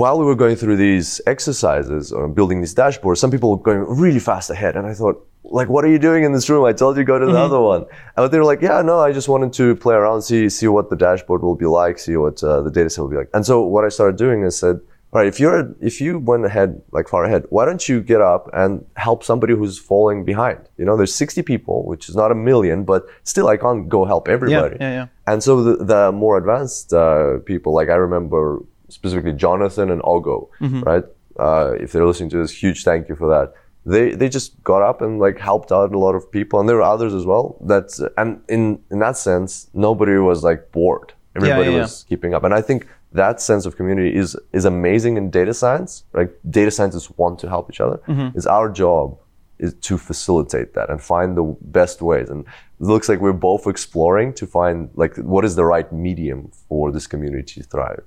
while 0.00 0.16
we 0.20 0.24
were 0.24 0.38
going 0.44 0.56
through 0.56 0.76
these 0.88 1.20
exercises 1.34 2.12
or 2.16 2.28
building 2.38 2.60
these 2.60 2.74
dashboards, 2.82 3.18
some 3.18 3.30
people 3.34 3.50
were 3.50 3.62
going 3.70 3.82
really 4.04 4.18
fast 4.30 4.48
ahead. 4.56 4.74
And 4.78 4.86
I 4.86 4.94
thought, 4.94 5.16
like, 5.44 5.68
what 5.68 5.84
are 5.84 5.88
you 5.88 5.98
doing 5.98 6.24
in 6.24 6.32
this 6.32 6.48
room? 6.48 6.64
I 6.64 6.72
told 6.72 6.96
you 6.96 7.04
go 7.04 7.18
to 7.18 7.26
the 7.26 7.38
other 7.38 7.60
one. 7.60 7.84
And 8.16 8.30
they 8.30 8.38
were 8.38 8.44
like, 8.44 8.62
yeah, 8.62 8.80
no, 8.82 9.00
I 9.00 9.12
just 9.12 9.28
wanted 9.28 9.52
to 9.54 9.76
play 9.76 9.94
around, 9.94 10.22
see 10.22 10.48
see 10.48 10.68
what 10.68 10.90
the 10.90 10.96
dashboard 10.96 11.42
will 11.42 11.56
be 11.56 11.66
like, 11.66 11.98
see 11.98 12.16
what 12.16 12.42
uh, 12.42 12.62
the 12.62 12.70
data 12.70 12.90
set 12.90 13.02
will 13.02 13.08
be 13.08 13.16
like. 13.16 13.30
And 13.34 13.44
so 13.44 13.62
what 13.62 13.84
I 13.84 13.88
started 13.88 14.16
doing 14.16 14.44
is 14.44 14.58
said, 14.58 14.80
all 15.12 15.20
right, 15.20 15.26
if 15.26 15.38
you're 15.38 15.74
if 15.80 16.00
you 16.00 16.18
went 16.18 16.46
ahead 16.46 16.80
like 16.92 17.06
far 17.08 17.24
ahead, 17.24 17.44
why 17.50 17.64
don't 17.66 17.86
you 17.86 18.00
get 18.00 18.20
up 18.22 18.48
and 18.54 18.84
help 18.96 19.22
somebody 19.24 19.54
who's 19.54 19.78
falling 19.78 20.24
behind? 20.24 20.58
You 20.78 20.84
know, 20.86 20.96
there's 20.96 21.14
60 21.14 21.42
people, 21.42 21.84
which 21.84 22.08
is 22.08 22.16
not 22.16 22.30
a 22.32 22.34
million, 22.34 22.84
but 22.84 23.06
still, 23.24 23.48
I 23.48 23.56
can't 23.58 23.88
go 23.88 24.04
help 24.04 24.28
everybody. 24.28 24.76
yeah, 24.80 24.88
yeah. 24.88 24.94
yeah. 24.94 25.06
And 25.26 25.42
so 25.42 25.62
the, 25.62 25.84
the 25.84 26.12
more 26.12 26.38
advanced 26.38 26.94
uh, 26.94 27.38
people, 27.44 27.74
like 27.74 27.88
I 27.90 27.96
remember 27.96 28.60
specifically 28.88 29.32
Jonathan 29.32 29.90
and 29.90 30.00
Ogo, 30.02 30.48
right? 30.86 31.04
Uh, 31.38 31.72
if 31.80 31.92
they're 31.92 32.06
listening 32.06 32.30
to 32.30 32.38
this, 32.38 32.52
huge 32.62 32.84
thank 32.84 33.08
you 33.08 33.16
for 33.16 33.28
that. 33.28 33.54
They 33.84 34.14
they 34.14 34.28
just 34.28 34.62
got 34.62 34.82
up 34.82 35.02
and 35.02 35.18
like 35.18 35.38
helped 35.38 35.72
out 35.72 35.92
a 35.92 35.98
lot 35.98 36.14
of 36.14 36.30
people, 36.30 36.60
and 36.60 36.68
there 36.68 36.76
were 36.76 36.82
others 36.82 37.14
as 37.14 37.24
well. 37.24 37.56
That's 37.60 38.00
and 38.16 38.40
in 38.48 38.80
in 38.90 39.00
that 39.00 39.16
sense, 39.16 39.68
nobody 39.74 40.16
was 40.18 40.44
like 40.44 40.70
bored. 40.72 41.12
Everybody 41.34 41.72
yeah. 41.72 41.80
was 41.80 42.04
keeping 42.08 42.34
up, 42.34 42.44
and 42.44 42.54
I 42.54 42.60
think 42.60 42.86
that 43.12 43.40
sense 43.40 43.66
of 43.66 43.76
community 43.76 44.14
is 44.14 44.36
is 44.52 44.64
amazing 44.64 45.16
in 45.16 45.30
data 45.30 45.54
science. 45.54 46.04
Like 46.12 46.38
data 46.48 46.70
scientists 46.70 47.10
want 47.16 47.38
to 47.40 47.48
help 47.48 47.70
each 47.70 47.80
other. 47.80 48.00
It's 48.34 48.46
our 48.46 48.68
job 48.70 49.18
is 49.62 49.74
to 49.74 49.96
facilitate 49.96 50.74
that 50.74 50.90
and 50.90 51.00
find 51.00 51.36
the 51.36 51.56
best 51.60 52.02
ways. 52.02 52.28
And 52.28 52.44
it 52.44 52.86
looks 52.94 53.08
like 53.08 53.20
we're 53.20 53.32
both 53.32 53.66
exploring 53.66 54.34
to 54.34 54.46
find 54.46 54.90
like 54.94 55.16
what 55.16 55.44
is 55.44 55.54
the 55.54 55.64
right 55.64 55.90
medium 55.92 56.50
for 56.68 56.90
this 56.90 57.06
community 57.06 57.60
to 57.60 57.62
thrive. 57.62 58.02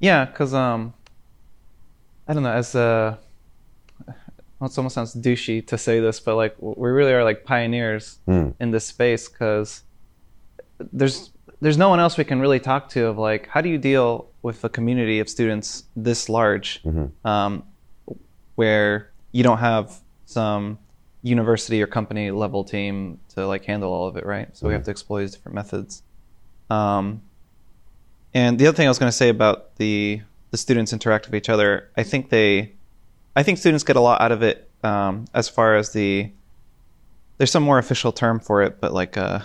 Yeah, 0.00 0.26
because 0.26 0.52
um, 0.52 0.92
I 2.28 2.34
don't 2.34 2.42
know. 2.42 2.52
As 2.52 2.74
a, 2.74 3.18
well, 4.62 4.70
it 4.70 4.78
almost 4.78 4.94
sounds 4.94 5.12
douchey 5.12 5.66
to 5.66 5.76
say 5.76 5.98
this, 5.98 6.20
but 6.20 6.36
like 6.36 6.54
we 6.60 6.88
really 6.88 7.12
are 7.12 7.24
like 7.24 7.44
pioneers 7.44 8.20
in 8.60 8.70
this 8.70 8.84
space 8.84 9.28
because 9.28 9.82
there's 10.92 11.32
there's 11.60 11.76
no 11.76 11.88
one 11.88 11.98
else 11.98 12.16
we 12.16 12.22
can 12.22 12.38
really 12.40 12.60
talk 12.60 12.88
to 12.90 13.06
of 13.06 13.18
like 13.18 13.48
how 13.48 13.60
do 13.60 13.68
you 13.68 13.76
deal 13.78 14.28
with 14.42 14.62
a 14.62 14.68
community 14.68 15.18
of 15.18 15.28
students 15.28 15.82
this 15.96 16.28
large, 16.28 16.80
um, 17.24 17.64
where 18.54 19.10
you 19.32 19.42
don't 19.42 19.58
have 19.58 19.98
some 20.26 20.78
university 21.22 21.82
or 21.82 21.88
company 21.88 22.30
level 22.30 22.62
team 22.62 23.18
to 23.34 23.44
like 23.46 23.64
handle 23.64 23.92
all 23.92 24.06
of 24.06 24.16
it, 24.16 24.24
right? 24.24 24.56
So 24.56 24.68
we 24.68 24.74
have 24.74 24.84
to 24.84 24.90
explore 24.92 25.20
these 25.20 25.32
different 25.32 25.56
methods. 25.56 26.04
Um, 26.70 27.22
and 28.32 28.58
the 28.60 28.66
other 28.68 28.76
thing 28.76 28.86
I 28.86 28.90
was 28.90 28.98
going 29.00 29.10
to 29.10 29.16
say 29.16 29.28
about 29.28 29.74
the 29.76 30.22
the 30.52 30.56
students 30.56 30.92
interact 30.92 31.26
with 31.26 31.34
each 31.34 31.48
other, 31.48 31.90
I 31.96 32.04
think 32.04 32.28
they, 32.30 32.74
I 33.34 33.42
think 33.42 33.58
students 33.58 33.84
get 33.84 33.96
a 33.96 34.00
lot 34.00 34.20
out 34.20 34.32
of 34.32 34.42
it 34.42 34.68
um, 34.82 35.26
as 35.34 35.48
far 35.48 35.76
as 35.76 35.92
the. 35.92 36.30
There's 37.38 37.50
some 37.50 37.62
more 37.62 37.78
official 37.78 38.12
term 38.12 38.38
for 38.40 38.62
it, 38.62 38.80
but 38.80 38.92
like 38.92 39.16
uh, 39.16 39.40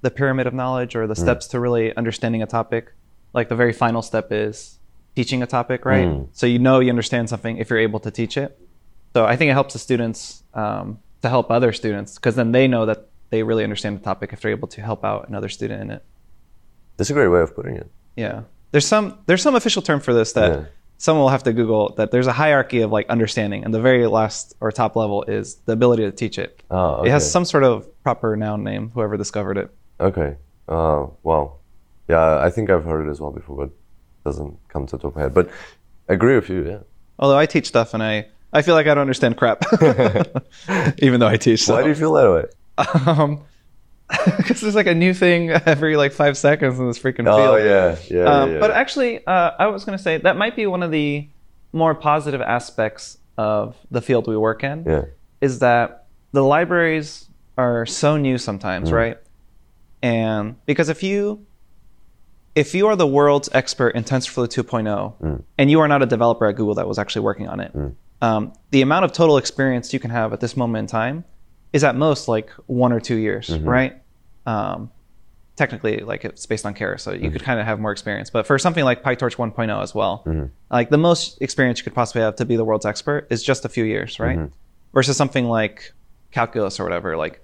the 0.00 0.10
pyramid 0.10 0.46
of 0.46 0.54
knowledge 0.54 0.94
or 0.96 1.06
the 1.06 1.14
steps 1.16 1.46
to 1.48 1.60
really 1.60 1.94
understanding 1.96 2.42
a 2.42 2.46
topic. 2.46 2.92
Like 3.34 3.48
the 3.48 3.56
very 3.56 3.72
final 3.72 4.00
step 4.02 4.30
is 4.32 4.78
teaching 5.16 5.42
a 5.42 5.46
topic, 5.46 5.84
right? 5.84 6.06
So 6.32 6.46
you 6.46 6.58
know 6.58 6.80
you 6.80 6.88
understand 6.90 7.28
something 7.28 7.58
if 7.58 7.68
you're 7.68 7.78
able 7.78 8.00
to 8.00 8.10
teach 8.10 8.36
it. 8.36 8.58
So 9.14 9.26
I 9.26 9.36
think 9.36 9.50
it 9.50 9.54
helps 9.54 9.74
the 9.74 9.78
students 9.78 10.42
um, 10.54 10.98
to 11.22 11.28
help 11.28 11.50
other 11.50 11.72
students 11.72 12.14
because 12.14 12.36
then 12.36 12.52
they 12.52 12.66
know 12.68 12.86
that 12.86 13.08
they 13.30 13.42
really 13.42 13.64
understand 13.64 13.98
the 13.98 14.04
topic 14.04 14.32
if 14.32 14.40
they're 14.40 14.50
able 14.50 14.68
to 14.68 14.80
help 14.82 15.04
out 15.04 15.28
another 15.28 15.48
student 15.48 15.82
in 15.82 15.90
it. 15.90 16.04
That's 16.96 17.10
a 17.10 17.14
great 17.14 17.28
way 17.28 17.40
of 17.40 17.54
putting 17.54 17.76
it. 17.76 17.90
Yeah. 18.16 18.42
There's 18.70 18.86
some 18.86 19.18
there's 19.26 19.42
some 19.42 19.54
official 19.54 19.82
term 19.82 20.00
for 20.00 20.14
this 20.14 20.32
that 20.32 20.50
Yeah. 20.52 20.64
Someone 21.02 21.24
will 21.24 21.30
have 21.30 21.42
to 21.42 21.52
Google 21.52 21.94
that 21.96 22.12
there's 22.12 22.28
a 22.28 22.32
hierarchy 22.32 22.80
of 22.82 22.92
like 22.92 23.08
understanding 23.08 23.64
and 23.64 23.74
the 23.74 23.80
very 23.80 24.06
last 24.06 24.54
or 24.60 24.70
top 24.70 24.94
level 24.94 25.24
is 25.24 25.56
the 25.66 25.72
ability 25.72 26.04
to 26.04 26.12
teach 26.12 26.38
it. 26.38 26.62
Oh, 26.70 27.02
It 27.02 27.10
has 27.10 27.28
some 27.28 27.44
sort 27.44 27.64
of 27.64 27.88
proper 28.04 28.36
noun 28.36 28.62
name, 28.62 28.92
whoever 28.94 29.16
discovered 29.16 29.58
it. 29.58 29.68
Okay. 29.98 30.36
Uh, 30.68 31.06
well, 31.24 31.58
yeah, 32.08 32.38
I 32.38 32.50
think 32.50 32.70
I've 32.70 32.84
heard 32.84 33.04
it 33.04 33.10
as 33.10 33.20
well 33.20 33.32
before, 33.32 33.56
but 33.56 33.64
it 33.64 34.24
doesn't 34.24 34.56
come 34.68 34.86
to 34.86 34.96
the 34.96 35.02
top 35.02 35.10
of 35.10 35.16
my 35.16 35.22
head. 35.22 35.34
But 35.34 35.50
I 36.08 36.12
agree 36.12 36.36
with 36.36 36.48
you. 36.48 36.68
Yeah. 36.68 36.78
Although 37.18 37.36
I 37.38 37.46
teach 37.46 37.66
stuff 37.66 37.94
and 37.94 38.02
I 38.02 38.28
I 38.52 38.62
feel 38.62 38.76
like 38.76 38.86
I 38.86 38.94
don't 38.94 39.02
understand 39.02 39.36
crap. 39.36 39.64
Even 40.98 41.18
though 41.18 41.26
I 41.26 41.36
teach 41.36 41.64
Stuff. 41.64 41.78
Why 41.78 41.82
do 41.82 41.88
you 41.88 41.96
feel 41.96 42.12
that 42.12 42.30
way? 42.30 42.44
um 43.12 43.40
because 44.36 44.60
there's 44.60 44.74
like 44.74 44.86
a 44.86 44.94
new 44.94 45.14
thing 45.14 45.50
every 45.50 45.96
like 45.96 46.12
five 46.12 46.36
seconds 46.36 46.78
in 46.78 46.86
this 46.86 46.98
freaking 46.98 47.26
Oh 47.28 47.36
field. 47.56 47.64
yeah, 47.66 47.96
yeah, 48.18 48.24
Um, 48.24 48.52
yeah. 48.52 48.58
But 48.60 48.70
actually, 48.72 49.26
uh, 49.26 49.52
I 49.58 49.66
was 49.68 49.84
going 49.84 49.96
to 49.96 50.02
say 50.02 50.18
that 50.18 50.36
might 50.36 50.54
be 50.56 50.66
one 50.66 50.82
of 50.82 50.90
the 50.90 51.28
more 51.72 51.94
positive 51.94 52.40
aspects 52.40 53.18
of 53.38 53.76
the 53.90 54.02
field 54.02 54.26
we 54.26 54.36
work 54.36 54.62
in. 54.64 54.84
yeah. 54.86 55.02
Is 55.40 55.58
that 55.60 56.06
the 56.32 56.42
libraries 56.44 57.28
are 57.58 57.84
so 57.86 58.16
new 58.16 58.38
sometimes, 58.38 58.92
right? 58.92 59.18
And 60.02 60.56
because 60.66 60.88
if 60.88 61.02
you 61.02 61.46
if 62.54 62.74
you 62.74 62.86
are 62.88 62.96
the 62.96 63.06
world's 63.06 63.48
expert 63.52 63.90
in 63.90 64.04
TensorFlow 64.04 64.46
2.0 64.46 65.42
and 65.56 65.70
you 65.70 65.80
are 65.80 65.88
not 65.88 66.02
a 66.02 66.06
developer 66.06 66.46
at 66.46 66.56
Google 66.56 66.74
that 66.74 66.86
was 66.86 66.98
actually 66.98 67.22
working 67.22 67.48
on 67.48 67.60
it, 67.60 67.72
um, 68.20 68.52
the 68.70 68.82
amount 68.82 69.04
of 69.06 69.12
total 69.12 69.38
experience 69.38 69.92
you 69.94 69.98
can 70.00 70.10
have 70.10 70.32
at 70.32 70.40
this 70.40 70.54
moment 70.56 70.80
in 70.80 70.86
time 70.86 71.24
is 71.72 71.82
at 71.82 71.96
most 71.96 72.28
like 72.28 72.50
one 72.66 72.92
or 72.92 73.00
two 73.00 73.16
years, 73.16 73.48
right? 73.58 74.01
Um, 74.46 74.90
technically, 75.56 75.98
like 75.98 76.24
it's 76.24 76.46
based 76.46 76.64
on 76.66 76.74
Keras, 76.74 77.00
so 77.00 77.12
you 77.12 77.18
mm-hmm. 77.18 77.32
could 77.32 77.42
kind 77.42 77.60
of 77.60 77.66
have 77.66 77.78
more 77.78 77.92
experience. 77.92 78.30
But 78.30 78.46
for 78.46 78.58
something 78.58 78.84
like 78.84 79.02
PyTorch 79.02 79.36
1.0 79.36 79.82
as 79.82 79.94
well, 79.94 80.22
mm-hmm. 80.26 80.46
like 80.70 80.90
the 80.90 80.98
most 80.98 81.40
experience 81.40 81.78
you 81.78 81.84
could 81.84 81.94
possibly 81.94 82.22
have 82.22 82.36
to 82.36 82.44
be 82.44 82.56
the 82.56 82.64
world's 82.64 82.86
expert 82.86 83.26
is 83.30 83.42
just 83.42 83.64
a 83.64 83.68
few 83.68 83.84
years, 83.84 84.18
right? 84.18 84.38
Mm-hmm. 84.38 84.54
Versus 84.94 85.16
something 85.16 85.46
like 85.46 85.92
calculus 86.30 86.80
or 86.80 86.84
whatever, 86.84 87.16
like 87.16 87.40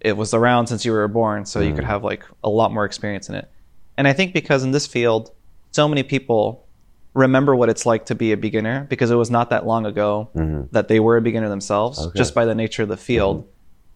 it 0.00 0.16
was 0.16 0.32
around 0.32 0.68
since 0.68 0.84
you 0.84 0.92
were 0.92 1.06
born, 1.08 1.44
so 1.44 1.60
you 1.60 1.74
could 1.74 1.84
have 1.84 2.02
like 2.02 2.24
a 2.42 2.48
lot 2.48 2.72
more 2.72 2.84
experience 2.84 3.28
in 3.28 3.34
it. 3.34 3.50
And 3.96 4.08
I 4.08 4.12
think 4.12 4.32
because 4.32 4.64
in 4.64 4.70
this 4.70 4.86
field, 4.86 5.30
so 5.72 5.86
many 5.88 6.02
people 6.02 6.66
remember 7.12 7.54
what 7.54 7.68
it's 7.68 7.84
like 7.84 8.06
to 8.06 8.14
be 8.14 8.32
a 8.32 8.36
beginner 8.36 8.86
because 8.88 9.10
it 9.10 9.16
was 9.16 9.30
not 9.30 9.50
that 9.50 9.66
long 9.66 9.84
ago 9.84 10.30
that 10.72 10.88
they 10.88 11.00
were 11.00 11.16
a 11.16 11.20
beginner 11.20 11.48
themselves, 11.48 12.08
just 12.14 12.34
by 12.34 12.44
the 12.44 12.54
nature 12.54 12.82
of 12.82 12.88
the 12.88 12.96
field. 12.96 13.46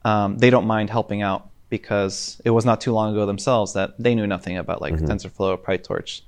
Um, 0.05 0.37
they 0.37 0.51
don't 0.51 0.67
mind 0.67 0.91
helping 0.91 1.23
out 1.23 1.49
because 1.79 2.41
it 2.45 2.51
was 2.51 2.65
not 2.65 2.81
too 2.81 2.93
long 2.93 3.13
ago 3.13 3.27
themselves 3.27 3.73
that 3.73 3.89
they 3.99 4.15
knew 4.15 4.27
nothing 4.27 4.57
about 4.57 4.81
like 4.81 4.95
TensorFlow 4.95 5.51
or 5.55 5.59
PyTorch. 5.59 6.23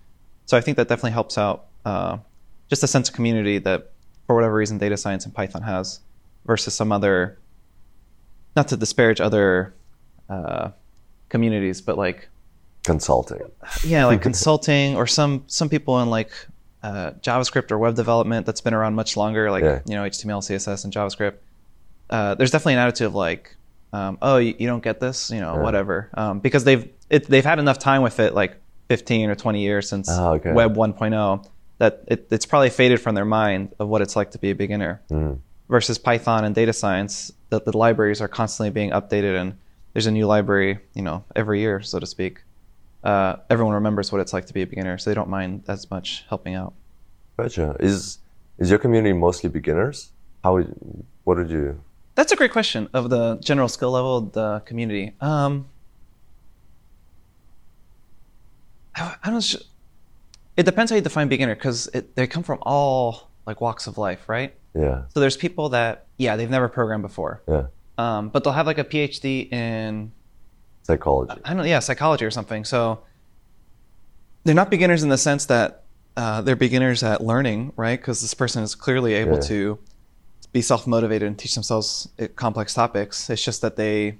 So 0.46 0.56
I 0.56 0.60
think 0.60 0.76
that 0.76 0.88
definitely 0.88 1.12
helps 1.20 1.36
out 1.38 1.66
uh, 1.84 2.18
just 2.68 2.82
a 2.82 2.86
sense 2.88 3.08
of 3.08 3.14
community 3.14 3.58
that, 3.58 3.90
for 4.26 4.34
whatever 4.36 4.54
reason, 4.54 4.78
data 4.78 4.96
science 4.96 5.24
and 5.24 5.32
Python 5.34 5.62
has 5.62 6.00
versus 6.46 6.74
some 6.74 6.90
other, 6.92 7.38
not 8.56 8.68
to 8.68 8.76
disparage 8.76 9.20
other 9.20 9.72
uh, 10.28 10.70
communities, 11.28 11.80
but 11.80 11.96
like 11.96 12.28
Consulting. 12.84 13.40
yeah, 13.84 14.06
like 14.06 14.22
consulting 14.30 14.94
or 14.96 15.06
some 15.08 15.42
some 15.48 15.68
people 15.68 16.00
in 16.02 16.08
like 16.10 16.30
uh, 16.84 17.10
JavaScript 17.20 17.70
or 17.72 17.78
web 17.78 17.94
development 17.96 18.46
that's 18.46 18.60
been 18.60 18.74
around 18.74 18.94
much 18.94 19.16
longer, 19.16 19.50
like 19.50 19.64
Yeah. 19.64 19.80
you 19.86 19.94
know 19.96 20.02
HTML, 20.04 20.40
CSS, 20.48 20.84
and 20.84 20.92
JavaScript. 20.92 21.34
Uh, 22.10 22.34
there's 22.36 22.52
definitely 22.52 22.74
an 22.74 22.78
attitude 22.80 23.08
of 23.08 23.14
like, 23.16 23.56
um, 23.92 24.18
oh, 24.22 24.36
you, 24.38 24.54
you 24.58 24.66
don't 24.66 24.82
get 24.82 25.00
this, 25.00 25.30
you 25.30 25.40
know, 25.40 25.56
whatever, 25.56 26.10
um, 26.14 26.40
because 26.40 26.64
they've 26.64 26.88
it, 27.08 27.26
they've 27.26 27.44
had 27.44 27.58
enough 27.58 27.78
time 27.78 28.02
with 28.02 28.18
it, 28.20 28.34
like 28.34 28.60
15 28.88 29.30
or 29.30 29.34
20 29.34 29.60
years 29.62 29.88
since 29.88 30.08
Ah, 30.10 30.32
okay. 30.32 30.52
Web 30.52 30.76
1.0, 30.76 31.46
that 31.78 32.02
it, 32.08 32.26
it's 32.30 32.46
probably 32.46 32.70
faded 32.70 33.00
from 33.00 33.14
their 33.14 33.24
mind 33.24 33.72
of 33.78 33.88
what 33.88 34.02
it's 34.02 34.16
like 34.16 34.32
to 34.32 34.38
be 34.38 34.50
a 34.50 34.54
beginner. 34.54 35.00
Versus 35.68 35.98
Python 35.98 36.44
and 36.44 36.54
data 36.54 36.72
science, 36.72 37.32
that 37.50 37.64
the 37.64 37.76
libraries 37.76 38.20
are 38.20 38.28
constantly 38.28 38.70
being 38.70 38.90
updated 38.90 39.40
and 39.40 39.56
there's 39.92 40.06
a 40.06 40.12
new 40.12 40.26
library, 40.26 40.78
you 40.94 41.02
know, 41.02 41.24
every 41.34 41.60
year, 41.60 41.80
so 41.80 41.98
to 41.98 42.06
speak 42.06 42.42
uh, 43.04 43.36
everyone 43.50 43.74
remembers 43.74 44.10
what 44.10 44.20
it's 44.20 44.32
like 44.32 44.46
to 44.46 44.52
be 44.54 44.62
a 44.62 44.66
beginner, 44.66 44.98
so 44.98 45.08
they 45.10 45.14
don't 45.14 45.28
mind 45.28 45.62
as 45.68 45.88
much 45.92 46.24
helping 46.28 46.54
out. 46.54 46.74
Gotcha. 47.36 47.76
Is 47.78 48.18
is 48.58 48.68
your 48.70 48.80
community 48.80 49.12
mostly 49.12 49.48
beginners? 49.48 50.10
How? 50.42 50.54
would- 50.54 50.74
What 51.22 51.36
did 51.36 51.50
you? 51.50 51.80
That's 52.16 52.32
a 52.32 52.36
great 52.36 52.50
question 52.50 52.88
of 52.92 53.08
the 53.10 53.36
general 53.36 53.68
skill 53.68 53.92
level 53.92 54.16
of 54.16 54.32
the 54.32 54.60
community. 54.66 55.12
Um, 55.20 55.66
I, 58.94 59.14
I 59.22 59.30
don't. 59.30 59.40
sh- 59.42 59.56
It 60.56 60.64
depends 60.64 60.90
how 60.90 60.96
you 60.96 61.02
define 61.02 61.28
beginner 61.28 61.54
because 61.54 61.88
they 62.14 62.26
come 62.26 62.42
from 62.42 62.58
all 62.62 63.30
like 63.46 63.60
walks 63.60 63.86
of 63.86 63.98
life, 63.98 64.28
right? 64.28 64.54
Yeah. 64.74 65.02
So 65.14 65.20
there's 65.20 65.36
people 65.36 65.68
that 65.70 66.06
yeah 66.16 66.36
they've 66.36 66.50
never 66.50 66.68
programmed 66.68 67.02
before, 67.02 67.42
Yeah. 67.48 67.66
um, 67.98 68.30
but 68.30 68.42
they'll 68.44 68.52
have 68.54 68.66
like 68.66 68.78
a 68.78 68.84
PhD 68.84 69.52
in 69.52 70.12
Psychology. 70.82 71.40
I 71.44 71.52
don't 71.54 71.66
yeah, 71.66 71.80
psychology 71.80 72.24
or 72.24 72.30
something. 72.30 72.64
So 72.64 73.00
they're 74.44 74.54
not 74.54 74.70
beginners 74.70 75.02
in 75.02 75.08
the 75.08 75.18
sense 75.18 75.46
that 75.46 75.82
uh, 76.16 76.40
they're 76.40 76.56
beginners 76.56 77.02
at 77.02 77.22
learning, 77.22 77.72
right? 77.76 78.00
Because 78.00 78.20
this 78.22 78.32
person 78.34 78.62
is 78.62 78.74
clearly 78.74 79.12
able 79.14 79.34
Yeah. 79.34 79.40
to 79.40 79.78
be 80.56 80.62
self 80.62 80.86
motivated 80.86 81.26
and 81.28 81.38
teach 81.38 81.54
themselves 81.54 82.08
uh, 82.18 82.26
complex 82.34 82.72
topics. 82.72 83.28
It's 83.28 83.44
just 83.44 83.60
that 83.60 83.76
they 83.76 84.16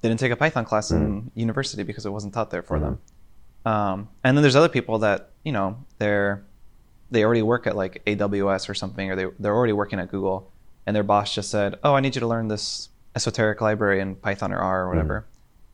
didn't 0.00 0.20
take 0.20 0.30
a 0.30 0.36
Python 0.36 0.64
class 0.64 0.92
in 0.92 1.30
university 1.34 1.82
because 1.82 2.06
it 2.06 2.10
wasn't 2.10 2.32
taught 2.34 2.50
there 2.50 2.62
for 2.62 2.78
them. 2.78 3.00
Um, 3.66 4.08
and 4.22 4.36
then 4.36 4.42
there's 4.42 4.54
other 4.54 4.68
people 4.68 5.00
that 5.00 5.30
you 5.44 5.50
know 5.50 5.68
they're 5.98 6.44
they 7.10 7.24
already 7.24 7.42
work 7.42 7.66
at 7.66 7.74
like 7.76 7.94
AWS 8.06 8.68
or 8.68 8.74
something, 8.74 9.10
or 9.10 9.16
they 9.16 9.26
they're 9.40 9.54
already 9.60 9.72
working 9.72 9.98
at 9.98 10.08
Google, 10.08 10.38
and 10.86 10.94
their 10.94 11.02
boss 11.02 11.34
just 11.34 11.50
said, 11.50 11.70
"Oh, 11.82 11.94
I 11.94 12.00
need 12.00 12.14
you 12.14 12.20
to 12.20 12.28
learn 12.28 12.46
this 12.46 12.88
esoteric 13.16 13.60
library 13.60 13.98
in 14.00 14.14
Python 14.14 14.52
or 14.52 14.58
R 14.58 14.84
or 14.84 14.88
whatever." 14.88 15.26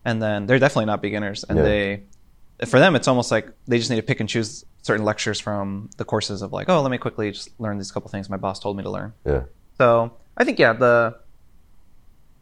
And 0.05 0.19
then 0.23 0.47
they're 0.47 0.59
definitely 0.65 0.85
not 0.93 1.01
beginners, 1.03 1.45
and 1.47 1.57
Yeah. 1.59 1.63
they 1.69 2.03
for 2.65 2.79
them 2.79 2.95
it's 2.95 3.07
almost 3.07 3.29
like 3.31 3.45
they 3.67 3.77
just 3.77 3.89
need 3.91 3.97
to 4.03 4.07
pick 4.11 4.19
and 4.19 4.27
choose 4.27 4.65
certain 4.81 5.05
lectures 5.05 5.39
from 5.39 5.89
the 5.97 6.05
courses 6.05 6.41
of 6.41 6.51
like, 6.51 6.67
"Oh, 6.67 6.81
let 6.81 6.89
me 6.89 6.97
quickly 6.97 7.31
just 7.31 7.49
learn 7.59 7.77
these 7.77 7.91
couple 7.91 8.09
things 8.09 8.27
my 8.29 8.37
boss 8.37 8.59
told 8.59 8.75
me 8.75 8.83
to 8.83 8.89
learn." 8.89 9.13
Yeah. 9.25 9.43
So 9.79 10.11
I 10.35 10.43
think 10.43 10.59
yeah, 10.59 10.73
the 10.73 11.15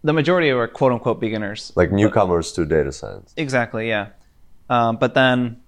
the 0.04 0.12
majority 0.12 0.50
are 0.50 0.68
quote 0.68 0.92
unquote 0.92 1.20
beginners. 1.20 1.72
Like 1.76 1.92
newcomers 1.92 2.52
to 2.54 2.66
data 2.66 2.92
science. 2.92 3.34
Exactly, 3.38 3.88
yeah. 3.88 4.10
Um, 4.70 4.98
but 4.98 5.14
then 5.14 5.62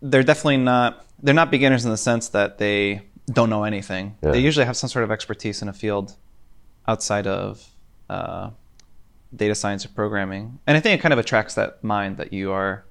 they're 0.00 0.22
definitely 0.22 0.58
not 0.58 1.04
they're 1.22 1.34
not 1.34 1.50
beginners 1.50 1.84
in 1.84 1.90
the 1.90 1.96
sense 1.96 2.28
that 2.28 2.58
they 2.58 3.02
don't 3.26 3.50
know 3.50 3.64
anything. 3.64 4.16
Yeah. 4.22 4.30
They 4.30 4.40
usually 4.40 4.66
have 4.66 4.76
some 4.76 4.88
sort 4.88 5.04
of 5.04 5.10
expertise 5.10 5.60
in 5.60 5.68
a 5.68 5.72
field 5.72 6.14
outside 6.86 7.26
of 7.26 7.66
uh, 8.08 8.50
data 9.34 9.56
science 9.56 9.84
or 9.84 9.88
programming, 9.88 10.60
and 10.68 10.76
I 10.76 10.80
think 10.80 10.98
it 10.98 11.02
kind 11.02 11.12
of 11.12 11.18
attracts 11.18 11.54
that 11.54 11.82
mind 11.82 12.18
that 12.18 12.32
you 12.32 12.52
are 12.52 12.84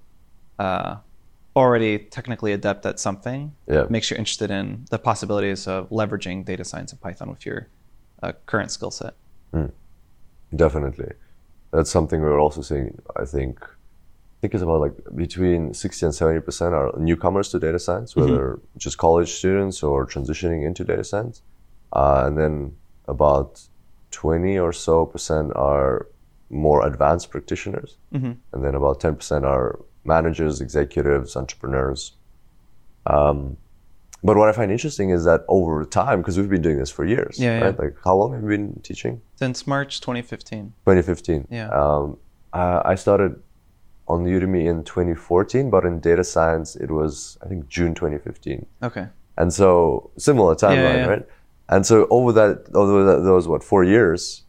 uh, 0.59 0.97
already 1.55 1.99
technically 1.99 2.51
adept 2.53 2.85
at 2.85 2.99
something 2.99 3.53
Yeah. 3.67 3.85
makes 3.89 4.09
you 4.09 4.17
interested 4.17 4.49
in 4.51 4.85
the 4.89 4.97
possibilities 4.97 5.67
of 5.67 5.89
leveraging 5.89 6.45
data 6.45 6.63
science 6.63 6.91
and 6.91 6.99
Python 7.01 7.29
with 7.29 7.45
your 7.45 7.67
uh, 8.23 8.31
current 8.45 8.71
skill 8.71 8.91
set. 8.91 9.13
Definitely. 10.55 11.11
That's 11.71 11.89
something 11.89 12.21
we're 12.21 12.39
also 12.39 12.61
seeing, 12.61 12.99
I 13.15 13.25
think. 13.25 13.59
I 13.63 14.37
think 14.41 14.53
it's 14.53 14.63
about 14.63 14.81
like 14.81 14.93
between 15.15 15.73
60 15.73 16.05
and 16.05 16.13
70% 16.13 16.71
are 16.73 16.99
newcomers 16.99 17.49
to 17.49 17.59
data 17.59 17.79
science, 17.79 18.15
whether 18.15 18.59
just 18.77 18.97
college 18.97 19.31
students 19.31 19.81
or 19.81 20.05
transitioning 20.05 20.65
into 20.65 20.83
data 20.83 21.03
science. 21.03 21.41
Uh, 21.93 22.23
and 22.27 22.37
then 22.37 22.75
about 23.07 23.61
20 24.11 24.59
or 24.59 24.73
so 24.73 25.05
percent 25.05 25.51
are 25.55 26.07
more 26.49 26.85
advanced 26.85 27.29
practitioners. 27.31 27.97
And 28.11 28.37
then 28.63 28.75
about 28.75 28.99
10% 28.99 29.43
are 29.43 29.79
managers, 30.05 30.61
executives, 30.61 31.35
entrepreneurs. 31.35 32.13
Um, 33.05 33.57
but 34.23 34.37
what 34.37 34.47
I 34.47 34.53
find 34.53 34.71
interesting 34.71 35.09
is 35.09 35.25
that 35.25 35.43
over 35.49 35.83
time, 35.83 36.21
because 36.21 36.37
we've 36.37 36.49
been 36.49 36.61
doing 36.61 36.77
this 36.77 36.89
for 36.89 37.05
years, 37.05 37.37
Yeah, 37.37 37.59
yeah. 37.59 37.65
right? 37.65 37.79
Like, 37.79 37.97
how 38.03 38.15
long 38.15 38.33
have 38.33 38.41
you 38.41 38.47
been 38.47 38.79
teaching? 38.81 39.21
Since 39.35 39.67
March 39.67 39.99
2015. 39.99 40.73
2015. 40.85 41.47
Yeah. 41.51 41.69
Um, 41.69 42.17
I, 42.53 42.81
I 42.85 42.95
started 42.95 43.41
on 44.07 44.23
Udemy 44.23 44.65
in 44.65 44.83
2014, 44.85 45.69
but 45.69 45.83
in 45.85 45.99
data 45.99 46.23
science, 46.23 46.75
it 46.77 46.89
was, 46.89 47.37
I 47.43 47.47
think, 47.47 47.67
June 47.67 47.93
2015. 47.93 48.65
Okay. 48.81 49.07
And 49.37 49.53
so, 49.53 50.11
similar 50.17 50.55
timeline, 50.55 50.77
yeah. 50.77 51.05
right? 51.05 51.25
And 51.67 51.85
so, 51.85 52.07
over 52.09 52.31
that, 52.33 52.65
over 52.73 53.03
that, 53.03 53.23
those, 53.23 53.47
what, 53.47 53.63
four 53.63 53.83
years, 53.83 54.43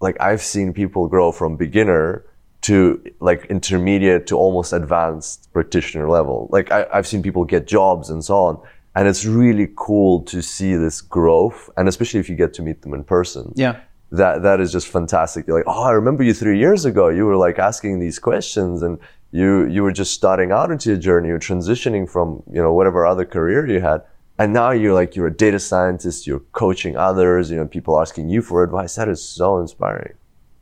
like, 0.00 0.16
I've 0.20 0.42
seen 0.42 0.72
people 0.72 1.08
grow 1.08 1.30
from 1.30 1.56
beginner 1.56 2.24
to 2.62 3.02
like 3.20 3.46
intermediate 3.46 4.26
to 4.28 4.36
almost 4.36 4.72
advanced 4.72 5.52
practitioner 5.52 6.08
level. 6.08 6.48
Like, 6.50 6.70
I, 6.70 6.86
I've 6.92 7.06
seen 7.06 7.22
people 7.22 7.44
get 7.44 7.66
jobs 7.66 8.10
and 8.10 8.22
so 8.24 8.36
on. 8.36 8.60
And 8.96 9.06
it's 9.06 9.24
really 9.24 9.68
cool 9.76 10.22
to 10.22 10.42
see 10.42 10.74
this 10.74 11.00
growth, 11.00 11.70
and 11.76 11.88
especially 11.88 12.18
if 12.20 12.28
you 12.28 12.34
get 12.34 12.52
to 12.54 12.62
meet 12.62 12.82
them 12.82 12.92
in 12.92 13.04
person 13.04 13.52
Yeah. 13.54 13.76
that 14.10 14.42
that 14.42 14.58
is 14.60 14.72
just 14.72 14.88
fantastic. 14.88 15.46
You're 15.46 15.58
like, 15.58 15.68
oh, 15.68 15.84
I 15.84 15.92
remember 15.92 16.24
you 16.24 16.34
three 16.34 16.58
years 16.58 16.84
ago. 16.84 17.08
You 17.08 17.24
were 17.24 17.36
like 17.36 17.60
asking 17.60 18.00
these 18.00 18.18
questions, 18.18 18.82
and 18.82 18.98
you 19.30 19.66
you 19.66 19.84
were 19.84 19.92
just 19.92 20.12
starting 20.12 20.50
out 20.50 20.72
into 20.72 20.90
your 20.90 20.98
journey. 20.98 21.28
You're 21.28 21.38
transitioning 21.38 22.10
from 22.10 22.42
you 22.52 22.60
know 22.60 22.72
whatever 22.74 23.06
other 23.06 23.24
career 23.24 23.64
you 23.74 23.80
had, 23.80 24.02
and 24.40 24.52
now 24.52 24.72
you're 24.72 24.92
like 25.00 25.14
you're 25.14 25.28
a 25.28 25.36
data 25.46 25.60
scientist. 25.60 26.26
You're 26.26 26.42
coaching 26.52 26.96
others. 26.96 27.48
You 27.48 27.58
know, 27.58 27.66
people 27.68 28.00
asking 28.00 28.28
you 28.28 28.42
for 28.42 28.64
advice. 28.64 28.96
That 28.96 29.08
is 29.08 29.22
so 29.22 29.60
inspiring. 29.60 30.14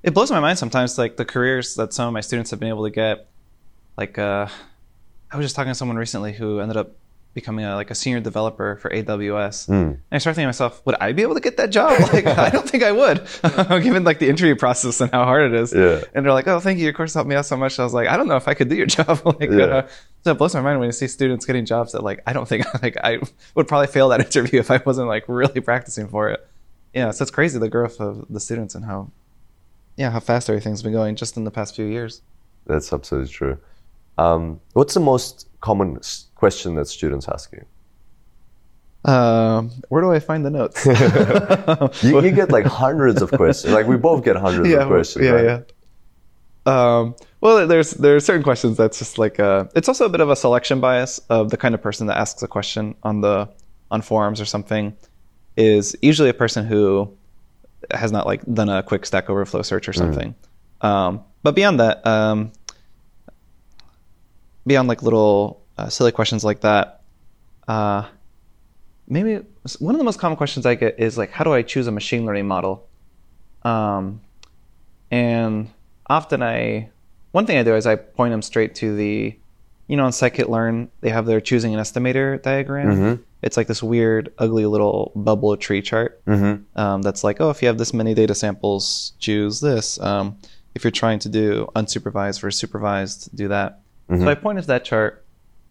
It 0.08 0.14
blows 0.14 0.30
my 0.30 0.40
mind 0.40 0.58
sometimes 0.58 0.96
like 0.96 1.16
the 1.16 1.24
careers 1.24 1.74
that 1.76 1.92
some 1.92 2.06
of 2.08 2.14
my 2.14 2.22
students 2.22 2.50
have 2.50 2.58
been 2.60 2.70
able 2.70 2.84
to 2.84 2.90
get. 3.04 3.28
Like 3.96 4.16
uh 4.18 4.46
i 5.30 5.36
was 5.36 5.44
just 5.44 5.54
talking 5.56 5.70
to 5.70 5.74
someone 5.74 5.98
recently 5.98 6.32
who 6.32 6.60
ended 6.60 6.76
up 6.78 6.92
becoming 7.34 7.64
a, 7.66 7.74
like 7.74 7.90
a 7.90 7.94
senior 7.94 8.20
developer 8.20 8.76
for 8.80 8.88
aws 8.90 9.68
and 9.68 10.00
i 10.10 10.16
started 10.18 10.36
thinking 10.36 10.44
to 10.46 10.48
myself 10.48 10.80
would 10.86 10.94
i 11.00 11.12
be 11.12 11.22
able 11.22 11.34
to 11.34 11.40
get 11.48 11.56
that 11.58 11.70
job? 11.70 11.92
Like 12.14 12.26
i 12.26 12.48
don't 12.48 12.66
think 12.70 12.82
i 12.82 12.92
would 13.00 13.18
given 13.84 14.04
like 14.04 14.18
the 14.20 14.28
interview 14.28 14.56
process 14.56 15.00
and 15.02 15.10
how 15.10 15.24
hard 15.24 15.52
it 15.52 15.54
is. 15.62 15.74
Yeah. 15.74 16.00
and 16.14 16.24
they're 16.24 16.32
like 16.32 16.46
oh 16.48 16.60
thank 16.60 16.78
you. 16.78 16.84
Your 16.84 16.94
course 16.94 17.12
helped 17.12 17.28
me 17.28 17.34
out 17.36 17.44
so 17.44 17.56
much. 17.56 17.78
I 17.78 17.84
was 17.84 17.92
like 17.92 18.08
i 18.08 18.16
don't 18.16 18.28
know 18.28 18.36
if 18.36 18.48
i 18.48 18.54
could 18.54 18.68
do 18.70 18.76
your 18.76 18.86
job. 18.98 19.20
Like 19.26 19.50
Yeah. 19.50 19.64
uh, 19.78 19.88
so 20.24 20.30
it 20.32 20.38
blows 20.38 20.54
my 20.54 20.62
mind 20.62 20.78
when 20.80 20.88
you 20.88 20.92
see 21.02 21.08
students 21.08 21.44
getting 21.44 21.66
jobs 21.66 21.92
that 21.92 22.02
like 22.02 22.20
i 22.26 22.32
don't 22.32 22.48
think 22.48 22.64
like 22.82 22.96
i 23.04 23.18
would 23.56 23.68
probably 23.68 23.88
fail 23.88 24.08
that 24.10 24.20
interview 24.20 24.58
if 24.60 24.70
i 24.70 24.80
wasn't 24.86 25.08
like 25.08 25.24
really 25.28 25.60
practicing 25.60 26.06
for 26.08 26.30
it. 26.30 26.40
Yeah 26.94 27.10
so 27.10 27.22
it's 27.24 27.30
crazy 27.38 27.58
the 27.58 27.68
growth 27.68 28.00
of 28.00 28.26
the 28.30 28.40
students 28.40 28.74
and 28.76 28.84
how 28.84 29.10
yeah, 29.98 30.10
how 30.10 30.20
fast 30.20 30.48
everything's 30.48 30.82
been 30.82 30.92
going 30.92 31.16
just 31.16 31.36
in 31.36 31.42
the 31.42 31.50
past 31.50 31.74
few 31.74 31.84
years. 31.84 32.22
That's 32.66 32.92
absolutely 32.92 33.30
true. 33.30 33.58
Um, 34.16 34.60
what's 34.72 34.94
the 34.94 35.00
most 35.00 35.48
common 35.60 35.98
question 36.36 36.76
that 36.76 36.86
students 36.86 37.28
ask 37.28 37.52
you? 37.52 39.10
Um, 39.10 39.70
where 39.88 40.02
do 40.02 40.12
I 40.12 40.20
find 40.20 40.46
the 40.46 40.50
notes? 40.50 40.86
You, 42.02 42.20
you 42.22 42.30
get 42.30 42.50
like 42.50 42.64
hundreds 42.64 43.22
of 43.22 43.30
questions. 43.32 43.72
Like 43.74 43.86
we 43.86 43.96
both 43.96 44.24
get 44.24 44.36
hundreds 44.36 44.72
of 44.72 44.86
questions. 44.86 45.24
yeah, 45.24 45.30
right? 45.32 45.44
yeah. 45.44 45.60
Um, 46.66 47.16
well, 47.40 47.66
there's 47.66 47.92
there's 47.92 48.24
certain 48.24 48.42
questions 48.42 48.76
that's 48.76 48.98
just 48.98 49.18
like 49.18 49.40
uh, 49.40 49.64
it's 49.74 49.88
also 49.88 50.04
a 50.04 50.08
bit 50.08 50.20
of 50.20 50.30
a 50.30 50.36
selection 50.36 50.80
bias 50.80 51.18
of 51.30 51.50
the 51.50 51.56
kind 51.56 51.74
of 51.74 51.82
person 51.82 52.06
that 52.08 52.18
asks 52.18 52.42
a 52.42 52.48
question 52.48 52.94
on 53.02 53.20
the 53.20 53.48
on 53.90 54.02
forums 54.02 54.40
or 54.40 54.44
something 54.44 54.94
is 55.56 55.96
usually 56.02 56.28
a 56.28 56.34
person 56.34 56.66
who 56.66 57.16
has 57.90 58.12
not 58.12 58.26
like 58.26 58.42
done 58.52 58.68
a 58.68 58.82
quick 58.82 59.06
Stack 59.06 59.30
Overflow 59.30 59.62
search 59.62 59.88
or 59.88 59.92
something. 59.92 60.34
Um, 60.80 61.24
but 61.42 61.54
beyond 61.54 61.80
that, 61.80 62.06
um, 62.06 62.52
beyond 64.66 64.88
like 64.88 65.02
little 65.02 65.62
uh, 65.76 65.88
silly 65.88 66.12
questions 66.12 66.44
like 66.44 66.60
that, 66.60 67.02
uh, 67.66 68.06
maybe 69.08 69.44
one 69.78 69.94
of 69.94 69.98
the 69.98 70.04
most 70.04 70.18
common 70.18 70.36
questions 70.36 70.66
I 70.66 70.74
get 70.74 70.98
is 70.98 71.18
like, 71.18 71.30
how 71.30 71.44
do 71.44 71.52
I 71.52 71.62
choose 71.62 71.86
a 71.86 71.92
machine 71.92 72.26
learning 72.26 72.46
model? 72.46 72.86
Um, 73.62 74.20
and 75.10 75.70
often 76.06 76.42
I, 76.42 76.90
one 77.32 77.46
thing 77.46 77.58
I 77.58 77.62
do 77.62 77.74
is 77.74 77.86
I 77.86 77.96
point 77.96 78.32
them 78.32 78.42
straight 78.42 78.74
to 78.76 78.94
the, 78.94 79.36
you 79.88 79.96
know, 79.96 80.04
on 80.04 80.12
scikit-learn, 80.12 80.90
they 81.00 81.08
have 81.10 81.26
their 81.26 81.40
choosing 81.40 81.74
an 81.74 81.80
estimator 81.80 82.40
diagram. 82.42 82.90
It's 83.42 83.56
like 83.56 83.66
this 83.68 83.82
weird, 83.82 84.32
ugly 84.38 84.66
little 84.66 85.12
bubble 85.16 85.56
tree 85.56 85.80
chart. 85.82 86.20
Um, 86.76 87.02
that's 87.02 87.24
like, 87.24 87.40
oh, 87.40 87.50
if 87.50 87.62
you 87.62 87.68
have 87.68 87.78
this 87.78 87.92
many 87.94 88.12
data 88.14 88.34
samples, 88.34 89.12
choose 89.18 89.60
this. 89.60 89.98
Um, 90.00 90.36
if 90.74 90.84
you're 90.84 90.90
trying 90.90 91.18
to 91.20 91.28
do 91.28 91.68
unsupervised 91.74 92.40
versus 92.40 92.60
supervised, 92.60 93.34
do 93.36 93.48
that. 93.48 93.80
So 94.10 94.28
I 94.28 94.34
point 94.34 94.58
to 94.60 94.66
that 94.66 94.84
chart, 94.84 95.24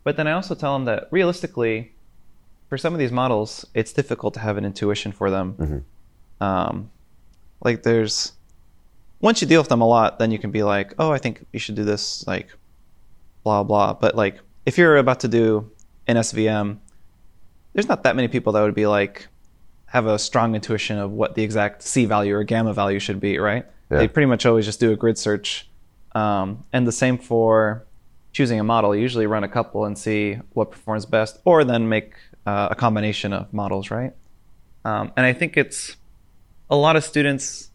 but 0.04 0.16
then 0.18 0.28
I 0.28 0.32
also 0.34 0.54
tell 0.56 0.74
them 0.74 0.86
that 0.86 1.08
realistically, 1.12 1.92
for 2.70 2.78
some 2.78 2.94
of 2.94 3.00
these 3.00 3.12
models, 3.12 3.66
it's 3.74 3.94
difficult 3.94 4.34
to 4.36 4.40
have 4.42 4.58
an 4.58 4.66
intuition 4.66 5.12
for 5.12 5.30
them. 5.32 5.56
Um, 6.40 6.90
like 7.64 7.84
there's 7.84 8.34
once 9.22 9.42
you 9.42 9.48
deal 9.48 9.60
with 9.62 9.70
them 9.70 9.82
a 9.82 9.88
lot, 9.88 10.20
then 10.20 10.30
you 10.32 10.38
can 10.40 10.52
be 10.52 10.62
like, 10.64 10.94
oh, 11.00 11.12
I 11.12 11.18
think 11.18 11.46
you 11.52 11.60
should 11.60 11.76
do 11.76 11.84
this, 11.84 12.26
like 12.28 12.48
blah 13.48 13.64
blah. 13.64 13.94
But 13.94 14.16
like 14.16 14.40
if 14.66 14.78
you're 14.78 14.98
about 14.98 15.22
to 15.22 15.28
do 15.28 15.72
an 16.08 16.18
SVM, 16.18 16.80
there's 17.74 17.88
not 17.88 18.04
that 18.04 18.16
many 18.16 18.28
people 18.28 18.54
that 18.54 18.62
would 18.62 18.76
be 18.76 18.88
like 18.88 19.28
have 19.88 20.06
a 20.06 20.20
strong 20.20 20.54
intuition 20.54 20.98
of 20.98 21.12
what 21.12 21.36
the 21.36 21.44
exact 21.44 21.82
C 21.82 22.06
value 22.06 22.36
or 22.36 22.44
gamma 22.44 22.74
value 22.74 23.00
should 23.00 23.20
be, 23.20 23.40
right? 23.40 23.66
Yeah. 23.90 24.00
They 24.00 24.08
pretty 24.08 24.26
much 24.26 24.46
always 24.46 24.66
just 24.66 24.80
do 24.80 24.92
a 24.92 24.96
grid 24.96 25.18
search. 25.18 25.70
Um, 26.14 26.66
and 26.74 26.86
the 26.86 26.92
same 26.92 27.18
for 27.18 27.86
choosing 28.34 28.60
a 28.60 28.64
model. 28.64 28.94
You 28.94 29.02
usually 29.02 29.28
run 29.28 29.44
a 29.44 29.48
couple 29.48 29.86
and 29.86 29.98
see 29.98 30.40
what 30.54 30.72
performs 30.72 31.06
best, 31.06 31.40
or 31.46 31.64
then 31.64 31.88
make 31.88 32.14
uh, 32.46 32.68
a 32.72 32.76
combination 32.76 33.32
of 33.34 33.54
models, 33.54 33.90
right? 33.92 34.14
Um, 34.84 35.12
and 35.16 35.26
I 35.26 35.34
think 35.34 35.58
it's 35.58 35.96
a 36.70 36.76
lot 36.76 36.96
of 36.96 37.04
students 37.04 37.70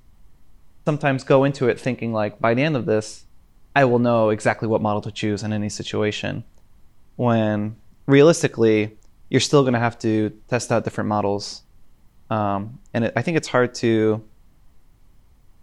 sometimes 0.84 1.24
go 1.24 1.44
into 1.44 1.68
it 1.68 1.80
thinking 1.80 2.12
like, 2.12 2.40
by 2.40 2.54
the 2.54 2.62
end 2.62 2.76
of 2.76 2.84
this, 2.84 3.24
I 3.74 3.84
will 3.84 3.98
know 3.98 4.30
exactly 4.30 4.68
what 4.68 4.82
model 4.82 5.00
to 5.02 5.10
choose 5.10 5.42
in 5.42 5.52
any 5.52 5.68
situation. 5.68 6.44
When 7.16 7.76
realistically, 8.06 8.96
you're 9.30 9.40
still 9.40 9.62
going 9.62 9.72
to 9.72 9.78
have 9.78 9.98
to 10.00 10.30
test 10.48 10.70
out 10.70 10.84
different 10.84 11.08
models. 11.08 11.62
Um, 12.30 12.78
and 12.92 13.06
it, 13.06 13.12
I 13.16 13.22
think 13.22 13.36
it's 13.36 13.48
hard 13.48 13.74
to 13.76 14.22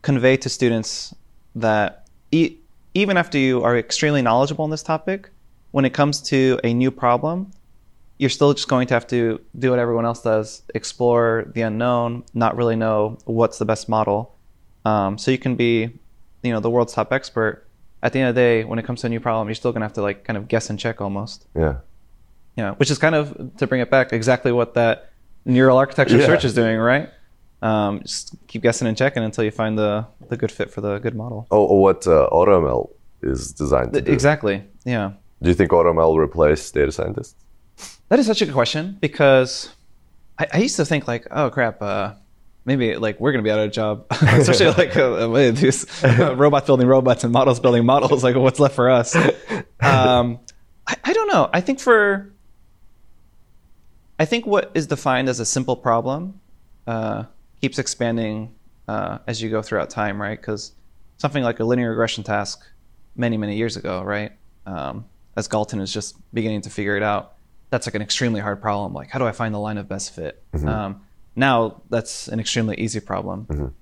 convey 0.01 0.38
to 0.38 0.49
students 0.49 1.14
that 1.55 2.07
e- 2.32 2.55
even 2.93 3.18
after 3.18 3.38
you 3.38 3.64
are 3.64 3.78
extremely 3.78 4.22
knowledgeable 4.22 4.64
on 4.64 4.72
this 4.72 4.84
topic, 4.84 5.30
when 5.72 5.86
it 5.86 5.93
comes 5.93 6.22
to 6.24 6.60
a 6.64 6.74
new 6.74 6.89
problem, 6.89 7.51
you're 8.18 8.30
still 8.30 8.53
just 8.53 8.68
going 8.68 8.88
to 8.88 8.93
have 8.93 9.07
to 9.07 9.39
do 9.57 9.70
what 9.70 9.80
everyone 9.80 10.05
else 10.05 10.22
does 10.22 10.64
explore 10.76 11.45
the 11.53 11.62
unknown, 11.62 12.24
not 12.34 12.57
really 12.57 12.76
know 12.76 13.18
what's 13.26 13.60
the 13.60 13.66
best 13.66 13.88
model. 13.88 14.36
Um, 14.84 15.18
so 15.18 15.32
you 15.32 15.38
can 15.38 15.55
be, 15.55 15.89
you 16.43 16.51
know, 16.51 16.60
the 16.60 16.70
world's 16.70 16.93
top 16.93 17.14
expert. 17.14 17.66
At 18.02 18.14
the 18.14 18.20
end 18.20 18.30
of 18.30 18.36
the 18.36 18.41
day, 18.41 18.64
when 18.64 18.80
it 18.80 18.86
comes 18.86 19.02
to 19.02 19.08
a 19.08 19.10
new 19.10 19.20
problem, 19.20 19.47
you're 19.47 19.56
still 19.56 19.72
going 19.72 19.82
to 19.82 19.86
have 19.86 19.93
to 19.93 20.02
like 20.02 20.24
kind 20.24 20.38
of 20.38 20.47
guess 20.47 20.70
and 20.70 20.80
check 20.80 21.02
almost. 21.02 21.45
Yeah. 21.56 21.78
You 22.56 22.64
know, 22.64 22.74
which 22.74 22.89
is 22.91 22.97
kind 22.97 23.16
of 23.16 23.56
to 23.58 23.68
bring 23.68 23.82
it 23.82 23.89
back 23.89 24.14
exactly 24.14 24.52
what 24.52 24.74
that 24.76 25.12
neural 25.45 25.78
architecture 25.78 26.18
Yeah. 26.18 26.26
search 26.26 26.45
is 26.45 26.54
doing, 26.54 26.78
right? 26.78 27.10
Um, 27.62 28.02
just 28.02 28.36
keep 28.47 28.62
guessing 28.62 28.88
and 28.88 28.97
checking 28.97 29.22
until 29.24 29.43
you 29.43 29.52
find 29.52 29.78
the 29.78 30.06
the 30.30 30.38
good 30.38 30.52
fit 30.52 30.72
for 30.72 30.80
the 30.82 31.00
good 31.00 31.14
model. 31.16 31.45
Oh, 31.52 31.74
what 31.76 32.08
uh, 32.08 32.30
AutoML 32.32 32.89
is 33.22 33.52
designed 33.52 33.91
to 33.93 34.02
do. 34.02 34.12
Exactly. 34.12 34.64
Yeah. 34.86 35.12
Do 35.41 35.50
you 35.50 35.56
think 35.56 35.72
AutoML 35.72 35.95
will 36.08 36.20
replace 36.20 36.72
data 36.72 36.91
scientists? 36.91 37.36
That 38.08 38.20
is 38.20 38.26
such 38.28 38.41
a 38.41 38.45
good 38.45 38.54
question 38.54 38.97
because 39.02 39.70
I, 40.38 40.47
I 40.54 40.58
used 40.60 40.78
to 40.78 40.86
think 40.86 41.06
like, 41.08 41.28
oh 41.32 41.50
crap, 41.50 41.82
uh, 41.82 42.14
maybe 42.70 42.96
like 42.96 43.20
we're 43.20 43.32
gonna 43.32 43.44
be 43.44 43.50
out 43.50 43.60
of 43.60 43.66
a 43.66 43.72
job, 43.72 44.06
especially 44.12 44.68
like 44.68 44.96
uh, 44.96 45.32
uh, 45.34 45.52
these 45.52 46.04
uh, 46.04 46.36
robots 46.38 46.68
building 46.68 46.88
robots 46.88 47.24
and 47.24 47.34
models 47.34 47.60
building 47.60 47.84
models. 47.84 48.24
Like, 48.24 48.36
what's 48.36 48.60
left 48.60 48.76
for 48.76 48.90
us? 48.92 49.16
Um, 49.82 50.40
I, 50.86 50.96
I 51.04 51.14
don't 51.14 51.28
know. 51.28 51.50
I 51.52 51.62
think 51.62 51.80
for 51.80 52.32
I 54.20 54.26
think 54.26 54.46
what 54.46 54.70
is 54.76 54.86
defined 54.86 55.30
as 55.30 55.40
a 55.40 55.46
simple 55.46 55.76
problem 55.76 56.40
uh, 56.86 57.24
keeps 57.60 57.80
expanding 57.80 58.54
uh, 58.88 59.18
as 59.26 59.42
you 59.42 59.50
go 59.50 59.64
throughout 59.64 59.90
time, 59.90 60.22
right? 60.22 60.40
Because 60.40 60.74
something 61.18 61.44
like 61.44 61.60
a 61.60 61.64
linear 61.64 61.90
regression 61.90 62.24
task 62.24 62.62
many 63.16 63.36
many 63.36 63.56
years 63.56 63.78
ago, 63.78 64.04
right? 64.04 64.32
Um, 64.68 65.06
as 65.36 65.48
Galton 65.48 65.80
is 65.80 65.92
just 65.92 66.16
beginning 66.36 66.62
to 66.62 66.70
figure 66.70 66.96
it 66.96 67.04
out, 67.04 67.34
that's 67.72 67.88
like 67.88 67.96
an 67.96 68.04
extremely 68.04 68.42
hard 68.42 68.62
problem. 68.62 68.94
Like, 68.94 69.10
how 69.10 69.18
do 69.18 69.26
I 69.26 69.32
find 69.32 69.56
the 69.56 69.60
line 69.60 69.80
of 69.80 69.88
best 69.88 70.14
fit? 70.14 70.44
Um, 70.68 71.02
now 71.40 71.82
that's 71.90 72.28
an 72.28 72.40
extremely 72.40 72.76
easy 72.78 73.00
problem. 73.00 73.74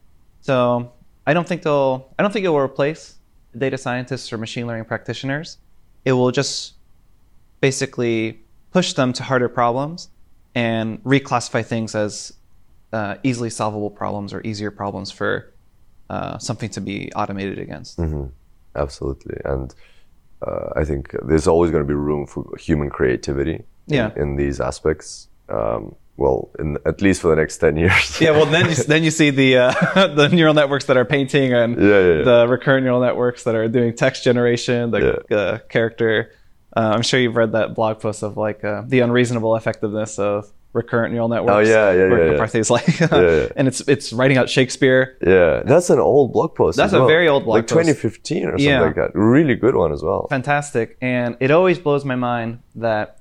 So 0.41 0.91
I 1.25 1.33
don't 1.33 1.47
think 1.47 1.63
they'll. 1.63 2.07
I 2.17 2.23
don't 2.23 2.31
think 2.31 2.45
it 2.45 2.49
will 2.49 2.59
replace 2.71 3.15
data 3.57 3.77
scientists 3.77 4.31
or 4.31 4.37
machine 4.37 4.65
learning 4.67 4.85
practitioners. 4.85 5.57
It 6.05 6.13
will 6.13 6.31
just 6.31 6.73
basically 7.59 8.39
push 8.71 8.93
them 8.93 9.11
to 9.13 9.23
harder 9.23 9.49
problems 9.49 10.09
and 10.55 11.03
reclassify 11.03 11.65
things 11.65 11.95
as 11.95 12.33
uh, 12.93 13.15
easily 13.23 13.49
solvable 13.49 13.89
problems 13.89 14.33
or 14.33 14.41
easier 14.43 14.71
problems 14.71 15.11
for 15.11 15.51
uh, 16.09 16.37
something 16.37 16.69
to 16.69 16.81
be 16.81 17.11
automated 17.13 17.59
against. 17.59 17.99
Absolutely. 18.75 19.37
And 19.43 19.73
uh, 20.45 20.69
I 20.75 20.83
think 20.85 21.15
there's 21.23 21.47
always 21.47 21.71
going 21.71 21.83
to 21.83 21.87
be 21.87 21.93
room 21.95 22.27
for 22.27 22.45
human 22.57 22.89
creativity 22.89 23.55
in- 23.55 23.63
Yeah. 23.87 24.11
in, 24.15 24.35
these 24.35 24.59
aspects. 24.61 25.27
Um, 25.49 25.95
well, 26.17 26.49
in, 26.59 26.77
at 26.85 27.01
least 27.01 27.21
for 27.21 27.29
the 27.29 27.35
next 27.35 27.57
10 27.59 27.77
years. 27.77 28.19
Yeah, 28.19 28.31
well, 28.31 28.45
then 28.47 28.69
you, 28.69 28.75
then 28.87 29.03
you 29.03 29.11
see 29.11 29.29
the 29.29 29.57
uh, 29.57 30.07
the 30.15 30.29
neural 30.29 30.53
networks 30.53 30.85
that 30.85 30.97
are 30.97 31.05
painting 31.05 31.53
and 31.53 31.77
Yeah, 31.77 31.83
yeah, 31.87 32.13
yeah. 32.17 32.23
the 32.23 32.47
recurrent 32.49 32.83
neural 32.83 33.01
networks 33.01 33.43
that 33.43 33.55
are 33.55 33.67
doing 33.67 33.95
text 33.95 34.23
generation, 34.23 34.91
the 34.91 35.23
uh, 35.35 35.59
character. 35.69 36.31
Uh, 36.75 36.91
I'm 36.95 37.01
sure 37.03 37.19
you've 37.19 37.35
read 37.35 37.53
that 37.53 37.75
blog 37.75 37.99
post 37.99 38.23
of 38.23 38.35
like 38.37 38.63
uh, 38.63 38.83
the 38.85 38.99
unreasonable 38.99 39.55
effectiveness 39.55 40.19
of 40.19 40.51
recurrent 40.73 41.11
neural 41.13 41.27
networks. 41.27 41.53
Oh, 41.55 41.59
yeah, 41.59 41.91
yeah, 41.91 42.07
yeah, 42.07 42.31
yeah. 42.31 42.37
Karpathy's 42.37 42.69
like, 42.69 42.99
yeah. 42.99 43.47
and 43.55 43.67
it's 43.67 43.81
it's 43.81 44.11
writing 44.13 44.37
out 44.37 44.49
Shakespeare. 44.49 45.17
Yeah, 45.25 45.63
that's 45.65 45.89
an 45.89 45.99
old 45.99 46.33
blog 46.33 46.55
post. 46.55 46.77
That's 46.77 46.93
a 46.93 46.99
well. 46.99 47.07
very 47.07 47.27
old 47.27 47.45
blog 47.45 47.61
post. 47.67 47.75
like 47.75 47.85
2015 47.85 48.45
or 48.45 48.51
something 48.51 48.65
Yeah. 48.65 48.81
like 48.81 48.95
that. 48.95 49.11
Really 49.15 49.55
good 49.55 49.75
one 49.75 49.91
as 49.91 50.03
well. 50.03 50.27
Fantastic, 50.29 50.97
and 51.01 51.37
it 51.39 51.51
always 51.51 51.79
blows 51.79 52.05
my 52.05 52.15
mind 52.15 52.59
that 52.75 53.19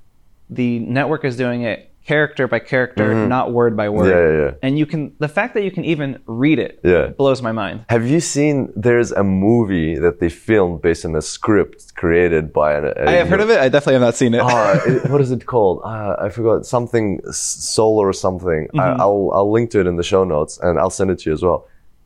the 0.49 0.79
network 0.79 1.25
is 1.25 1.35
doing 1.37 1.63
it 1.63 1.91
character 2.07 2.47
by 2.47 2.59
character, 2.73 3.05
not 3.35 3.45
word 3.51 3.73
by 3.81 3.87
word. 3.89 4.07
Mm-hmm. 4.07 4.17
Yeah, 4.17 4.37
yeah, 4.45 4.45
yeah. 4.51 4.65
And 4.65 4.71
you 4.79 4.85
can 4.91 5.01
the 5.25 5.27
fact 5.37 5.51
that 5.55 5.63
you 5.67 5.71
can 5.77 5.83
even 5.93 6.09
read 6.43 6.57
it 6.67 6.73
Yeah. 6.83 7.07
blows 7.21 7.41
my 7.41 7.51
mind. 7.63 7.75
Have 7.89 8.05
you 8.13 8.19
seen? 8.35 8.55
There's 8.87 9.11
a 9.11 9.23
movie 9.23 9.93
that 10.05 10.15
they 10.21 10.29
filmed 10.29 10.81
based 10.81 11.03
on 11.07 11.13
a 11.15 11.21
script 11.21 11.79
created 12.01 12.43
by 12.53 12.69
an. 12.77 12.83
I 13.07 13.11
have 13.21 13.27
heard 13.31 13.41
of 13.45 13.49
it. 13.53 13.59
I 13.59 13.67
definitely 13.69 13.97
have 13.99 14.07
not 14.09 14.15
seen 14.15 14.33
it. 14.33 14.41
Uh, 14.41 14.79
it- 14.91 15.09
what 15.11 15.21
is 15.25 15.31
it 15.31 15.45
called? 15.53 15.77
Uh, 15.83 16.15
I 16.25 16.29
forgot 16.29 16.65
something 16.65 17.07
solar 17.31 18.05
or 18.07 18.13
something. 18.13 18.61
I, 18.73 18.77
Mm-hmm. 18.77 19.01
I'll 19.05 19.25
I'll 19.37 19.51
link 19.57 19.67
to 19.73 19.79
it 19.81 19.87
in 19.91 19.95
the 20.01 20.07
show 20.13 20.23
notes 20.35 20.53
and 20.65 20.73
I'll 20.79 20.95
send 20.99 21.09
it 21.11 21.17
to 21.21 21.25
you 21.29 21.33
as 21.33 21.41
well. 21.47 21.59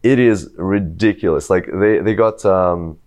It 0.03 0.17
is 0.31 0.49
ridiculous. 0.57 1.43
Like 1.53 1.65
they 1.81 1.93
they 2.05 2.15
got 2.25 2.37
um, 2.57 2.97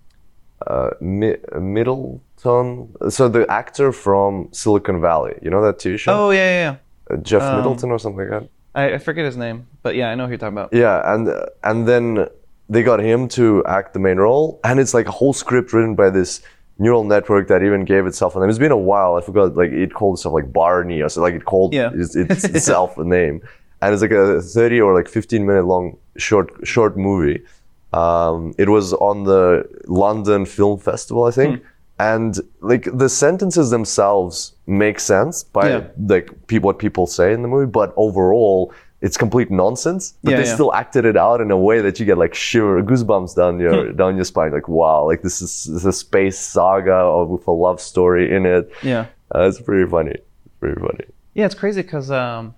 uh, 0.67 0.91
Mi- 1.01 1.43
Middleton. 1.75 2.95
So 3.17 3.29
the 3.29 3.45
actor 3.51 3.91
from 3.93 4.49
Silicon 4.53 5.01
Valley. 5.01 5.35
You 5.43 5.51
know 5.51 5.63
that 5.63 5.79
TV 5.79 5.99
show? 5.99 6.13
oh 6.27 6.31
yeah, 6.31 6.39
yeah, 6.39 6.61
yeah. 6.71 6.77
Jeff 7.23 7.43
um, 7.43 7.57
Middleton 7.57 7.91
or 7.91 7.99
something 7.99 8.29
like 8.29 8.41
that. 8.43 8.49
I, 8.75 8.95
I 8.95 8.99
forget 8.99 9.25
his 9.25 9.37
name, 9.37 9.67
but 9.83 9.95
yeah, 9.95 10.11
I 10.11 10.15
know 10.15 10.25
who 10.25 10.31
you're 10.31 10.39
talking 10.39 10.57
about. 10.59 10.73
Yeah, 10.73 11.15
and 11.15 11.29
uh, 11.29 11.47
and 11.63 11.87
then 11.87 12.29
they 12.69 12.83
got 12.83 12.99
him 13.01 13.29
to 13.29 13.65
act 13.67 13.93
the 13.93 14.01
main 14.01 14.17
role, 14.17 14.59
and 14.65 14.81
it's 14.81 14.95
like 14.95 15.07
a 15.07 15.13
whole 15.13 15.33
script 15.33 15.73
written 15.73 15.95
by 15.95 16.11
this 16.11 16.41
neural 16.79 17.05
network 17.05 17.47
that 17.49 17.63
even 17.63 17.85
gave 17.85 18.05
itself 18.07 18.35
a 18.35 18.41
name. 18.41 18.49
It's 18.51 18.59
been 18.59 18.73
a 18.73 18.77
while. 18.77 19.15
I 19.15 19.21
forgot. 19.21 19.55
Like 19.55 19.71
it 19.71 19.95
called 19.95 20.19
itself 20.19 20.35
like 20.35 20.53
Barney 20.53 21.03
or 21.03 21.09
so. 21.09 21.23
Like 21.23 21.35
it 21.35 21.45
called 21.45 21.73
Yeah. 21.73 21.91
its, 21.95 22.17
its 22.17 22.45
itself 22.57 22.99
a 22.99 23.05
name, 23.05 23.43
and 23.81 23.93
it's 23.93 24.03
like 24.03 24.11
a 24.11 24.41
thirty 24.43 24.81
or 24.81 24.93
like 24.95 25.09
fifteen 25.09 25.47
minute 25.47 25.67
long 25.67 25.97
short 26.17 26.51
short 26.65 26.97
movie. 26.97 27.45
Um, 27.93 28.55
it 28.59 28.69
was 28.69 28.93
on 28.95 29.23
the 29.23 29.69
London 29.87 30.47
Film 30.47 30.81
Festival, 30.81 31.25
I 31.25 31.31
think. 31.31 31.61
Hmm. 31.61 31.67
And 31.99 32.41
like 32.61 32.89
the 32.93 33.09
sentences 33.09 33.71
themselves 33.71 34.55
make 34.67 34.99
sense 34.99 35.45
by 35.45 35.69
Yeah. 35.69 35.83
like 36.09 36.31
what 36.61 36.79
people 36.79 37.07
say 37.07 37.33
in 37.33 37.43
the 37.43 37.49
movie, 37.49 37.67
but 37.71 37.93
overall 37.97 38.73
it's 39.01 39.17
complete 39.17 39.51
nonsense. 39.51 40.15
But 40.25 40.31
Yeah, 40.33 40.37
they 40.39 40.47
yeah. 40.47 40.55
still 40.55 40.73
acted 40.75 41.05
it 41.05 41.17
out 41.17 41.41
in 41.41 41.51
a 41.51 41.59
way 41.59 41.81
that 41.83 42.01
you 42.01 42.07
get 42.07 42.17
like 42.19 42.35
shiver, 42.35 42.83
goosebumps 42.83 43.37
down 43.37 43.61
your 43.61 43.91
Hmm. 43.91 43.97
down 43.97 44.17
your 44.17 44.25
spine. 44.25 44.53
Like 44.53 44.69
wow, 44.69 45.05
like 45.07 45.23
this 45.23 45.41
is, 45.43 45.65
this 45.65 45.77
is 45.83 45.85
a 45.87 45.93
space 45.93 46.39
saga 46.39 46.93
of, 46.95 47.29
with 47.29 47.47
a 47.47 47.53
love 47.53 47.81
story 47.81 48.35
in 48.35 48.45
it. 48.47 48.71
Yeah. 48.83 49.07
Uh, 49.35 49.43
it's 49.49 49.61
pretty 49.61 49.89
funny. 49.89 50.13
It's 50.47 50.55
pretty 50.59 50.81
funny. 50.81 51.05
Yeah, 51.35 51.47
it's 51.47 51.55
crazy 51.55 51.83
because 51.83 52.11
um, 52.11 52.55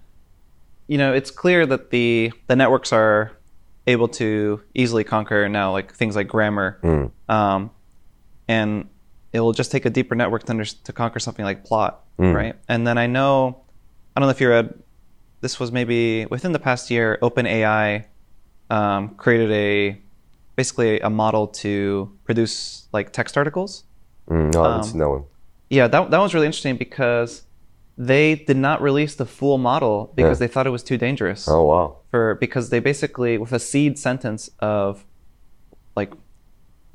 you 0.87 0.97
know 0.99 1.13
it's 1.13 1.31
clear 1.31 1.67
that 1.67 1.91
the 1.91 2.33
the 2.47 2.57
networks 2.57 2.93
are 2.93 3.33
able 3.87 4.09
to 4.09 4.61
easily 4.75 5.05
conquer 5.05 5.49
now 5.49 5.73
like 5.73 5.93
things 5.95 6.17
like 6.17 6.29
grammar, 6.29 6.79
um, 7.29 7.71
and 8.49 8.89
it 9.37 9.41
will 9.41 9.53
just 9.53 9.71
take 9.71 9.85
a 9.85 9.91
deeper 9.91 10.15
network 10.15 10.43
to, 10.45 10.51
under- 10.55 10.65
to 10.87 10.93
conquer 10.93 11.21
something 11.27 11.45
like 11.45 11.65
plot, 11.65 11.93
right? 12.19 12.55
And 12.69 12.87
then 12.87 12.97
I 13.05 13.07
know 13.07 13.63
I 14.15 14.21
don't 14.21 14.27
know 14.29 14.31
if 14.31 14.41
you 14.41 14.49
read 14.49 14.67
this 15.43 15.61
was 15.61 15.71
maybe 15.71 16.25
within 16.35 16.53
the 16.53 16.59
past 16.69 16.91
year, 16.91 17.19
OpenAI 17.23 18.07
um, 18.71 19.03
created 19.23 19.51
a 19.53 20.01
basically 20.57 20.99
a 21.01 21.11
model 21.11 21.47
to 21.63 22.11
produce 22.25 22.89
like 22.97 23.13
text 23.13 23.37
articles. 23.37 23.85
Mm, 24.31 24.55
no, 24.55 24.65
Um, 24.65 24.99
that 24.99 25.09
one. 25.09 25.25
Yeah, 25.69 25.87
that 25.89 26.11
that 26.11 26.19
was 26.19 26.33
really 26.35 26.47
interesting 26.47 26.77
because 26.77 27.43
they 27.99 28.35
did 28.49 28.57
not 28.57 28.81
release 28.81 29.15
the 29.17 29.27
full 29.27 29.59
model 29.59 30.13
because 30.15 30.37
Yeah. 30.41 30.47
they 30.47 30.53
thought 30.53 30.67
it 30.67 30.71
was 30.79 30.83
too 30.83 30.97
dangerous. 30.99 31.47
Oh 31.49 31.65
wow. 31.65 31.97
For 32.11 32.35
because 32.37 32.71
they 32.71 32.81
basically 32.81 33.37
with 33.39 33.53
a 33.53 33.59
seed 33.59 33.99
sentence 33.99 34.43
of 34.61 35.05
like 35.95 36.13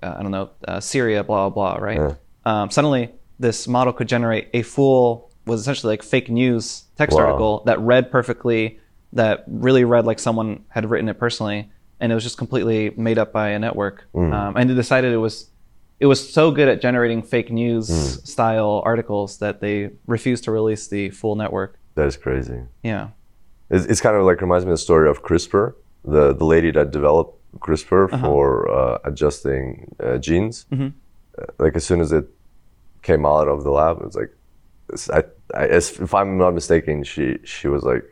uh, 0.03 0.15
I 0.17 0.21
don't 0.23 0.31
know 0.31 0.49
uh, 0.67 0.79
Syria 0.79 1.23
blah 1.23 1.49
blah 1.49 1.75
blah 1.77 1.85
right. 1.89 1.97
Yeah. 2.01 2.15
Um, 2.45 2.69
suddenly 2.71 3.11
this 3.39 3.67
model 3.67 3.93
could 3.93 4.07
generate 4.07 4.49
a 4.53 4.61
full 4.63 5.29
was 5.45 5.61
essentially 5.61 5.93
like 5.93 6.03
fake 6.03 6.29
news 6.29 6.83
text 6.97 7.17
Wow. 7.17 7.23
article 7.25 7.63
that 7.65 7.79
read 7.79 8.11
perfectly 8.11 8.79
that 9.13 9.43
really 9.47 9.83
read 9.83 10.05
like 10.05 10.19
someone 10.19 10.63
had 10.69 10.89
written 10.89 11.09
it 11.09 11.17
personally 11.19 11.69
and 11.99 12.11
it 12.11 12.15
was 12.15 12.23
just 12.23 12.37
completely 12.37 12.91
made 12.97 13.17
up 13.17 13.31
by 13.33 13.49
a 13.49 13.59
network 13.59 14.05
Mm. 14.13 14.33
um, 14.33 14.57
and 14.57 14.69
they 14.69 14.75
decided 14.75 15.11
it 15.13 15.17
was 15.17 15.49
it 15.99 16.05
was 16.07 16.19
so 16.33 16.49
good 16.51 16.67
at 16.67 16.81
generating 16.81 17.21
fake 17.23 17.51
news 17.51 17.89
Mm. 17.89 18.27
style 18.27 18.81
articles 18.85 19.37
that 19.39 19.59
they 19.61 19.89
refused 20.07 20.43
to 20.45 20.51
release 20.51 20.87
the 20.87 21.09
full 21.09 21.35
network 21.35 21.77
That 21.95 22.07
is 22.07 22.15
crazy. 22.17 22.61
yeah 22.83 23.07
It's, 23.69 23.85
it's 23.85 24.01
kind 24.01 24.15
of 24.15 24.23
like 24.23 24.41
reminds 24.41 24.65
me 24.65 24.71
of 24.71 24.77
the 24.77 24.85
story 24.89 25.09
of 25.09 25.23
CRISPR, 25.23 25.73
the 26.05 26.33
the 26.33 26.45
lady 26.45 26.71
that 26.71 26.91
developed 26.91 27.33
CRISPR 27.59 28.13
Uh-huh. 28.13 28.25
for 28.25 28.69
uh, 28.69 28.97
adjusting 29.09 29.93
uh, 29.99 30.17
genes. 30.17 30.65
Mm-hmm. 30.71 30.89
Like 31.59 31.75
as 31.75 31.85
soon 31.85 32.01
as 32.01 32.11
it 32.11 32.25
came 33.01 33.25
out 33.25 33.47
of 33.47 33.63
the 33.63 33.71
lab, 33.71 33.97
it 33.97 34.05
was 34.05 34.15
like, 34.15 34.33
I, 35.13 35.23
I, 35.57 35.67
as, 35.67 35.99
if 35.99 36.13
I'm 36.13 36.37
not 36.37 36.53
mistaken, 36.53 37.03
she 37.03 37.37
she 37.43 37.67
was 37.67 37.83
like, 37.83 38.03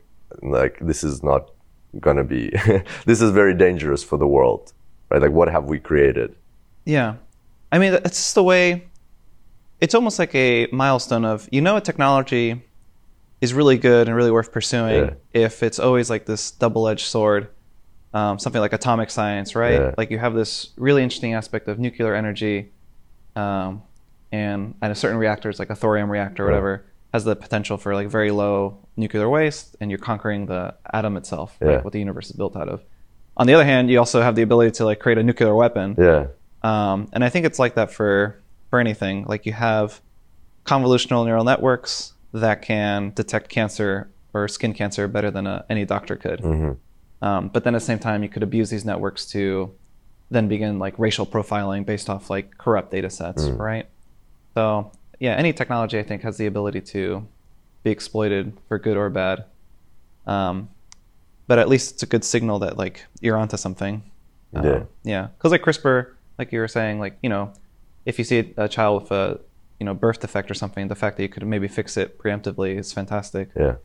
like 0.41 0.79
this 0.81 1.03
is 1.03 1.23
not 1.23 1.51
gonna 1.99 2.23
be, 2.23 2.49
this 3.05 3.21
is 3.21 3.31
very 3.31 3.53
dangerous 3.53 4.03
for 4.03 4.17
the 4.17 4.27
world, 4.27 4.73
right? 5.09 5.21
Like 5.21 5.31
what 5.31 5.49
have 5.49 5.65
we 5.65 5.79
created? 5.79 6.35
Yeah. 6.85 7.15
I 7.71 7.79
mean, 7.79 7.93
it's 7.93 8.17
just 8.17 8.35
the 8.35 8.43
way, 8.43 8.87
it's 9.81 9.93
almost 9.93 10.19
like 10.19 10.33
a 10.35 10.67
milestone 10.71 11.25
of, 11.25 11.47
you 11.51 11.61
know, 11.61 11.77
a 11.77 11.81
technology 11.81 12.63
is 13.41 13.53
really 13.53 13.77
good 13.77 14.07
and 14.07 14.15
really 14.15 14.31
worth 14.31 14.51
pursuing 14.51 14.95
Yeah. 15.05 15.13
if 15.33 15.63
it's 15.63 15.79
always 15.79 16.09
like 16.09 16.25
this 16.25 16.51
double 16.51 16.87
edged 16.87 17.05
sword, 17.05 17.47
um, 18.13 18.39
something 18.39 18.59
like 18.61 18.73
atomic 18.73 19.09
science, 19.09 19.55
right? 19.55 19.79
Yeah. 19.79 19.95
Like 19.97 20.11
you 20.11 20.17
have 20.17 20.33
this 20.33 20.69
really 20.77 21.03
interesting 21.03 21.33
aspect 21.33 21.67
of 21.67 21.79
nuclear 21.79 22.15
energy, 22.15 22.71
um, 23.35 23.81
and 24.31 24.75
at 24.81 24.91
a 24.91 24.95
certain 24.95 25.17
reactors, 25.17 25.59
like 25.59 25.69
a 25.69 25.75
thorium 25.75 26.09
reactor 26.09 26.43
or 26.43 26.47
whatever, 26.47 26.85
has 27.13 27.23
the 27.23 27.35
potential 27.35 27.77
for 27.77 27.95
like 27.95 28.07
very 28.07 28.31
low 28.31 28.77
nuclear 28.95 29.27
waste, 29.29 29.75
and 29.79 29.89
you're 29.89 29.97
conquering 29.99 30.45
the 30.45 30.75
atom 30.93 31.17
itself, 31.17 31.57
Yeah. 31.61 31.67
like 31.67 31.83
what 31.83 31.93
the 31.93 31.99
universe 31.99 32.29
is 32.29 32.35
built 32.35 32.55
out 32.55 32.69
of. 32.69 32.83
On 33.37 33.47
the 33.47 33.53
other 33.53 33.65
hand, 33.65 33.89
you 33.89 33.97
also 33.99 34.21
have 34.21 34.35
the 34.35 34.41
ability 34.41 34.71
to 34.71 34.85
like 34.85 34.99
create 34.99 35.17
a 35.17 35.23
nuclear 35.23 35.55
weapon, 35.55 35.95
Yeah, 35.97 36.27
um, 36.61 37.07
and 37.13 37.23
I 37.23 37.29
think 37.29 37.45
it's 37.45 37.57
like 37.59 37.75
that 37.75 37.91
for 37.91 38.39
for 38.69 38.79
anything. 38.79 39.25
Like 39.25 39.45
you 39.47 39.53
have 39.53 39.99
convolutional 40.65 41.25
neural 41.25 41.43
networks 41.43 42.13
that 42.33 42.61
can 42.61 43.11
detect 43.15 43.49
cancer 43.49 44.09
or 44.35 44.47
skin 44.47 44.73
cancer 44.73 45.07
better 45.07 45.31
than 45.31 45.47
a, 45.47 45.65
any 45.69 45.85
doctor 45.85 46.15
could. 46.15 46.77
Um, 47.21 47.49
but 47.49 47.63
then 47.63 47.73
at 47.75 47.79
the 47.79 47.85
same 47.85 47.97
time, 47.99 48.21
you 48.21 48.29
could 48.29 48.43
abuse 48.43 48.69
these 48.69 48.85
networks 48.85 49.25
to 49.31 49.73
then 50.31 50.47
begin 50.47 50.79
like 50.79 50.97
racial 50.99 51.25
profiling 51.25 51.85
based 51.85 52.09
off 52.09 52.29
like 52.29 52.57
corrupt 52.57 52.91
data 52.91 53.09
sets, 53.09 53.43
right? 53.49 53.87
So 54.53 54.91
yeah, 55.19 55.35
any 55.35 55.53
technology 55.53 55.97
I 55.99 56.03
think 56.03 56.21
has 56.23 56.37
the 56.37 56.45
ability 56.45 56.81
to 56.81 57.27
be 57.83 57.91
exploited 57.91 58.53
for 58.67 58.77
good 58.79 58.97
or 58.97 59.09
bad. 59.09 59.45
Um, 60.27 60.69
but 61.47 61.57
at 61.59 61.67
least 61.67 61.93
it's 61.93 62.03
a 62.03 62.05
good 62.05 62.23
signal 62.23 62.59
that 62.59 62.77
like 62.77 63.05
you're 63.21 63.37
onto 63.37 63.57
something. 63.57 64.03
Uh, 64.55 64.61
Yeah. 64.63 64.83
yeah, 65.03 65.27
because 65.37 65.51
like 65.51 65.61
CRISPR, 65.63 66.13
like 66.37 66.51
you 66.51 66.59
were 66.59 66.67
saying, 66.67 66.99
like 66.99 67.17
you 67.23 67.29
know, 67.29 67.53
if 68.05 68.17
you 68.19 68.23
see 68.25 68.53
a 68.57 68.67
child 68.67 69.03
with 69.03 69.11
a 69.11 69.39
you 69.79 69.85
know 69.85 69.93
birth 69.93 70.19
defect 70.19 70.51
or 70.51 70.53
something, 70.53 70.87
the 70.89 70.95
fact 70.95 71.17
that 71.17 71.23
you 71.23 71.29
could 71.29 71.45
maybe 71.45 71.67
fix 71.67 71.97
it 71.97 72.17
preemptively 72.19 72.77
is 72.77 72.91
fantastic. 72.93 73.49
yeah, 73.55 73.75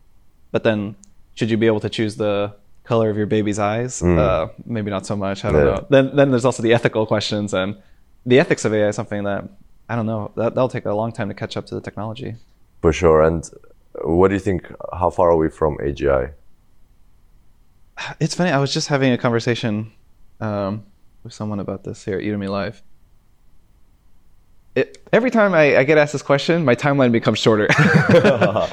But 0.50 0.62
then, 0.64 0.96
should 1.34 1.50
you 1.50 1.56
be 1.56 1.66
able 1.66 1.80
to 1.80 1.88
choose 1.88 2.16
the 2.16 2.54
color 2.84 3.10
of 3.10 3.16
your 3.16 3.26
baby's 3.26 3.58
eyes? 3.58 4.02
Uh, 4.02 4.48
maybe 4.64 4.90
not 4.90 5.04
so 5.06 5.16
much. 5.16 5.44
I 5.44 5.52
don't 5.52 5.62
Mm. 5.62 5.66
Yeah. 5.66 5.74
know. 5.80 5.86
Then, 5.90 6.16
then 6.16 6.30
there's 6.30 6.44
also 6.44 6.62
the 6.62 6.72
ethical 6.74 7.06
questions 7.06 7.52
and 7.54 7.76
the 8.26 8.38
ethics 8.40 8.64
of 8.64 8.72
AI 8.72 8.88
is 8.88 8.96
something 8.96 9.24
that 9.24 9.44
I 9.88 9.96
don't 9.96 10.06
know. 10.06 10.30
That, 10.36 10.54
that'll 10.54 10.68
take 10.68 10.86
a 10.86 10.92
long 10.94 11.12
time 11.12 11.28
to 11.28 11.34
catch 11.34 11.56
up 11.56 11.66
to 11.66 11.74
the 11.74 11.80
technology. 11.80 12.36
For 12.80 12.92
sure. 12.92 13.22
And 13.22 13.48
what 14.02 14.28
do 14.28 14.34
you 14.34 14.40
think? 14.40 14.70
How 14.92 15.10
far 15.10 15.30
are 15.30 15.36
we 15.36 15.48
from 15.50 15.76
AGI? 15.78 16.32
It's 18.20 18.34
funny. 18.34 18.50
I 18.50 18.58
was 18.58 18.72
just 18.72 18.88
having 18.88 19.12
a 19.12 19.18
conversation 19.18 19.92
um, 20.40 20.84
with 21.22 21.32
someone 21.32 21.60
about 21.60 21.84
this 21.84 22.04
here 22.04 22.18
at 22.18 22.24
Udemy 22.24 22.48
Live. 22.48 22.82
It, 24.74 25.06
every 25.12 25.30
time 25.30 25.54
I, 25.54 25.78
I, 25.78 25.84
get 25.84 25.98
asked 25.98 26.12
this 26.12 26.22
question, 26.22 26.64
my 26.64 26.74
timeline 26.74 27.12
becomes 27.12 27.38
shorter. 27.38 27.68
yeah. 27.78 28.66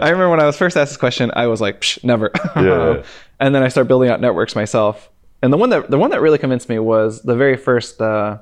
I 0.00 0.10
remember 0.10 0.30
when 0.30 0.38
I 0.38 0.46
was 0.46 0.56
first 0.56 0.76
asked 0.76 0.92
this 0.92 0.96
question, 0.96 1.32
I 1.34 1.48
was 1.48 1.60
like, 1.60 1.84
never. 2.04 2.30
Yeah, 2.54 3.02
and 3.40 3.52
then 3.52 3.64
I 3.64 3.68
start 3.68 3.88
building 3.88 4.08
out 4.08 4.20
networks 4.20 4.54
myself. 4.54 5.10
And 5.42 5.52
the 5.52 5.56
one 5.56 5.70
that 5.70 5.90
the 5.90 5.98
one 5.98 6.10
that 6.10 6.20
really 6.20 6.38
convinced 6.38 6.68
me 6.68 6.78
was 6.78 7.22
the 7.22 7.34
very 7.34 7.56
first 7.56 8.00
uh, 8.00 8.38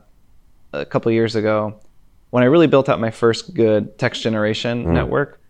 a 0.73 0.85
couple 0.85 1.11
years 1.13 1.37
ago 1.37 1.81
when 2.31 2.43
I 2.43 2.47
really 2.47 2.67
built 2.67 2.89
out 2.89 3.01
my 3.01 3.11
first 3.11 3.55
good 3.55 3.99
text 3.99 4.23
generation 4.23 4.85
mm. 4.85 4.93
network. 4.93 5.41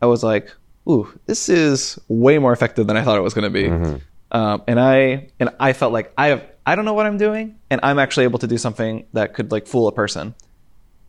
I 0.00 0.06
was 0.06 0.22
like, 0.22 0.52
ooh, 0.88 1.12
this 1.26 1.48
is 1.48 1.98
way 2.08 2.38
more 2.38 2.52
effective 2.52 2.86
than 2.86 2.96
I 2.96 3.02
thought 3.02 3.18
it 3.18 3.22
was 3.22 3.34
going 3.34 3.44
to 3.44 3.50
be. 3.50 3.64
Mm-hmm. 3.64 3.96
Um, 4.30 4.62
and 4.68 4.78
I 4.78 5.30
and 5.40 5.50
I 5.58 5.72
felt 5.72 5.92
like 5.92 6.12
I 6.16 6.28
have 6.28 6.46
I 6.66 6.74
don't 6.74 6.84
know 6.84 6.94
what 6.94 7.06
I'm 7.06 7.16
doing, 7.16 7.58
and 7.70 7.80
I'm 7.82 7.98
actually 7.98 8.24
able 8.24 8.38
to 8.40 8.46
do 8.46 8.58
something 8.58 9.06
that 9.14 9.34
could 9.34 9.50
like 9.50 9.66
fool 9.66 9.88
a 9.88 9.92
person. 9.92 10.34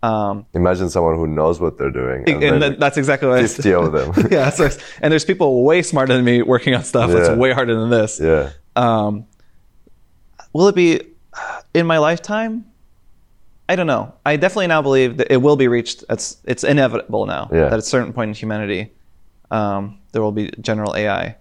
Um, 0.02 0.46
Imagine 0.54 0.90
someone 0.90 1.16
who 1.16 1.28
knows 1.28 1.60
what 1.60 1.78
they're 1.78 1.92
doing, 1.92 2.24
and, 2.30 2.64
and 2.64 2.80
that's 2.80 2.98
exactly 2.98 3.28
what 3.28 3.42
fifty 3.42 3.74
I, 3.74 3.80
of 3.80 3.92
them. 3.92 4.28
yeah, 4.32 4.50
so, 4.50 4.70
and 5.02 5.12
there's 5.12 5.26
people 5.26 5.64
way 5.64 5.82
smarter 5.82 6.14
than 6.14 6.24
me 6.24 6.42
working 6.42 6.74
on 6.74 6.84
stuff 6.86 7.10
yeah. 7.10 7.20
that's 7.20 7.38
way 7.38 7.52
harder 7.52 7.76
than 7.76 7.90
this. 7.90 8.20
Yeah. 8.20 8.52
Um, 8.78 9.26
will 10.54 10.70
it 10.70 10.76
be 10.76 11.02
in 11.74 11.86
my 11.86 11.98
lifetime? 11.98 12.66
I 13.68 13.76
don't 13.76 13.88
know. 13.88 14.14
I 14.26 14.38
definitely 14.38 14.68
now 14.68 14.82
believe 14.82 15.18
that 15.18 15.32
it 15.32 15.38
will 15.38 15.58
be 15.58 15.68
reached. 15.68 16.06
It's 16.10 16.38
it's 16.46 16.64
inevitable 16.64 17.26
now 17.26 17.50
yeah. 17.52 17.66
that 17.66 17.74
at 17.74 17.80
a 17.80 17.84
certain 17.84 18.14
point 18.14 18.30
in 18.30 18.36
humanity, 18.36 18.94
um, 19.52 20.00
there 20.14 20.22
will 20.22 20.32
be 20.32 20.50
general 20.62 20.96
AI, 20.96 21.36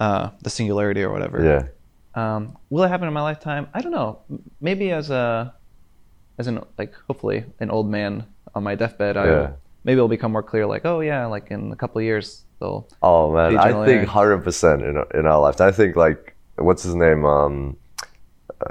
uh, 0.00 0.30
the 0.42 0.50
singularity 0.50 1.02
or 1.02 1.12
whatever. 1.12 1.44
Yeah. 1.44 1.68
Um, 2.14 2.58
will 2.70 2.82
it 2.82 2.88
happen 2.88 3.06
in 3.06 3.14
my 3.14 3.22
lifetime? 3.22 3.68
I 3.72 3.80
don't 3.82 3.92
know. 3.92 4.18
Maybe 4.60 4.90
as 4.90 5.10
a 5.10 5.54
as 6.40 6.46
an 6.46 6.64
like 6.78 6.94
hopefully 7.06 7.44
an 7.60 7.70
old 7.70 7.88
man 7.88 8.24
on 8.54 8.62
my 8.64 8.74
deathbed, 8.74 9.16
I 9.16 9.26
yeah. 9.26 9.50
maybe 9.84 9.98
it'll 9.98 10.08
become 10.08 10.32
more 10.32 10.42
clear. 10.42 10.66
Like, 10.66 10.84
oh 10.84 11.00
yeah, 11.00 11.26
like 11.26 11.50
in 11.50 11.70
a 11.70 11.76
couple 11.76 11.98
of 12.00 12.04
years 12.04 12.44
they'll. 12.58 12.88
Oh 13.02 13.32
man, 13.32 13.58
I 13.58 13.84
think 13.84 14.08
hundred 14.08 14.42
percent 14.42 14.82
in 14.82 14.94
in 15.14 15.26
our 15.26 15.40
life. 15.40 15.60
I 15.60 15.70
think 15.70 15.96
like 15.96 16.34
what's 16.56 16.82
his 16.82 16.94
name? 16.94 17.24
Um, 17.24 17.76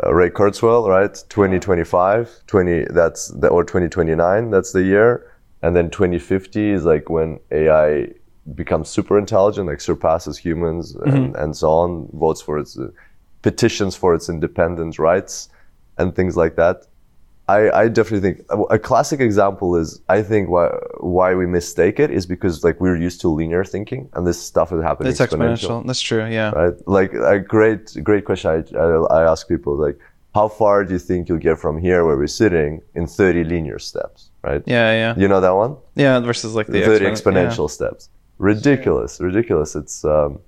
uh, 0.03 0.13
Ray 0.13 0.30
Kurzweil, 0.30 0.88
right? 0.88 1.13
2025, 1.30 2.45
20 2.45 2.86
that's 2.91 3.30
the, 3.30 3.47
or 3.47 3.63
2029, 3.63 4.51
that's 4.51 4.72
the 4.72 4.84
year, 4.84 5.32
and 5.63 5.76
then 5.76 5.89
2050 5.89 6.70
is 6.70 6.86
like 6.86 7.09
when 7.09 7.39
AI 7.51 8.09
becomes 8.53 8.89
super 8.89 9.17
intelligent, 9.17 9.67
like 9.67 9.82
surpasses 9.82 10.38
humans 10.38 10.95
mm-hmm. 10.95 11.09
and, 11.09 11.36
and 11.38 11.57
so 11.57 11.72
on, 11.72 12.09
votes 12.13 12.41
for 12.41 12.59
its 12.59 12.78
uh, 12.78 12.89
petitions 13.41 13.95
for 13.95 14.13
its 14.13 14.30
independent 14.30 14.99
rights 14.99 15.49
and 15.97 16.15
things 16.15 16.36
like 16.36 16.55
that. 16.55 16.86
I, 17.50 17.82
I 17.82 17.88
definitely 17.88 18.26
think 18.28 18.45
a 18.70 18.78
classic 18.78 19.20
example 19.20 19.76
is 19.76 20.02
I 20.08 20.22
think 20.22 20.50
why 20.50 20.68
why 21.00 21.34
we 21.34 21.47
mistake 21.47 22.00
it 22.00 22.12
is 22.12 22.26
because 22.28 22.64
like 22.64 22.80
we're 22.80 22.95
used 23.08 23.20
to 23.22 23.28
linear 23.30 23.64
thinking 23.64 24.08
and 24.14 24.28
this 24.28 24.39
stuff 24.39 24.72
is 24.72 24.84
happening 24.84 25.10
it's 25.12 25.20
exponential. 25.20 25.58
exponential. 25.58 25.88
That's 25.88 26.02
true. 26.02 26.26
Yeah. 26.26 26.52
Right. 26.52 26.76
Like 26.86 27.14
a 27.14 27.39
great 27.39 27.97
great 28.04 28.26
question 28.26 28.50
I, 28.56 28.60
I, 28.78 29.22
I 29.22 29.32
ask 29.32 29.47
people 29.47 29.76
like 29.76 29.97
how 30.36 30.47
far 30.47 30.86
do 30.86 30.93
you 30.93 31.00
think 31.00 31.28
you'll 31.28 31.45
get 31.50 31.58
from 31.58 31.76
here 31.80 32.06
where 32.06 32.16
we're 32.16 32.28
sitting 32.28 32.82
in 32.93 33.08
30 33.08 33.43
linear 33.45 33.80
steps? 33.80 34.30
Right. 34.43 34.62
Yeah. 34.68 34.91
Yeah. 34.91 35.14
You 35.18 35.28
know 35.28 35.41
that 35.41 35.56
one? 35.56 35.76
Yeah. 35.95 36.20
Versus 36.20 36.54
like 36.54 36.68
the 36.68 36.82
30 36.86 37.06
exponential 37.06 37.68
yeah. 37.68 37.78
steps. 37.78 38.10
Ridiculous. 38.38 39.20
Ridiculous. 39.20 39.76
It's 39.76 40.06
um, 40.06 40.39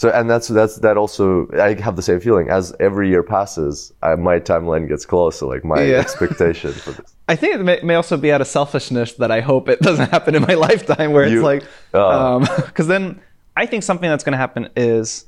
so, 0.00 0.08
and 0.08 0.30
that's 0.30 0.48
that's 0.48 0.76
that 0.76 0.96
also. 0.96 1.46
I 1.60 1.74
have 1.74 1.94
the 1.94 2.00
same 2.00 2.20
feeling 2.20 2.48
as 2.48 2.74
every 2.80 3.10
year 3.10 3.22
passes. 3.22 3.92
I, 4.02 4.14
my 4.14 4.40
timeline 4.40 4.88
gets 4.88 5.04
closer, 5.04 5.44
like 5.44 5.62
my 5.62 5.82
yeah. 5.82 5.96
expectation 5.98 6.72
for 6.72 6.92
this. 6.92 7.14
I 7.28 7.36
think 7.36 7.56
it 7.56 7.62
may, 7.62 7.80
may, 7.82 7.96
also 7.96 8.16
be 8.16 8.32
out 8.32 8.40
of 8.40 8.46
selfishness 8.46 9.12
that 9.16 9.30
I 9.30 9.40
hope 9.40 9.68
it 9.68 9.78
doesn't 9.82 10.10
happen 10.10 10.34
in 10.34 10.40
my 10.40 10.54
lifetime, 10.68 11.12
where 11.12 11.28
you, 11.28 11.40
it's 11.40 11.44
like, 11.44 11.60
because 11.90 12.40
uh, 12.40 12.80
um, 12.80 12.88
then 12.88 13.20
I 13.54 13.66
think 13.66 13.82
something 13.82 14.08
that's 14.08 14.24
going 14.24 14.32
to 14.32 14.38
happen 14.38 14.70
is 14.74 15.26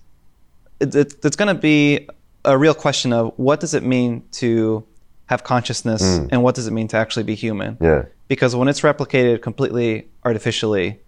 it, 0.81 0.95
it, 0.95 1.23
it's 1.23 1.37
going 1.37 1.55
to 1.55 1.61
be 1.61 2.09
a 2.47 2.57
real 2.57 2.75
question 2.75 3.13
of 3.13 3.35
what 3.37 3.61
does 3.61 3.75
it 3.75 3.83
mean 3.83 4.25
to 4.41 4.87
have 5.27 5.45
consciousness 5.45 6.03
mm. 6.03 6.31
and 6.33 6.43
what 6.43 6.55
does 6.55 6.67
it 6.67 6.71
mean 6.71 6.89
to 6.89 6.97
actually 6.97 7.25
be 7.25 7.35
human? 7.35 7.77
Yeah. 7.79 8.07
Because 8.27 8.57
when 8.57 8.69
it's 8.69 8.81
replicated 8.81 9.43
completely 9.43 10.09
artificially, 10.25 10.99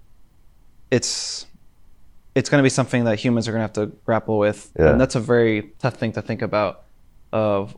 it's 0.91 1.47
it's 2.35 2.51
going 2.51 2.59
to 2.59 2.63
be 2.63 2.71
something 2.71 3.05
that 3.05 3.19
humans 3.19 3.47
are 3.47 3.53
going 3.53 3.61
to 3.61 3.81
have 3.81 3.89
to 3.89 3.97
grapple 4.05 4.39
with, 4.39 4.73
yeah. 4.79 4.91
and 4.91 5.01
that's 5.01 5.15
a 5.15 5.21
very 5.21 5.73
tough 5.79 5.95
thing 5.95 6.13
to 6.13 6.23
think 6.23 6.43
about. 6.43 6.83
Of 7.33 7.77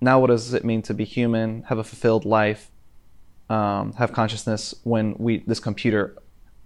now, 0.00 0.20
what 0.20 0.28
does 0.28 0.54
it 0.54 0.64
mean 0.64 0.82
to 0.82 0.94
be 0.94 1.04
human, 1.04 1.62
have 1.64 1.78
a 1.78 1.84
fulfilled 1.84 2.24
life, 2.24 2.70
um, 3.50 3.92
have 3.94 4.12
consciousness 4.12 4.74
when 4.84 5.14
we 5.18 5.38
this 5.46 5.60
computer 5.60 6.16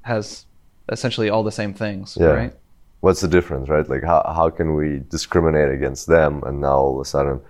has 0.03 0.47
essentially 0.91 1.29
all 1.29 1.43
the 1.43 1.53
same 1.53 1.74
things, 1.74 2.16
yeah. 2.18 2.26
right? 2.26 2.55
What's 3.01 3.20
the 3.20 3.29
difference, 3.29 3.68
right? 3.68 3.89
Like 3.89 4.03
how 4.03 4.22
how 4.35 4.51
can 4.51 4.74
we 4.74 5.03
discriminate 5.11 5.70
against 5.70 6.07
them, 6.07 6.43
and 6.47 6.61
now 6.61 6.76
all 6.76 6.95
of 6.97 7.01
a 7.01 7.05
sudden 7.05 7.41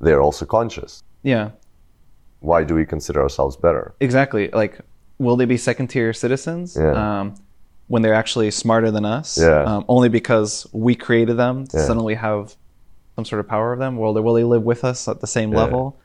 they're 0.00 0.22
also 0.22 0.46
conscious? 0.46 1.02
Yeah. 1.22 1.50
Why 2.40 2.64
do 2.64 2.74
we 2.74 2.86
consider 2.86 3.20
ourselves 3.20 3.56
better? 3.56 3.94
Exactly. 4.00 4.48
Like, 4.48 4.78
will 5.18 5.36
they 5.36 5.44
be 5.44 5.56
second 5.56 5.88
tier 5.88 6.12
citizens? 6.12 6.76
Yeah. 6.78 6.92
Um, 7.20 7.34
when 7.88 8.02
they're 8.02 8.14
actually 8.14 8.50
smarter 8.50 8.90
than 8.90 9.04
us, 9.04 9.38
yeah. 9.38 9.64
um, 9.64 9.84
only 9.88 10.08
because 10.08 10.66
we 10.72 10.94
created 10.94 11.36
them 11.36 11.66
yeah. 11.72 11.84
suddenly 11.84 12.14
have 12.14 12.54
some 13.16 13.24
sort 13.24 13.40
of 13.40 13.48
power 13.48 13.72
of 13.72 13.78
them. 13.78 13.96
Will 13.96 14.12
they, 14.12 14.20
will 14.20 14.34
they 14.34 14.44
live 14.44 14.62
with 14.62 14.84
us 14.84 15.08
at 15.08 15.20
the 15.20 15.26
same 15.26 15.52
yeah. 15.52 15.58
level? 15.58 16.00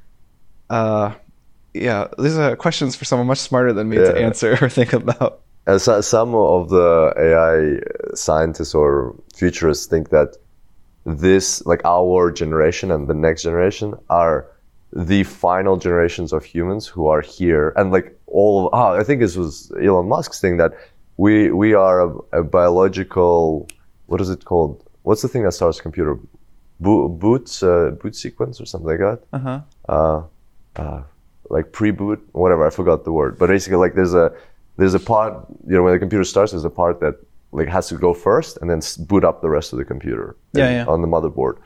Uh, 0.69 1.13
yeah, 1.73 2.07
these 2.17 2.37
are 2.37 2.55
questions 2.55 2.95
for 2.95 3.05
someone 3.05 3.27
much 3.27 3.39
smarter 3.39 3.73
than 3.73 3.89
me 3.89 3.97
to 3.97 4.17
answer 4.17 4.57
or 4.61 4.69
think 4.69 4.93
about. 4.93 5.41
And 5.65 5.81
so, 5.81 6.01
some 6.01 6.35
of 6.35 6.69
the 6.69 7.13
AI 7.17 8.15
scientists 8.15 8.75
or 8.75 9.15
futurists 9.35 9.85
think 9.85 10.09
that 10.09 10.37
this, 11.05 11.65
like 11.65 11.81
our 11.85 12.31
generation 12.31 12.91
and 12.91 13.07
the 13.07 13.13
next 13.13 13.43
generation, 13.43 13.93
are 14.09 14.47
the 14.91 15.23
final 15.23 15.77
generations 15.77 16.33
of 16.33 16.43
humans 16.43 16.85
who 16.85 17.07
are 17.07 17.21
here. 17.21 17.73
And 17.75 17.91
like 17.91 18.17
all 18.27 18.67
of, 18.67 18.73
oh, 18.73 18.99
I 18.99 19.03
think 19.03 19.21
this 19.21 19.35
was 19.35 19.71
Elon 19.81 20.07
Musk's 20.07 20.39
thing 20.39 20.57
that 20.57 20.73
we 21.17 21.51
we 21.51 21.73
are 21.73 22.01
a, 22.01 22.39
a, 22.39 22.43
biological 22.43 23.67
what 24.07 24.21
is 24.21 24.29
it 24.29 24.45
called? 24.45 24.83
What's 25.03 25.21
the 25.21 25.27
thing 25.27 25.43
that 25.43 25.53
starts 25.53 25.79
computer? 25.81 26.17
Bo- 26.79 27.07
boot 27.07 27.61
uh, 27.63 27.91
boot 27.91 28.15
sequence 28.15 28.59
or 28.59 28.65
something 28.65 28.89
like 28.89 28.99
that. 28.99 29.19
Uh-huh. 29.31 29.61
Uh, 29.87 30.23
uh, 30.75 31.03
like 31.49 31.71
pre-boot, 31.71 32.27
whatever. 32.31 32.65
I 32.65 32.69
forgot 32.69 33.05
the 33.05 33.11
word. 33.11 33.37
But 33.37 33.47
basically, 33.47 33.77
like 33.77 33.95
there's 33.95 34.13
a 34.13 34.33
there's 34.77 34.93
a 34.93 34.99
part. 34.99 35.45
You 35.67 35.75
know, 35.75 35.83
when 35.83 35.93
the 35.93 35.99
computer 35.99 36.23
starts, 36.23 36.51
there's 36.51 36.65
a 36.65 36.69
part 36.69 36.99
that 37.01 37.15
like 37.51 37.67
has 37.67 37.87
to 37.89 37.95
go 37.95 38.13
first 38.13 38.57
and 38.57 38.69
then 38.69 38.81
boot 39.07 39.23
up 39.23 39.41
the 39.41 39.49
rest 39.49 39.71
of 39.73 39.79
the 39.79 39.85
computer. 39.85 40.35
Yeah, 40.53 40.69
yeah. 40.69 40.85
On 40.85 41.01
the 41.01 41.07
motherboard. 41.07 41.57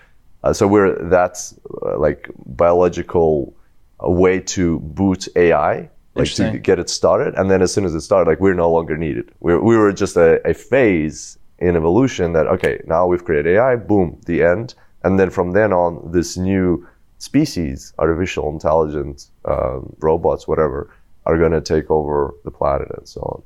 Uh, 0.43 0.54
so 0.54 0.68
we're 0.68 0.95
that's 1.10 1.58
uh, 1.86 1.98
like 1.98 2.30
biological 2.45 3.56
way 4.00 4.39
to 4.39 4.80
boot 4.80 5.28
AI 5.36 5.89
like 6.18 6.34
to 6.36 6.59
get 6.59 6.80
it 6.80 6.89
started. 6.89 7.34
And 7.36 7.49
then 7.49 7.61
as 7.61 7.74
soon 7.74 7.86
as 7.86 7.93
it 7.93 8.01
started, 8.01 8.30
like 8.30 8.39
we're 8.39 8.53
no 8.53 8.72
longer 8.72 8.97
needed. 8.97 9.32
We 9.39 9.57
we 9.57 9.78
were 9.78 9.91
just 9.93 10.15
a, 10.18 10.45
a 10.47 10.53
phase 10.53 11.38
in 11.59 11.76
evolution 11.76 12.34
that 12.34 12.47
okay, 12.47 12.82
now 12.86 13.07
we've 13.07 13.24
created 13.24 13.55
AI, 13.55 13.76
boom, 13.76 14.20
the 14.26 14.43
end. 14.43 14.76
And 15.03 15.20
then 15.20 15.30
from 15.30 15.51
then 15.51 15.74
on, 15.74 16.11
this 16.11 16.38
new 16.38 16.88
species, 17.20 17.93
artificial 17.97 18.49
intelligence, 18.49 19.32
um, 19.45 19.95
robots, 19.99 20.47
whatever, 20.47 20.93
are 21.26 21.38
going 21.38 21.51
to 21.51 21.61
take 21.61 21.89
over 21.89 22.34
the 22.43 22.51
planet 22.51 22.89
and 22.97 23.07
so 23.07 23.22
on. 23.22 23.43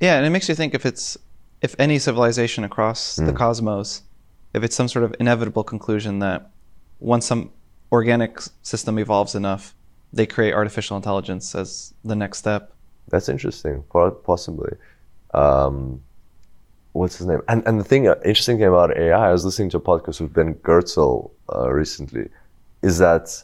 Yeah, 0.00 0.16
and 0.16 0.26
it 0.26 0.30
makes 0.30 0.48
you 0.48 0.54
think 0.54 0.74
if 0.74 0.84
it's 0.84 1.16
if 1.62 1.74
any 1.78 1.98
civilization 1.98 2.64
across 2.64 3.16
mm. 3.16 3.26
the 3.26 3.32
cosmos, 3.32 4.02
if 4.52 4.62
it's 4.62 4.76
some 4.76 4.88
sort 4.88 5.04
of 5.04 5.14
inevitable 5.18 5.64
conclusion 5.64 6.18
that 6.18 6.50
once 7.00 7.26
some 7.26 7.50
organic 7.90 8.38
system 8.62 8.98
evolves 8.98 9.34
enough, 9.34 9.74
they 10.14 10.26
create 10.26 10.54
artificial 10.54 10.96
intelligence 10.96 11.54
as 11.54 11.92
the 12.04 12.14
next 12.14 12.38
step. 12.38 12.72
That's 13.08 13.28
interesting. 13.28 13.84
Possibly. 14.24 14.72
Um, 15.34 16.00
what's 16.92 17.18
his 17.18 17.26
name? 17.26 17.42
And 17.48 17.62
and 17.66 17.78
the 17.78 17.84
thing, 17.84 18.08
uh, 18.08 18.14
interesting 18.24 18.58
thing 18.58 18.68
about 18.68 18.96
AI, 18.96 19.28
I 19.28 19.32
was 19.32 19.44
listening 19.44 19.70
to 19.70 19.78
a 19.78 19.80
podcast 19.80 20.20
with 20.20 20.32
Ben 20.32 20.54
Goertzel 20.54 21.30
uh, 21.54 21.70
recently, 21.70 22.28
is 22.82 22.98
that 22.98 23.42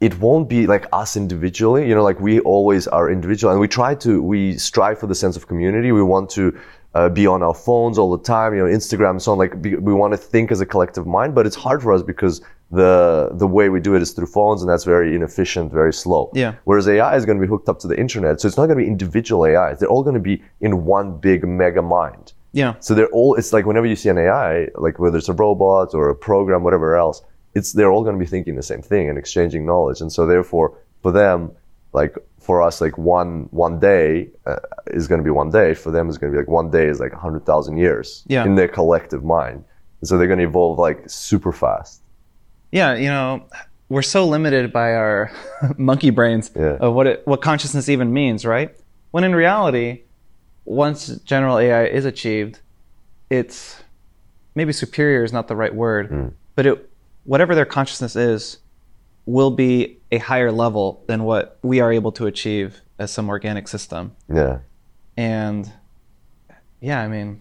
it 0.00 0.18
won't 0.20 0.48
be 0.48 0.66
like 0.66 0.86
us 0.92 1.16
individually. 1.16 1.88
You 1.88 1.94
know, 1.96 2.04
like 2.04 2.20
we 2.20 2.40
always 2.40 2.86
are 2.88 3.10
individual, 3.10 3.50
and 3.52 3.60
we 3.60 3.68
try 3.68 3.94
to 3.96 4.22
we 4.22 4.56
strive 4.56 4.98
for 4.98 5.06
the 5.06 5.14
sense 5.14 5.36
of 5.36 5.48
community. 5.48 5.92
We 5.92 6.02
want 6.02 6.30
to 6.30 6.58
uh, 6.94 7.08
be 7.08 7.26
on 7.26 7.42
our 7.42 7.54
phones 7.54 7.98
all 7.98 8.16
the 8.16 8.22
time, 8.22 8.54
you 8.54 8.60
know, 8.60 8.72
Instagram 8.72 9.10
and 9.10 9.22
so 9.22 9.32
on. 9.32 9.38
Like 9.38 9.60
be, 9.60 9.74
we 9.76 9.92
want 9.92 10.12
to 10.12 10.16
think 10.16 10.52
as 10.52 10.60
a 10.60 10.66
collective 10.66 11.06
mind, 11.06 11.34
but 11.34 11.46
it's 11.46 11.56
hard 11.56 11.82
for 11.82 11.92
us 11.92 12.02
because 12.02 12.40
the 12.74 13.30
the 13.32 13.46
way 13.46 13.68
we 13.68 13.80
do 13.80 13.94
it 13.94 14.02
is 14.02 14.12
through 14.12 14.26
phones, 14.26 14.62
and 14.62 14.68
that's 14.70 14.84
very 14.84 15.14
inefficient, 15.14 15.72
very 15.72 15.92
slow. 15.92 16.30
Yeah. 16.34 16.54
Whereas 16.64 16.86
AI 16.88 17.16
is 17.16 17.24
going 17.26 17.38
to 17.38 17.42
be 17.46 17.48
hooked 17.48 17.68
up 17.68 17.78
to 17.80 17.88
the 17.88 17.98
internet, 17.98 18.40
so 18.40 18.48
it's 18.48 18.56
not 18.56 18.66
going 18.66 18.78
to 18.78 18.84
be 18.84 18.88
individual 18.88 19.44
AIs. 19.44 19.78
They're 19.78 19.88
all 19.88 20.02
going 20.02 20.14
to 20.14 20.20
be 20.20 20.42
in 20.60 20.84
one 20.84 21.16
big 21.18 21.46
mega 21.46 21.82
mind. 21.82 22.32
Yeah. 22.52 22.74
So 22.80 22.94
they're 22.94 23.08
all. 23.18 23.34
It's 23.34 23.52
like 23.52 23.66
whenever 23.66 23.86
you 23.86 23.96
see 23.96 24.08
an 24.08 24.18
AI, 24.18 24.68
like 24.76 24.98
whether 24.98 25.18
it's 25.18 25.28
a 25.28 25.32
robot 25.34 25.94
or 25.94 26.08
a 26.10 26.14
program, 26.14 26.62
whatever 26.62 26.96
else, 26.96 27.22
it's 27.54 27.72
they're 27.72 27.90
all 27.92 28.02
going 28.02 28.16
to 28.18 28.24
be 28.24 28.30
thinking 28.34 28.54
the 28.56 28.62
same 28.62 28.82
thing 28.82 29.08
and 29.08 29.18
exchanging 29.18 29.64
knowledge. 29.66 30.00
And 30.00 30.12
so 30.12 30.26
therefore, 30.26 30.76
for 31.02 31.10
them, 31.12 31.50
like 31.92 32.16
for 32.40 32.62
us, 32.62 32.80
like 32.80 32.96
one 32.98 33.48
one 33.50 33.78
day 33.80 34.28
uh, 34.46 34.56
is 34.88 35.08
going 35.08 35.20
to 35.20 35.24
be 35.24 35.30
one 35.30 35.50
day. 35.50 35.74
For 35.74 35.90
them, 35.90 36.08
is 36.08 36.18
going 36.18 36.32
to 36.32 36.36
be 36.36 36.40
like 36.42 36.48
one 36.48 36.70
day 36.70 36.86
is 36.86 37.00
like 37.00 37.12
hundred 37.12 37.44
thousand 37.44 37.76
years 37.78 38.24
Yeah. 38.28 38.44
in 38.44 38.54
their 38.54 38.68
collective 38.68 39.24
mind. 39.24 39.64
And 40.00 40.08
so 40.08 40.18
they're 40.18 40.26
going 40.26 40.38
to 40.40 40.44
evolve 40.44 40.78
like 40.78 41.08
super 41.08 41.52
fast. 41.52 42.02
Yeah, 42.74 42.96
you 42.96 43.06
know, 43.06 43.46
we're 43.88 44.02
so 44.02 44.26
limited 44.26 44.72
by 44.72 44.94
our 44.94 45.30
monkey 45.78 46.10
brains 46.10 46.50
Yeah. 46.56 46.76
of 46.80 46.92
what 46.92 47.06
it, 47.06 47.22
what 47.24 47.40
consciousness 47.40 47.88
even 47.88 48.12
means, 48.12 48.44
right? 48.44 48.74
When 49.12 49.22
in 49.22 49.32
reality, 49.32 50.02
once 50.64 51.06
general 51.24 51.56
AI 51.58 51.84
is 51.84 52.04
achieved, 52.04 52.58
it's 53.30 53.80
maybe 54.56 54.72
superior 54.72 55.22
is 55.22 55.32
not 55.32 55.46
the 55.46 55.54
right 55.54 55.72
word, 55.72 56.08
hmm. 56.08 56.28
but 56.56 56.66
it 56.66 56.90
whatever 57.22 57.54
their 57.54 57.64
consciousness 57.64 58.16
is 58.16 58.58
will 59.24 59.52
be 59.52 59.96
a 60.10 60.18
higher 60.18 60.50
level 60.50 61.04
than 61.06 61.22
what 61.22 61.58
we 61.62 61.78
are 61.80 61.92
able 61.92 62.10
to 62.12 62.26
achieve 62.26 62.80
as 62.98 63.12
some 63.12 63.28
organic 63.28 63.68
system. 63.68 64.16
Yeah. 64.28 64.58
And 65.16 65.72
yeah, 66.80 67.00
I 67.00 67.06
mean, 67.06 67.40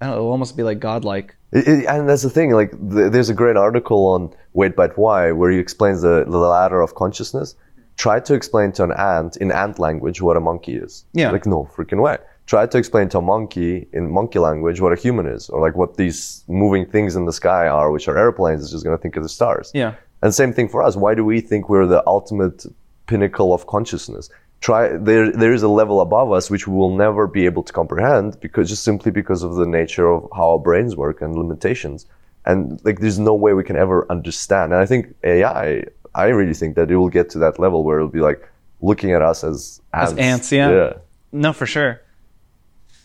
I 0.00 0.06
don't 0.06 0.14
know, 0.14 0.18
it'll 0.18 0.30
almost 0.32 0.56
be 0.56 0.64
like 0.64 0.80
godlike. 0.80 1.36
It, 1.52 1.68
it, 1.68 1.86
and 1.86 2.08
that's 2.08 2.22
the 2.22 2.30
thing. 2.30 2.52
Like, 2.52 2.70
th- 2.70 3.12
there's 3.12 3.28
a 3.28 3.34
great 3.34 3.56
article 3.56 4.06
on 4.06 4.34
Wait 4.54 4.74
But 4.74 4.96
Why 4.96 5.32
where 5.32 5.50
he 5.50 5.58
explains 5.58 6.02
the, 6.02 6.24
the 6.24 6.38
ladder 6.38 6.80
of 6.80 6.94
consciousness. 6.94 7.54
Try 7.96 8.20
to 8.20 8.34
explain 8.34 8.72
to 8.72 8.84
an 8.84 8.92
ant 8.92 9.36
in 9.36 9.52
ant 9.52 9.78
language 9.78 10.22
what 10.22 10.36
a 10.36 10.40
monkey 10.40 10.76
is. 10.76 11.04
Yeah. 11.12 11.30
Like, 11.30 11.46
no 11.46 11.68
freaking 11.76 12.02
way. 12.02 12.18
Try 12.46 12.66
to 12.66 12.78
explain 12.78 13.08
to 13.10 13.18
a 13.18 13.22
monkey 13.22 13.86
in 13.92 14.10
monkey 14.10 14.38
language 14.38 14.80
what 14.80 14.92
a 14.92 14.96
human 14.96 15.26
is, 15.26 15.48
or 15.48 15.60
like 15.60 15.76
what 15.76 15.96
these 15.96 16.42
moving 16.48 16.84
things 16.86 17.14
in 17.14 17.24
the 17.26 17.32
sky 17.32 17.68
are, 17.68 17.90
which 17.92 18.08
are 18.08 18.18
airplanes. 18.18 18.62
It's 18.62 18.72
just 18.72 18.84
gonna 18.84 18.98
think 18.98 19.16
of 19.16 19.22
the 19.22 19.28
stars. 19.28 19.70
Yeah. 19.74 19.94
And 20.22 20.34
same 20.34 20.52
thing 20.52 20.68
for 20.68 20.82
us. 20.82 20.96
Why 20.96 21.14
do 21.14 21.24
we 21.24 21.40
think 21.40 21.68
we're 21.68 21.86
the 21.86 22.02
ultimate 22.06 22.66
pinnacle 23.06 23.54
of 23.54 23.66
consciousness? 23.66 24.28
Try 24.62 24.96
there. 24.96 25.30
There 25.32 25.52
is 25.52 25.62
a 25.62 25.68
level 25.68 26.00
above 26.00 26.32
us 26.32 26.48
which 26.48 26.66
we 26.68 26.74
will 26.74 26.96
never 26.96 27.26
be 27.26 27.44
able 27.46 27.64
to 27.64 27.72
comprehend 27.72 28.40
because 28.40 28.68
just 28.68 28.84
simply 28.84 29.10
because 29.10 29.42
of 29.42 29.56
the 29.56 29.66
nature 29.66 30.08
of 30.08 30.28
how 30.34 30.52
our 30.52 30.58
brains 30.58 30.96
work 30.96 31.20
and 31.20 31.36
limitations. 31.36 32.06
And 32.46 32.80
like, 32.84 33.00
there's 33.00 33.18
no 33.18 33.34
way 33.34 33.52
we 33.54 33.64
can 33.64 33.76
ever 33.76 34.06
understand. 34.10 34.72
And 34.72 34.80
I 34.80 34.86
think 34.86 35.14
AI. 35.24 35.84
I 36.14 36.26
really 36.26 36.54
think 36.54 36.76
that 36.76 36.90
it 36.90 36.96
will 36.96 37.08
get 37.08 37.30
to 37.30 37.38
that 37.40 37.58
level 37.58 37.82
where 37.84 37.96
it'll 37.98 38.08
be 38.08 38.20
like 38.20 38.48
looking 38.80 39.12
at 39.12 39.22
us 39.22 39.42
as 39.42 39.80
ants. 39.94 40.12
As 40.12 40.18
ants, 40.18 40.52
yeah. 40.52 40.70
Yeah. 40.70 40.92
No, 41.32 41.52
for 41.52 41.66
sure. 41.66 42.00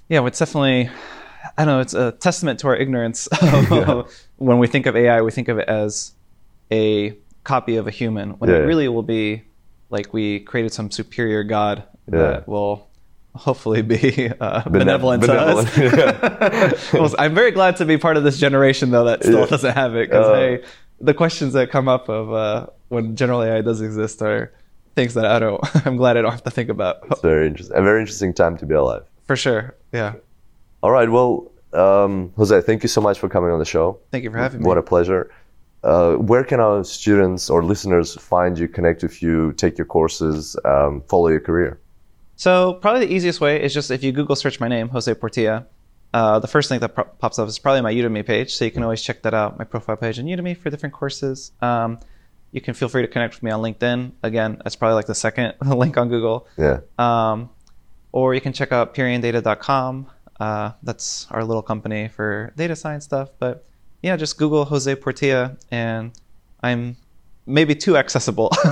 Yeah, 0.09 0.25
it's 0.27 0.39
definitely. 0.39 0.89
I 1.57 1.65
don't 1.65 1.67
know. 1.67 1.79
It's 1.79 1.93
a 1.93 2.11
testament 2.11 2.59
to 2.59 2.67
our 2.67 2.75
ignorance. 2.75 3.27
when 4.37 4.59
we 4.59 4.67
think 4.67 4.85
of 4.85 4.95
AI, 4.95 5.21
we 5.21 5.31
think 5.31 5.47
of 5.47 5.57
it 5.57 5.67
as 5.67 6.11
a 6.71 7.17
copy 7.43 7.77
of 7.77 7.87
a 7.87 7.91
human, 7.91 8.31
when 8.31 8.49
Yeah. 8.49 8.57
it 8.57 8.65
really 8.67 8.87
will 8.89 9.03
be 9.03 9.43
like 9.89 10.13
we 10.13 10.39
created 10.41 10.73
some 10.73 10.91
superior 10.91 11.43
god 11.43 11.83
Yeah. 12.11 12.19
that 12.19 12.47
will 12.47 12.87
hopefully 13.35 13.81
be 13.83 14.31
uh, 14.39 14.67
benevolent, 14.69 15.21
benevolent, 15.21 15.69
to 15.73 16.75
us. 16.75 16.93
Well, 16.93 17.13
I'm 17.19 17.35
very 17.35 17.51
glad 17.51 17.77
to 17.77 17.85
be 17.85 17.97
part 17.97 18.17
of 18.17 18.23
this 18.23 18.39
generation, 18.39 18.89
though, 18.91 19.05
that 19.05 19.23
still 19.23 19.41
Yeah. 19.41 19.45
doesn't 19.45 19.73
have 19.75 19.95
it. 19.95 20.09
Because 20.09 20.25
Uh, 20.27 20.33
hey, 20.35 20.63
the 20.99 21.13
questions 21.13 21.53
that 21.53 21.69
come 21.69 21.87
up 21.87 22.09
of 22.09 22.33
uh, 22.33 22.67
when 22.89 23.15
general 23.15 23.43
AI 23.43 23.61
does 23.61 23.81
exist 23.81 24.21
are 24.23 24.51
things 24.95 25.13
that 25.13 25.25
I 25.25 25.37
don't. 25.39 25.61
I'm 25.85 25.97
glad 25.97 26.17
I 26.17 26.21
don't 26.23 26.31
have 26.31 26.43
to 26.45 26.49
think 26.51 26.69
about. 26.69 26.97
It's 27.11 27.21
very 27.21 27.45
interesting. 27.47 27.77
A 27.77 27.81
very 27.83 27.99
interesting 27.99 28.33
time 28.33 28.57
to 28.57 28.65
be 28.65 28.73
alive. 28.73 29.03
For 29.27 29.35
sure. 29.35 29.75
Yeah. 29.93 30.13
All 30.81 30.91
right. 30.91 31.09
Well, 31.09 31.51
um, 31.73 32.33
Jose, 32.37 32.61
thank 32.61 32.81
you 32.81 32.89
so 32.89 33.01
much 33.01 33.19
for 33.19 33.29
coming 33.29 33.51
on 33.51 33.59
the 33.59 33.65
show. 33.65 33.99
Thank 34.11 34.23
you 34.23 34.31
for 34.31 34.37
having 34.37 34.61
me. 34.61 34.67
What 34.67 34.77
a 34.79 34.81
pleasure. 34.81 35.29
Uh, 35.83 36.15
where 36.15 36.43
can 36.43 36.59
our 36.59 36.83
students 36.83 37.49
or 37.49 37.63
listeners 37.63 38.15
find 38.15 38.57
you, 38.57 38.67
connect 38.67 39.03
with 39.03 39.21
you, 39.21 39.53
take 39.53 39.77
your 39.77 39.85
courses, 39.85 40.55
um, 40.65 41.01
follow 41.07 41.27
your 41.27 41.39
career? 41.39 41.79
So 42.35 42.73
probably 42.75 43.05
the 43.05 43.13
easiest 43.13 43.41
way 43.41 43.61
is 43.61 43.73
just 43.73 43.89
if 43.89 44.03
you 44.03 44.11
Google 44.11 44.35
search 44.35 44.59
my 44.59 44.67
name, 44.67 44.89
Jose 44.89 45.13
Portilla. 45.13 45.65
Uh, 46.13 46.39
the 46.39 46.47
first 46.47 46.69
thing 46.69 46.79
that 46.79 46.95
pro- 46.95 47.03
pops 47.03 47.37
up 47.37 47.47
is 47.47 47.59
probably 47.59 47.81
my 47.81 47.93
Udemy 47.93 48.25
page, 48.25 48.53
so 48.53 48.65
you 48.65 48.71
can 48.71 48.83
always 48.83 49.01
check 49.01 49.21
that 49.23 49.33
out. 49.33 49.57
My 49.57 49.65
profile 49.65 49.97
page 49.97 50.19
on 50.19 50.25
Udemy 50.25 50.57
for 50.57 50.69
different 50.69 50.93
courses. 50.93 51.51
Um, 51.61 51.99
you 52.51 52.61
can 52.61 52.73
feel 52.73 52.89
free 52.89 53.01
to 53.01 53.07
connect 53.07 53.35
with 53.35 53.43
me 53.43 53.51
on 53.51 53.61
LinkedIn. 53.61 54.13
Again, 54.23 54.61
that's 54.63 54.75
probably 54.75 54.95
like 54.95 55.05
the 55.05 55.15
second 55.15 55.55
link 55.65 55.97
on 55.97 56.09
Google. 56.09 56.47
Yeah. 56.57 56.79
Um, 56.97 57.49
or 58.11 58.33
you 58.33 58.41
can 58.41 58.53
check 58.53 58.71
out 58.71 58.95
PierianData.com. 58.95 60.07
Uh, 60.39 60.71
that's 60.83 61.27
our 61.31 61.43
little 61.43 61.61
company 61.61 62.07
for 62.07 62.53
data 62.55 62.75
science 62.75 63.03
stuff. 63.03 63.29
But 63.37 63.65
yeah, 64.01 64.15
just 64.15 64.37
Google 64.37 64.65
Jose 64.65 64.95
Portilla, 64.95 65.57
and 65.71 66.11
I'm 66.61 66.97
maybe 67.45 67.73
too 67.75 67.97
accessible 67.97 68.51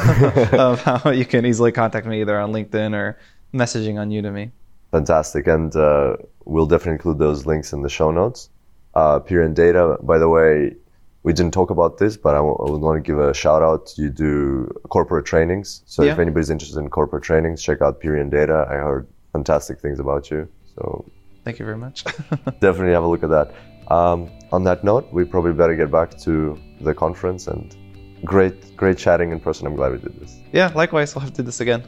of 0.53 0.81
how 0.81 1.09
you 1.11 1.25
can 1.25 1.45
easily 1.45 1.71
contact 1.71 2.05
me 2.05 2.21
either 2.21 2.39
on 2.39 2.51
LinkedIn 2.51 2.93
or 2.93 3.17
messaging 3.53 3.99
on 3.99 4.09
Udemy. 4.09 4.51
Fantastic. 4.91 5.47
And 5.47 5.75
uh, 5.75 6.17
we'll 6.45 6.65
definitely 6.67 6.93
include 6.93 7.19
those 7.19 7.45
links 7.45 7.73
in 7.73 7.81
the 7.81 7.89
show 7.89 8.11
notes. 8.11 8.49
Uh, 8.93 9.19
Pierian 9.19 9.53
Data, 9.53 9.97
by 10.01 10.17
the 10.17 10.29
way, 10.29 10.75
we 11.23 11.33
didn't 11.33 11.53
talk 11.53 11.69
about 11.69 11.97
this, 11.97 12.15
but 12.15 12.35
I, 12.35 12.37
w- 12.37 12.55
I 12.55 12.69
would 12.69 12.81
want 12.81 13.03
to 13.03 13.07
give 13.07 13.19
a 13.19 13.33
shout 13.33 13.63
out. 13.63 13.93
You 13.97 14.09
do 14.09 14.71
corporate 14.89 15.25
trainings. 15.25 15.81
So 15.85 16.03
if 16.03 16.19
anybody's 16.19 16.49
interested 16.49 16.79
in 16.79 16.89
corporate 16.89 17.23
trainings, 17.23 17.63
check 17.63 17.81
out 17.81 17.99
Pierian 17.99 18.29
Data. 18.29 18.67
I 18.69 18.75
heard 18.75 19.07
fantastic 19.33 19.79
things 19.79 19.99
about 19.99 20.29
you. 20.29 20.47
So 20.75 21.03
Thank 21.43 21.59
you 21.59 21.65
very 21.65 21.77
much. 21.77 22.03
definitely 22.59 22.93
have 22.93 23.03
a 23.03 23.07
look 23.07 23.23
at 23.23 23.29
that. 23.29 23.53
Um, 23.89 24.29
on 24.51 24.63
that 24.63 24.83
note, 24.83 25.11
we 25.11 25.23
probably 25.25 25.53
better 25.53 25.75
get 25.75 25.91
back 25.91 26.17
to 26.19 26.59
the 26.81 26.93
conference 26.93 27.47
and 27.47 27.75
great, 28.23 28.75
great 28.75 28.97
chatting 28.97 29.31
in 29.31 29.39
person. 29.39 29.67
I'm 29.67 29.75
glad 29.75 29.91
we 29.91 29.97
did 29.99 30.19
this. 30.19 30.39
yeah, 30.51 30.71
likewise. 30.75 31.13
We'll 31.15 31.21
have 31.21 31.31
to 31.31 31.37
do 31.37 31.43
this 31.43 31.59
again. 31.61 31.83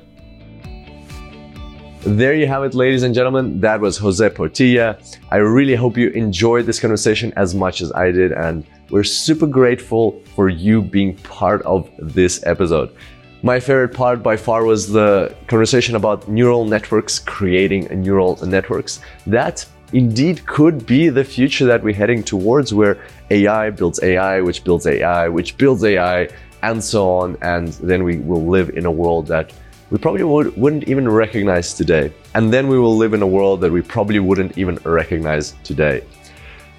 There 2.02 2.34
you 2.34 2.48
have 2.48 2.64
it, 2.64 2.74
ladies 2.74 3.04
and 3.04 3.14
gentlemen. 3.14 3.60
That 3.60 3.82
was 3.82 3.98
Jose 3.98 4.30
Portilla. 4.30 4.98
I 5.30 5.38
really 5.38 5.76
hope 5.76 5.98
you 5.98 6.10
enjoyed 6.12 6.66
this 6.66 6.80
conversation 6.80 7.34
as 7.36 7.54
much 7.54 7.82
as 7.82 7.92
I 7.94 8.12
did, 8.12 8.32
and 8.32 8.66
we're 8.92 9.04
super 9.04 9.48
grateful 9.48 10.22
for 10.36 10.48
you 10.48 10.82
being 10.82 11.18
part 11.18 11.62
of 11.64 11.90
this 12.00 12.46
episode. 12.46 12.96
My 13.44 13.60
favorite 13.60 13.94
part 13.94 14.24
by 14.24 14.38
far 14.38 14.64
was 14.64 14.92
the 14.92 15.36
conversation 15.48 15.96
about 15.96 16.28
neural 16.30 16.66
networks 16.66 17.20
creating 17.20 17.88
neural 18.02 18.38
networks. 18.46 19.00
That 19.26 19.66
indeed 19.94 20.46
could 20.46 20.86
be 20.86 21.10
the 21.10 21.24
future 21.24 21.66
that 21.66 21.84
we're 21.84 21.94
heading 21.94 22.24
towards, 22.24 22.74
where 22.74 22.98
AI 23.30 23.70
builds 23.70 24.02
AI, 24.02 24.42
which 24.42 24.64
builds 24.64 24.86
AI, 24.86 25.28
which 25.28 25.58
builds 25.58 25.84
AI, 25.84 26.30
and 26.64 26.84
so 26.84 27.10
on. 27.10 27.38
And 27.42 27.70
then 27.70 28.04
we 28.04 28.18
will 28.18 28.46
live 28.46 28.70
in 28.70 28.86
a 28.86 28.92
world 28.92 29.28
that 29.28 29.54
we 29.90 29.98
probably 29.98 30.24
would, 30.24 30.56
wouldn't 30.58 30.88
even 30.88 31.08
recognize 31.10 31.74
today. 31.74 32.14
And 32.34 32.52
then 32.52 32.68
we 32.68 32.78
will 32.78 32.98
live 32.98 33.14
in 33.14 33.22
a 33.22 33.28
world 33.28 33.62
that 33.62 33.72
we 33.72 33.82
probably 33.82 34.20
wouldn't 34.20 34.58
even 34.58 34.76
recognize 34.84 35.56
today. 35.64 36.04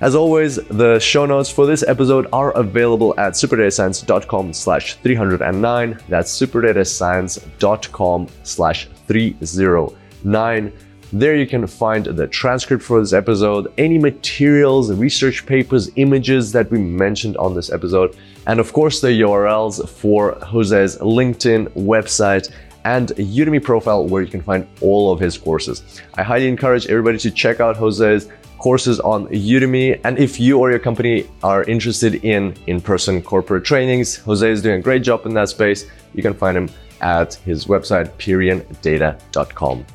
As 0.00 0.14
always, 0.14 0.56
the 0.56 1.00
show 1.00 1.26
notes 1.26 1.50
for 1.50 1.66
this 1.66 1.82
episode 1.82 2.28
are 2.32 2.52
available 2.52 3.18
at 3.18 3.32
superdatascience.com 3.32 4.52
slash 4.52 4.94
309. 4.94 5.98
That's 6.08 6.40
superdatascience.com 6.40 8.28
slash 8.44 8.88
309. 9.08 10.72
There 11.12 11.36
you 11.36 11.46
can 11.46 11.66
find 11.66 12.04
the 12.04 12.26
transcript 12.26 12.82
for 12.82 13.00
this 13.00 13.14
episode, 13.14 13.72
any 13.78 13.96
materials, 13.96 14.92
research 14.92 15.46
papers, 15.46 15.90
images 15.96 16.52
that 16.52 16.70
we 16.70 16.78
mentioned 16.78 17.38
on 17.38 17.54
this 17.54 17.72
episode, 17.72 18.14
and 18.46 18.60
of 18.60 18.74
course 18.74 19.00
the 19.00 19.08
URLs 19.08 19.88
for 19.88 20.38
Jose's 20.42 20.98
LinkedIn 20.98 21.68
website 21.70 22.52
and 22.84 23.08
Udemy 23.08 23.62
profile 23.62 24.06
where 24.06 24.20
you 24.20 24.28
can 24.28 24.42
find 24.42 24.66
all 24.82 25.10
of 25.10 25.18
his 25.18 25.38
courses. 25.38 25.82
I 26.14 26.22
highly 26.22 26.46
encourage 26.46 26.86
everybody 26.88 27.16
to 27.18 27.30
check 27.30 27.58
out 27.60 27.78
Jose's 27.78 28.28
courses 28.58 29.00
on 29.00 29.28
Udemy. 29.28 29.98
And 30.04 30.18
if 30.18 30.38
you 30.38 30.58
or 30.58 30.70
your 30.70 30.78
company 30.78 31.26
are 31.42 31.64
interested 31.64 32.22
in 32.24 32.54
in-person 32.66 33.22
corporate 33.22 33.64
trainings, 33.64 34.16
Jose 34.16 34.50
is 34.50 34.60
doing 34.60 34.80
a 34.80 34.82
great 34.82 35.02
job 35.02 35.24
in 35.24 35.32
that 35.34 35.48
space. 35.48 35.86
You 36.14 36.22
can 36.22 36.34
find 36.34 36.56
him 36.56 36.68
at 37.00 37.34
his 37.34 37.64
website, 37.64 38.10
pieriandata.com. 38.18 39.86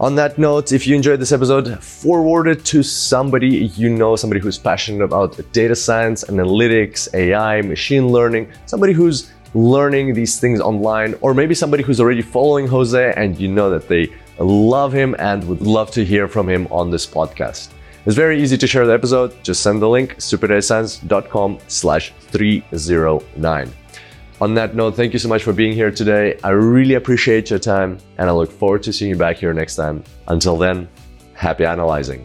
On 0.00 0.14
that 0.14 0.38
note, 0.38 0.70
if 0.70 0.86
you 0.86 0.94
enjoyed 0.94 1.18
this 1.18 1.32
episode, 1.32 1.82
forward 1.82 2.46
it 2.46 2.64
to 2.66 2.84
somebody 2.84 3.66
you 3.74 3.88
know, 3.88 4.14
somebody 4.14 4.40
who's 4.40 4.56
passionate 4.56 5.02
about 5.02 5.40
data 5.50 5.74
science, 5.74 6.22
analytics, 6.24 7.12
AI, 7.14 7.62
machine 7.62 8.06
learning, 8.06 8.48
somebody 8.66 8.92
who's 8.92 9.32
learning 9.54 10.14
these 10.14 10.38
things 10.38 10.60
online, 10.60 11.16
or 11.20 11.34
maybe 11.34 11.52
somebody 11.52 11.82
who's 11.82 12.00
already 12.00 12.22
following 12.22 12.68
Jose 12.68 13.12
and 13.16 13.40
you 13.40 13.48
know 13.48 13.70
that 13.70 13.88
they 13.88 14.08
love 14.38 14.92
him 14.92 15.16
and 15.18 15.42
would 15.48 15.62
love 15.62 15.90
to 15.90 16.04
hear 16.04 16.28
from 16.28 16.48
him 16.48 16.68
on 16.70 16.90
this 16.92 17.04
podcast. 17.04 17.70
It's 18.06 18.14
very 18.14 18.40
easy 18.40 18.56
to 18.56 18.66
share 18.68 18.86
the 18.86 18.94
episode. 18.94 19.34
Just 19.42 19.64
send 19.64 19.82
the 19.82 19.88
link, 19.88 20.16
superdatascience.com 20.18 21.58
slash 21.66 22.12
309. 22.30 23.72
On 24.40 24.54
that 24.54 24.76
note, 24.76 24.94
thank 24.94 25.12
you 25.12 25.18
so 25.18 25.28
much 25.28 25.42
for 25.42 25.52
being 25.52 25.72
here 25.72 25.90
today. 25.90 26.38
I 26.44 26.50
really 26.50 26.94
appreciate 26.94 27.50
your 27.50 27.58
time 27.58 27.98
and 28.18 28.30
I 28.30 28.32
look 28.32 28.52
forward 28.52 28.84
to 28.84 28.92
seeing 28.92 29.10
you 29.10 29.16
back 29.16 29.36
here 29.36 29.52
next 29.52 29.74
time. 29.74 30.04
Until 30.28 30.56
then, 30.56 30.88
happy 31.34 31.64
analyzing. 31.64 32.24